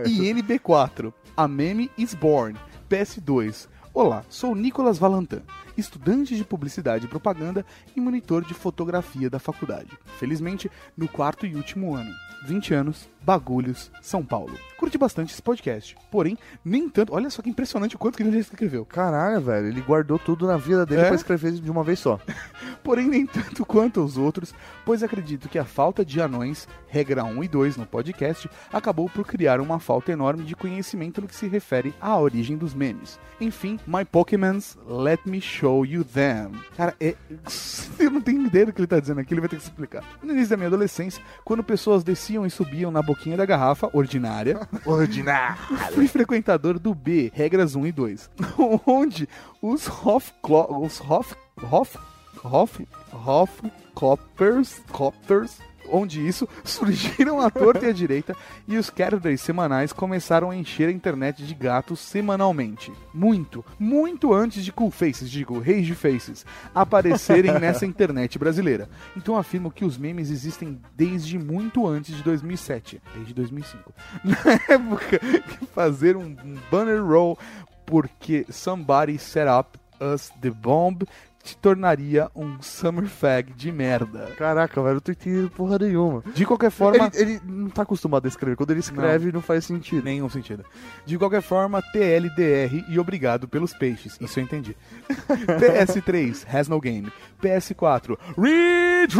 [0.00, 1.12] INB4.
[1.36, 2.58] A meme is born.
[2.90, 3.68] PS2.
[3.94, 5.42] Olá, sou Nicolas Valentin,
[5.76, 7.64] estudante de publicidade e propaganda
[7.94, 9.90] e monitor de fotografia da faculdade.
[10.18, 12.12] Felizmente, no quarto e último ano.
[12.44, 14.52] 20 anos, Bagulhos, São Paulo.
[14.76, 17.14] Curti bastante esse podcast, porém, nem tanto.
[17.14, 18.84] Olha só que impressionante o quanto que ele já escreveu.
[18.84, 21.06] Caralho, velho, ele guardou tudo na vida dele É?
[21.06, 22.18] pra escrever de uma vez só.
[22.82, 24.52] porém nem tanto quanto os outros,
[24.84, 29.26] pois acredito que a falta de anões, regra 1 e 2 no podcast, acabou por
[29.26, 33.18] criar uma falta enorme de conhecimento no que se refere à origem dos memes.
[33.40, 36.52] Enfim, my Pokémons, let me show you them.
[36.76, 37.14] Cara, é...
[37.98, 40.04] eu não tenho ideia do que ele tá dizendo aqui, ele vai ter que explicar.
[40.22, 44.68] No início da minha adolescência, quando pessoas desciam e subiam na boquinha da garrafa, ordinária,
[44.86, 45.56] Ordinário.
[45.92, 48.30] fui frequentador do B, regras 1 e 2,
[48.86, 49.28] onde
[49.60, 50.84] os Hofklo...
[50.84, 51.34] os Hof...
[51.62, 51.96] Hof...
[52.44, 53.62] Hof...
[53.94, 54.82] Hofkloppers...
[54.90, 55.58] Copters...
[55.88, 58.36] Onde isso, surgiram à torta e à direita
[58.68, 62.92] e os characters semanais começaram a encher a internet de gatos semanalmente.
[63.12, 68.88] Muito, muito antes de Cool Faces, digo, Rage Faces, aparecerem nessa internet brasileira.
[69.16, 73.92] Então afirmo que os memes existem desde muito antes de 2007, desde 2005.
[74.24, 77.38] Na época que fazer um um banner roll
[77.84, 81.06] porque somebody set up us the bomb
[81.42, 84.30] te tornaria um summer fag de merda.
[84.36, 86.22] Caraca, velho, eu tô entendendo porra nenhuma.
[86.34, 88.56] De qualquer forma, Ele, ele não tá acostumado a escrever.
[88.56, 90.04] Quando ele escreve, não, faz sentido.
[90.04, 90.64] nenhum sentido.
[91.04, 94.16] De qualquer forma, TLDR e obrigado pelos peixes.
[94.20, 94.76] Isso eu entendi.
[95.08, 97.12] PS3, has no game.
[97.42, 99.18] PS4, Ridge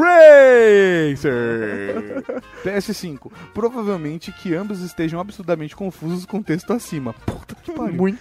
[1.03, 2.23] Racer.
[2.65, 7.13] PS5, provavelmente que ambos estejam absurdamente confusos com o texto acima.
[7.27, 7.95] Puta que pariu.
[7.95, 8.21] Muito.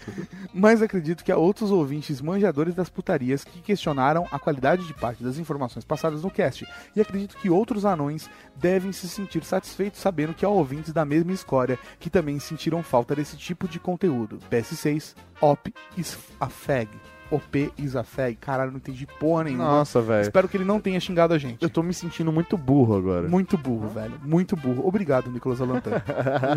[0.53, 3.61] Mas acredito que há outros ouvintes manjadores das putarias que
[3.91, 6.65] questionaram a qualidade de parte das informações passadas no cast.
[6.95, 11.33] E acredito que outros anões devem se sentir satisfeitos sabendo que há ouvintes da mesma
[11.33, 14.39] escória que também sentiram falta desse tipo de conteúdo.
[14.49, 16.89] PS6, OP is a fag.
[17.31, 18.35] OP is a fag.
[18.35, 19.63] Caralho, não entendi porra nenhuma.
[19.63, 20.21] Nossa, velho.
[20.21, 21.63] Espero que ele não tenha xingado a gente.
[21.63, 23.27] Eu tô me sentindo muito burro agora.
[23.27, 24.19] Muito burro, velho.
[24.23, 24.85] Muito burro.
[24.85, 26.01] Obrigado, Nicolas Alantan.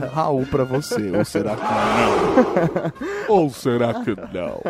[0.02, 1.16] Um Raul pra você.
[1.16, 3.36] Ou será que não?
[3.36, 4.60] Ou será que não?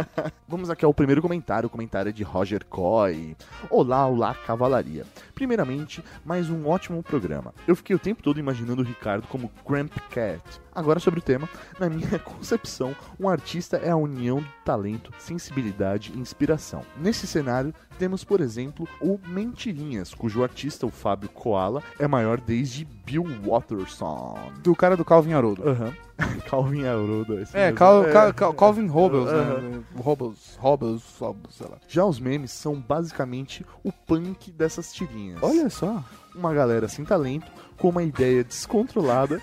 [0.46, 1.66] Vamos aqui ao primeiro comentário.
[1.66, 3.36] O comentário é de Roger Coy.
[3.70, 5.04] Olá, olá, cavalaria.
[5.34, 7.54] Primeiramente, mais um ótimo programa.
[7.66, 10.42] Eu fiquei o tempo todo imaginando o Ricardo como Gramp Cat.
[10.74, 11.48] Agora sobre o tema.
[11.78, 16.82] Na minha concepção, um artista é a união talento, sensibilidade e inspiração.
[16.96, 22.84] Nesse cenário, temos, por exemplo, o Mentirinhas, cujo artista, o Fábio Koala, é maior desde
[22.84, 24.50] Bill Watterson.
[24.62, 25.68] Do cara do Calvin Haroldo.
[25.68, 25.92] Aham.
[26.48, 27.40] Calvin Haroldo.
[27.40, 27.78] esse É, mesmo.
[27.78, 28.12] Cal, É.
[28.12, 29.82] Cal- Cal- Calvin Robles, né?
[29.96, 31.76] Robles, Robles, Robles, sei lá.
[31.88, 35.42] Já os memes são basicamente o punk dessas tirinhas.
[35.42, 36.02] Olha só.
[36.34, 39.40] Uma galera sem talento, com uma ideia descontrolada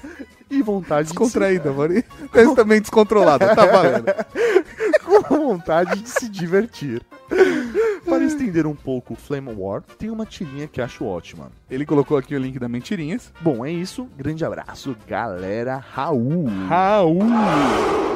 [0.50, 2.04] e vontade Descontraída, mano.
[2.34, 4.06] Esse também descontrolada, tá valendo.
[4.06, 7.02] de com vontade de se divertir.
[8.06, 11.52] Para estender um pouco o Flame War, tem uma tirinha que acho ótima.
[11.70, 13.32] Ele colocou aqui o link da Mentirinhas.
[13.40, 14.08] Bom, é isso.
[14.18, 15.78] Grande abraço, galera.
[15.78, 16.46] Raul.
[16.68, 17.20] Raul.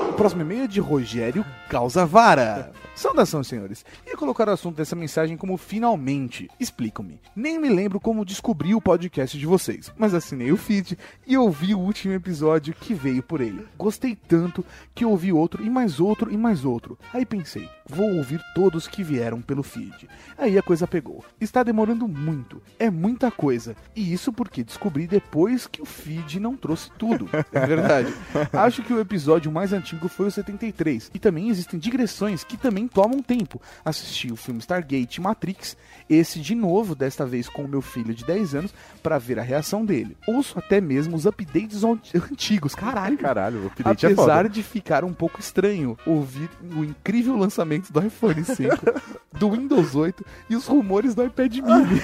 [0.09, 2.71] O próximo e-mail é de Rogério Calzavara.
[2.95, 3.85] Saudações, senhores.
[4.07, 6.49] Ia colocar o assunto dessa mensagem como finalmente.
[6.57, 7.19] Explicam-me.
[7.35, 10.97] Nem me lembro como descobri o podcast de vocês, mas assinei o feed
[11.27, 13.67] e ouvi o último episódio que veio por ele.
[13.77, 14.63] Gostei tanto
[14.93, 16.97] que ouvi outro e mais outro e mais outro.
[17.13, 20.07] Aí pensei, vou ouvir todos que vieram pelo feed.
[20.37, 21.23] Aí a coisa pegou.
[21.39, 22.61] Está demorando muito.
[22.79, 23.75] É muita coisa.
[23.95, 27.29] E isso porque descobri depois que o feed não trouxe tudo.
[27.51, 28.13] É verdade.
[28.51, 31.11] Acho que o episódio mais antigo foi o 73.
[31.13, 33.61] E também existem digressões que também tomam tempo.
[33.83, 35.77] Assisti o filme Stargate Matrix,
[36.09, 39.43] esse de novo, desta vez com o meu filho de 10 anos, para ver a
[39.43, 40.15] reação dele.
[40.27, 41.83] Ouço até mesmo os updates
[42.31, 42.75] antigos.
[42.75, 43.17] Caralho.
[43.17, 44.49] Caralho, o update é Apesar foda.
[44.49, 48.75] de ficar um pouco estranho ouvir o incrível lançamento do iPhone 5,
[49.33, 52.01] do Windows 8 e os rumores do iPad mini.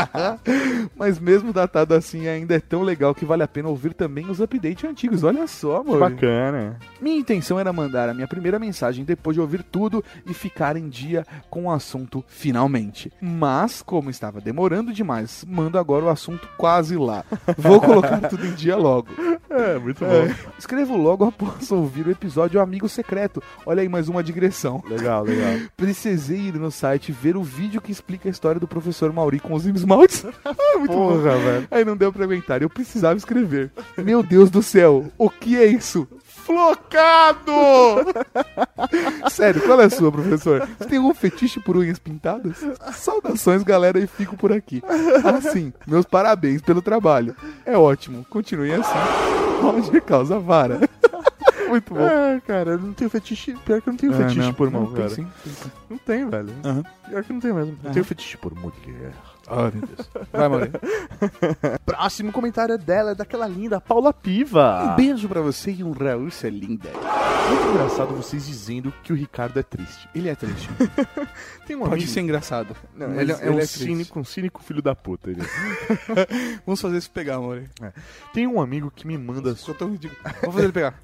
[0.96, 4.40] Mas mesmo datado assim, ainda é tão legal que vale a pena ouvir também os
[4.40, 5.22] updates antigos.
[5.24, 5.98] Olha só, amor.
[6.00, 6.78] Bacana.
[7.00, 10.88] Minha intenção era mandar a minha primeira mensagem depois de ouvir tudo e ficar em
[10.88, 13.09] dia com o assunto finalmente.
[13.20, 17.24] Mas, como estava demorando demais, mando agora o assunto quase lá.
[17.56, 19.08] Vou colocar tudo em dia logo.
[19.50, 20.10] É, muito bom.
[20.10, 23.42] É, escrevo logo após ouvir o episódio Amigo Secreto.
[23.66, 24.82] Olha aí mais uma digressão.
[24.88, 25.68] Legal, legal.
[25.76, 29.54] Precisei ir no site ver o vídeo que explica a história do professor Mauri com
[29.54, 30.24] os esmaltes.
[30.42, 31.12] Ah, muito bom.
[31.12, 31.68] Porra, velho.
[31.70, 33.70] Aí não deu pra aguentar, eu precisava escrever.
[33.96, 36.06] Meu Deus do céu, o que é isso?
[36.44, 37.52] Flocado!
[39.30, 40.66] Sério, qual é a sua, professor?
[40.78, 42.56] Você tem algum fetiche por unhas pintadas?
[42.92, 44.82] Saudações, galera, e fico por aqui.
[45.24, 47.36] Assim, meus parabéns pelo trabalho.
[47.64, 48.98] É ótimo, continue assim.
[49.62, 50.80] Roger causa vara.
[51.68, 52.00] Muito bom.
[52.00, 53.54] É, cara, eu não tenho fetiche.
[53.64, 55.08] Pior que eu não tenho É, fetiche não, por mão, não, tem cara.
[55.10, 55.70] sim, tem sim.
[55.88, 56.48] Não tem, velho.
[56.64, 56.82] Aham.
[57.08, 57.72] Pior que não tem mesmo.
[57.72, 57.92] Eu Aham.
[57.92, 59.12] tenho fetiche por mulher.
[59.50, 60.08] Ai, meu Deus.
[60.32, 60.70] Vai, Mauri.
[61.84, 64.92] Próximo comentário é dela, é daquela linda Paula Piva.
[64.92, 66.88] Um beijo pra você e um Raul, você é linda.
[67.48, 70.08] Muito engraçado vocês dizendo que o Ricardo é triste.
[70.14, 70.68] Ele é triste.
[71.66, 72.08] Tem um Pode amigo...
[72.08, 72.76] ser engraçado.
[72.94, 73.78] Não, mas ele, é um triste.
[73.78, 75.30] cínico, um cínico filho da puta.
[75.30, 75.42] Ele.
[76.64, 77.64] Vamos fazer isso pegar, amor.
[78.32, 79.56] Tem um amigo que me manda.
[79.56, 80.20] Sou tão ridículo.
[80.22, 80.94] Vamos fazer ele pegar.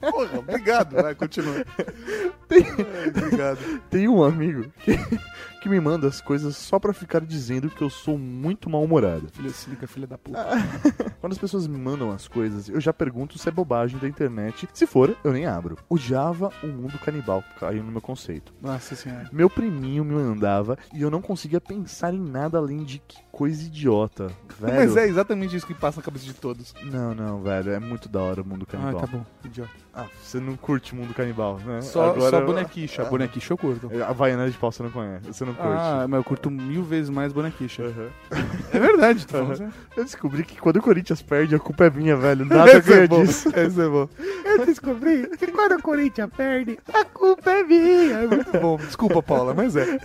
[0.00, 0.94] Porra, obrigado.
[0.94, 1.62] Vai, continua.
[2.48, 3.82] obrigado.
[3.90, 4.98] Tem um amigo que,
[5.62, 9.28] que me manda as coisas só pra ficar dizendo que eu sou muito mal-humorado.
[9.32, 10.44] Filha cínica, filha da puta.
[11.20, 14.68] Quando as pessoas me mandam as coisas, eu já pergunto se é bobagem da internet.
[14.74, 15.78] Se for, eu nem abro.
[15.88, 18.52] Odiava o mundo canibal, caiu no meu conceito.
[18.60, 19.30] Nossa senhora.
[19.32, 23.62] Meu priminho me mandava e eu não conseguia pensar em nada além de que coisa
[23.66, 24.30] idiota.
[24.60, 24.74] Velho.
[24.76, 26.72] Mas é exatamente isso que passa na cabeça de todos.
[26.84, 27.72] Não, não, velho.
[27.72, 29.00] É muito da hora o mundo Ah, canibal.
[29.00, 29.24] tá bom.
[29.44, 29.70] Idiota.
[29.92, 31.80] Ah, você não curte o mundo canibal, né?
[31.80, 33.02] Só, Agora- só bonequicha.
[33.06, 33.90] Bonequicha eu curto.
[34.02, 35.72] A Havaiana de pau você não conhece, você não curte.
[35.72, 37.82] Ah, mas eu curto mil vezes mais bonequicha.
[37.82, 38.08] Aham.
[38.72, 39.54] É verdade, Aham.
[39.56, 39.72] sério.
[39.96, 42.44] Eu descobri que quando o Corinthians perde, a culpa é minha, velho.
[42.46, 43.48] Nada é ganha bom, disso.
[43.56, 44.08] Esse é bom.
[44.44, 48.18] Eu descobri que quando o Corinthians perde, a culpa é minha.
[48.18, 48.76] É muito bom.
[48.76, 49.98] Desculpa, Paula, mas é.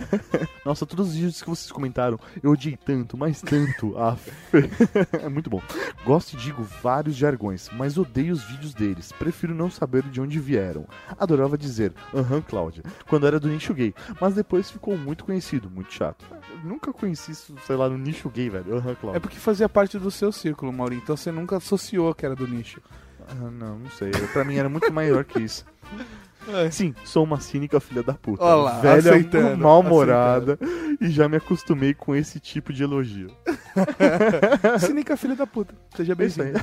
[0.64, 3.94] Nossa, todos os vídeos que vocês comentaram, eu odiei tanto, mas tanto.
[3.98, 4.16] Ah,
[5.24, 5.60] é muito bom.
[6.04, 9.12] Gosto e digo vários jargões, mas odeio os vídeos deles.
[9.12, 10.86] Prefiro não saber de onde vieram.
[11.18, 15.92] Adorava dizer, aham, Cláudia, quando era do nicho gay, mas depois ficou muito conhecido, muito
[15.92, 16.24] chato.
[16.32, 18.76] Eu nunca conheci isso, sei lá, no nicho gay, velho.
[18.76, 19.20] Aham, É Cláudia.
[19.20, 21.00] porque fazia parte do seu círculo, Maurinho.
[21.02, 22.80] Então você nunca associou que era do nicho.
[23.28, 24.10] Ah, não, não sei.
[24.32, 25.64] Pra mim era muito maior que isso.
[26.46, 26.70] É.
[26.70, 28.42] Sim, sou uma cínica filha da puta.
[28.42, 29.12] Ó lá, velha,
[29.56, 30.58] mal-humorada
[31.00, 33.30] e já me acostumei com esse tipo de elogio.
[34.80, 35.74] Cínica filha da puta.
[35.96, 36.58] Seja É bem-vindo.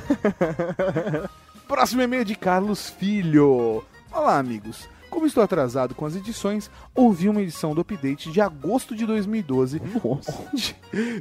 [1.68, 3.84] Próximo e-mail de Carlos Filho.
[4.12, 4.88] Olá, amigos.
[5.10, 9.80] Como estou atrasado com as edições, ouvi uma edição do update de agosto de 2012,
[10.04, 10.76] onde,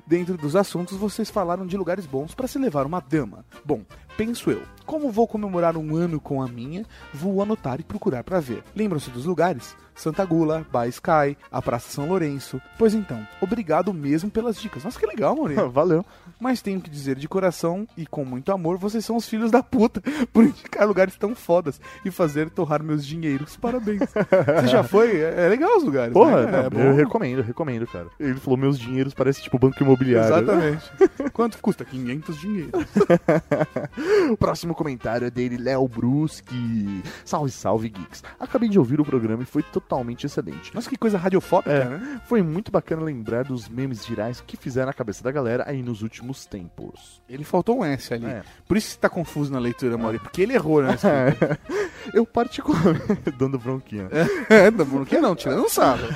[0.06, 3.46] dentro dos assuntos, vocês falaram de lugares bons para se levar uma dama.
[3.64, 3.84] Bom,
[4.18, 8.40] penso eu, como vou comemorar um ano com a minha, vou anotar e procurar para
[8.40, 8.64] ver.
[8.76, 9.76] Lembram-se dos lugares?
[9.96, 12.62] Santa Gula, Bay Sky, a Praça São Lourenço.
[12.78, 14.84] Pois então, obrigado mesmo pelas dicas.
[14.84, 15.70] Nossa, que legal, Maurício.
[15.72, 16.06] Valeu.
[16.38, 19.64] Mas tenho que dizer de coração e com muito amor, vocês são os filhos da
[19.64, 20.02] puta
[20.34, 23.56] por indicar lugares tão fodas e fazer torrar meus dinheiros.
[23.56, 24.02] Parabéns.
[24.02, 25.16] Você já foi?
[25.16, 26.14] É, é legal os lugares.
[26.14, 26.70] Porra, né?
[26.72, 28.08] não, é eu recomendo, eu recomendo, cara.
[28.20, 30.36] Ele falou, meus dinheiros parece tipo banco imobiliário.
[30.36, 30.92] Exatamente.
[31.32, 31.86] Quanto custa?
[31.86, 32.72] 500 dinheiros.
[34.32, 37.04] O próximo comentário é dele, Léo Bruschi.
[37.24, 38.24] Salve, salve, geeks.
[38.40, 40.74] Acabei de ouvir o programa e foi totalmente excelente.
[40.74, 42.22] Nossa, que coisa radiofóbica, É, né?
[42.26, 46.02] foi muito bacana lembrar dos memes virais que fizeram a cabeça da galera aí nos
[46.02, 47.22] últimos tempos.
[47.30, 48.26] Ele faltou um S ali.
[48.26, 48.44] É.
[48.68, 50.20] Por isso que você tá confuso na leitura, Mauri.
[50.20, 50.96] Porque ele errou, né?
[52.14, 53.32] Eu particularmente.
[53.38, 54.08] Dando bronquinha.
[54.50, 56.08] É, não, não quer não, tirando um sarro.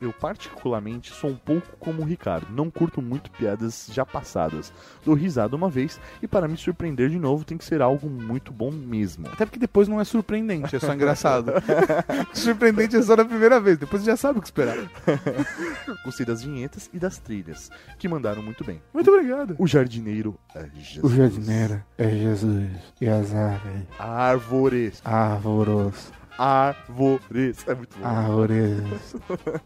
[0.00, 2.46] Eu particularmente sou um pouco como o Ricardo.
[2.50, 4.72] Não curto muito piadas já passadas.
[5.04, 8.52] Dou risada uma vez e para me surpreender de novo tem que ser algo muito
[8.52, 9.28] bom mesmo.
[9.28, 11.52] Até porque depois não é surpreendente, é só engraçado.
[12.34, 14.76] surpreendente é só na primeira vez, depois você já sabe o que esperar.
[16.04, 18.82] Gostei das vinhetas e das trilhas, que mandaram muito bem.
[18.92, 19.54] Muito obrigado.
[19.58, 21.14] O jardineiro é Jesus.
[21.14, 22.70] jardineiro é Jesus
[23.00, 23.86] e as árvores.
[23.98, 25.02] Árvores.
[25.04, 26.19] Árvores.
[26.40, 27.68] Árvores.
[27.68, 28.06] É muito bom.
[28.06, 29.14] Árvores.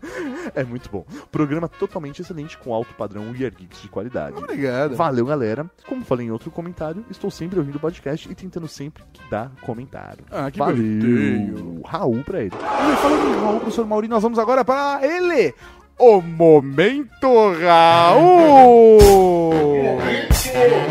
[0.54, 1.04] É muito bom.
[1.32, 4.36] Programa totalmente excelente com alto padrão We Are Geeks de qualidade.
[4.36, 4.94] Obrigado.
[4.94, 5.68] Valeu, galera.
[5.86, 9.50] Como falei em outro comentário, estou sempre ouvindo o podcast e tentando sempre que dar
[9.62, 10.24] comentário.
[10.30, 10.76] Ah, que Valeu.
[10.76, 11.80] bonitinho.
[11.84, 12.52] Raul pra ele.
[12.54, 15.54] E falando em Raul, professor Mauri, nós vamos agora para ele,
[15.98, 17.28] o Momento
[17.62, 18.98] Raul!
[20.54, 20.84] Tem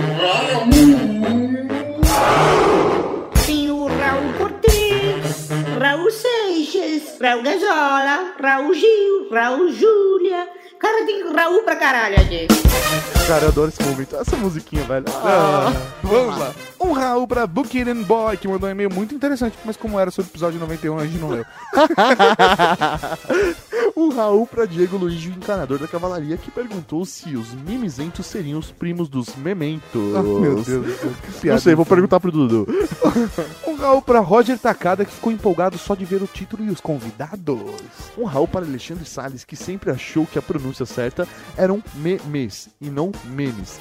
[7.23, 10.45] Raul Gazola, Raul Gil, Raul Júlia.
[10.77, 12.47] Cara, tem Raul pra caralho aqui.
[13.25, 14.17] Cara, eu adoro esse momento.
[14.17, 15.05] Essa musiquinha, velho.
[15.07, 15.71] Ah,
[16.03, 16.53] vamos lá.
[16.81, 20.29] Um Raul pra Buchanan Boy, que mandou um e-mail muito interessante, mas como era sobre
[20.29, 21.45] o episódio 91, a gente não leu.
[23.95, 28.57] Um Raul pra Diego Luiz, o encanador da cavalaria, que perguntou se os mimizentos seriam
[28.57, 30.15] os primos dos mementos.
[30.15, 30.67] Ah, meu Deus
[31.43, 32.67] Não sei, vou perguntar pro Dudu.
[33.67, 36.81] Um Raul pra Roger Takada, que ficou empolgado só de ver o título e os
[36.81, 37.12] convidados.
[38.17, 41.27] Um Raul para Alexandre Salles, que sempre achou que a pronúncia certa
[41.57, 43.79] eram memes e não memes.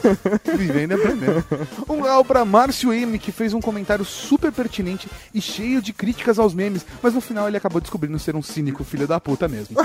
[0.56, 1.44] Vivendo aprendendo.
[1.88, 6.38] Um Raul pra Márcio M, que fez um comentário super pertinente e cheio de críticas
[6.38, 9.76] aos memes, mas no final ele acabou descobrindo ser um cínico filho da puta mesmo.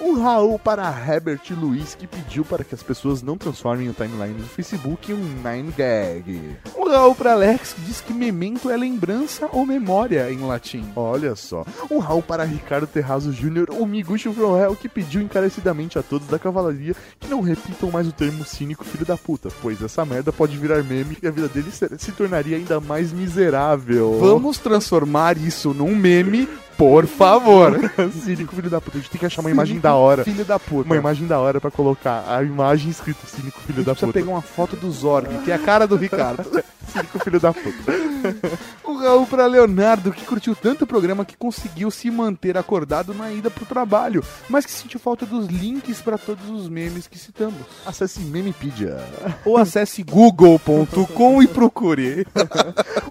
[0.00, 4.34] Um Raul para Herbert Luiz, que pediu para que as pessoas não transformem o timeline
[4.34, 6.56] do Facebook em um Nine Gag.
[6.76, 10.84] Um Raul pra Alex, que diz que memento é lembrança ou memória em latim.
[10.96, 11.64] Olha só.
[11.90, 16.28] Um Raul para Ricardo Terrazo Jr., o Miguxo From Hell, que pediu encarecidamente a todos
[16.28, 20.32] da cavalaria que não repitam mais o termo cínico filho da puta, pois essa merda
[20.32, 24.18] pode virar meme e a vida dele se, tornaria ainda mais miserável.
[24.20, 27.78] Vamos transformar isso num meme, por favor.
[28.24, 28.98] cínico filho da puta.
[28.98, 30.24] A gente tem que achar uma imagem da hora.
[30.24, 30.88] Filho da puta.
[30.88, 34.18] Uma imagem da hora pra colocar a imagem escrito cínico filho da precisa puta.
[34.18, 36.44] pegar uma foto do Zorg, que é a cara do Ricardo.
[36.92, 37.92] Cínico filho da puta.
[39.04, 43.30] Um Raul pra Leonardo, que curtiu tanto o programa que conseguiu se manter acordado na
[43.30, 47.60] ida pro trabalho, mas que sentiu falta dos links pra todos os memes que citamos.
[47.84, 48.96] Acesse Memepedia.
[49.44, 52.26] Ou acesse google.com e procure.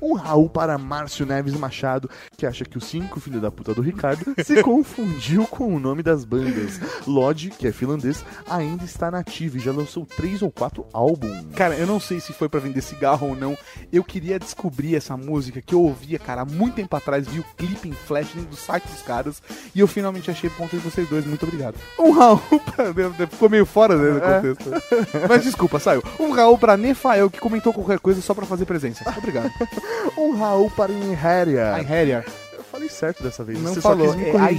[0.02, 3.82] Um Raul para Márcio Neves Machado, que acha que o cínico filho da puta do
[3.82, 6.82] Ricardo se confundiu com o nome das bandas.
[7.08, 11.46] Lodge, que é finlandês, ainda está nativa e já lançou três ou quatro álbuns.
[11.56, 13.58] Cara, eu não sei se foi pra vender cigarro ou não.
[13.94, 17.28] Eu queria descobrir essa música que eu ouvia, cara, há muito tempo atrás.
[17.28, 19.42] Vi o clipe em flash dentro do site dos caras.
[19.74, 21.26] E eu finalmente achei por conta de vocês dois.
[21.26, 21.76] Muito obrigado.
[22.00, 22.40] Um Raul
[22.76, 23.28] pra.
[23.28, 24.72] Ficou meio fora né, do contexto.
[25.28, 26.04] Mas desculpa, saiu.
[26.20, 29.04] Um Raul pra Nefael, que comentou qualquer coisa só pra fazer presença.
[29.18, 29.52] Obrigado.
[30.18, 31.76] Um Raul para Inheria.
[31.76, 32.26] Einherjar.
[32.74, 33.62] Falei certo dessa vez.
[33.62, 34.16] Não Você falou.
[34.16, 34.58] É apre-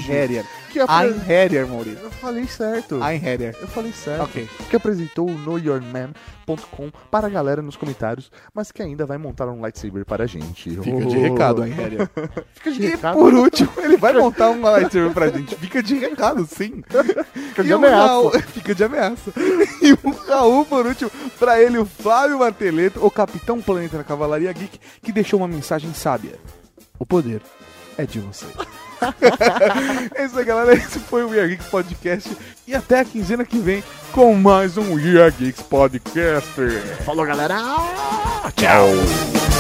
[1.29, 1.99] Einherjar, Maurício.
[2.01, 3.03] Eu falei certo.
[3.03, 3.57] Einherjar.
[3.61, 4.23] Eu falei certo.
[4.23, 4.49] Ok.
[4.71, 9.61] Que apresentou o knowyourman.com para a galera nos comentários, mas que ainda vai montar um
[9.61, 10.71] lightsaber para a gente.
[10.71, 11.23] Fica de Oh.
[11.23, 12.09] recado, Einherjar.
[12.55, 13.19] Fica de E recado.
[13.19, 15.57] por último, ele vai montar um lightsaber pra gente.
[15.57, 16.83] Fica de recado, sim.
[17.49, 17.97] Fica de E ameaça.
[18.07, 19.33] Raul- fica de ameaça.
[19.83, 24.53] E o Raul, por último, pra ele, o Flávio Marteleto, o Capitão Planeta da Cavalaria
[24.53, 26.35] Geek, que deixou uma mensagem sábia.
[26.97, 27.43] O poder
[27.99, 28.47] é de você.
[30.15, 30.75] é isso aí, galera.
[30.75, 32.37] Esse foi o We Are Geeks Podcast.
[32.67, 36.51] E até a quinzena que vem com mais um We Are Geeks Podcast.
[37.05, 37.57] Falou, galera.
[38.57, 39.54] Tchau.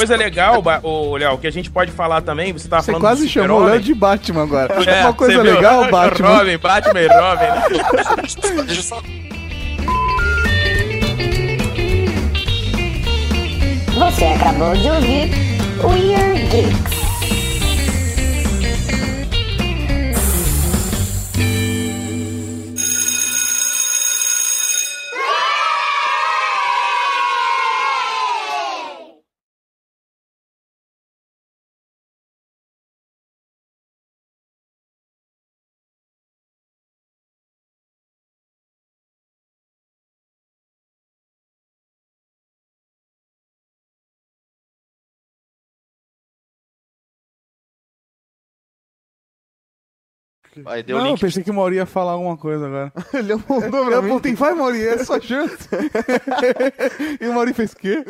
[0.00, 3.24] Coisa legal, ô, Léo, que a gente pode falar também, você tava Você falando quase
[3.24, 3.64] do chamou o.
[3.64, 4.72] Léo de Batman agora.
[4.84, 5.54] É, Uma coisa viu?
[5.54, 6.38] legal, Batman.
[6.38, 7.44] Robin, Batman e Robin.
[7.44, 7.62] né?
[13.94, 15.30] Você acabou de ouvir
[15.84, 16.99] Weird Geeks.
[50.66, 51.14] Aí deu não, link.
[51.14, 52.92] eu pensei que o Mauri ia falar alguma coisa agora.
[53.14, 54.08] Ele mandou pra Eu mim.
[54.10, 55.68] apontei, vai, Mauri, é só chance.
[57.20, 58.04] e o Mauri fez o quê?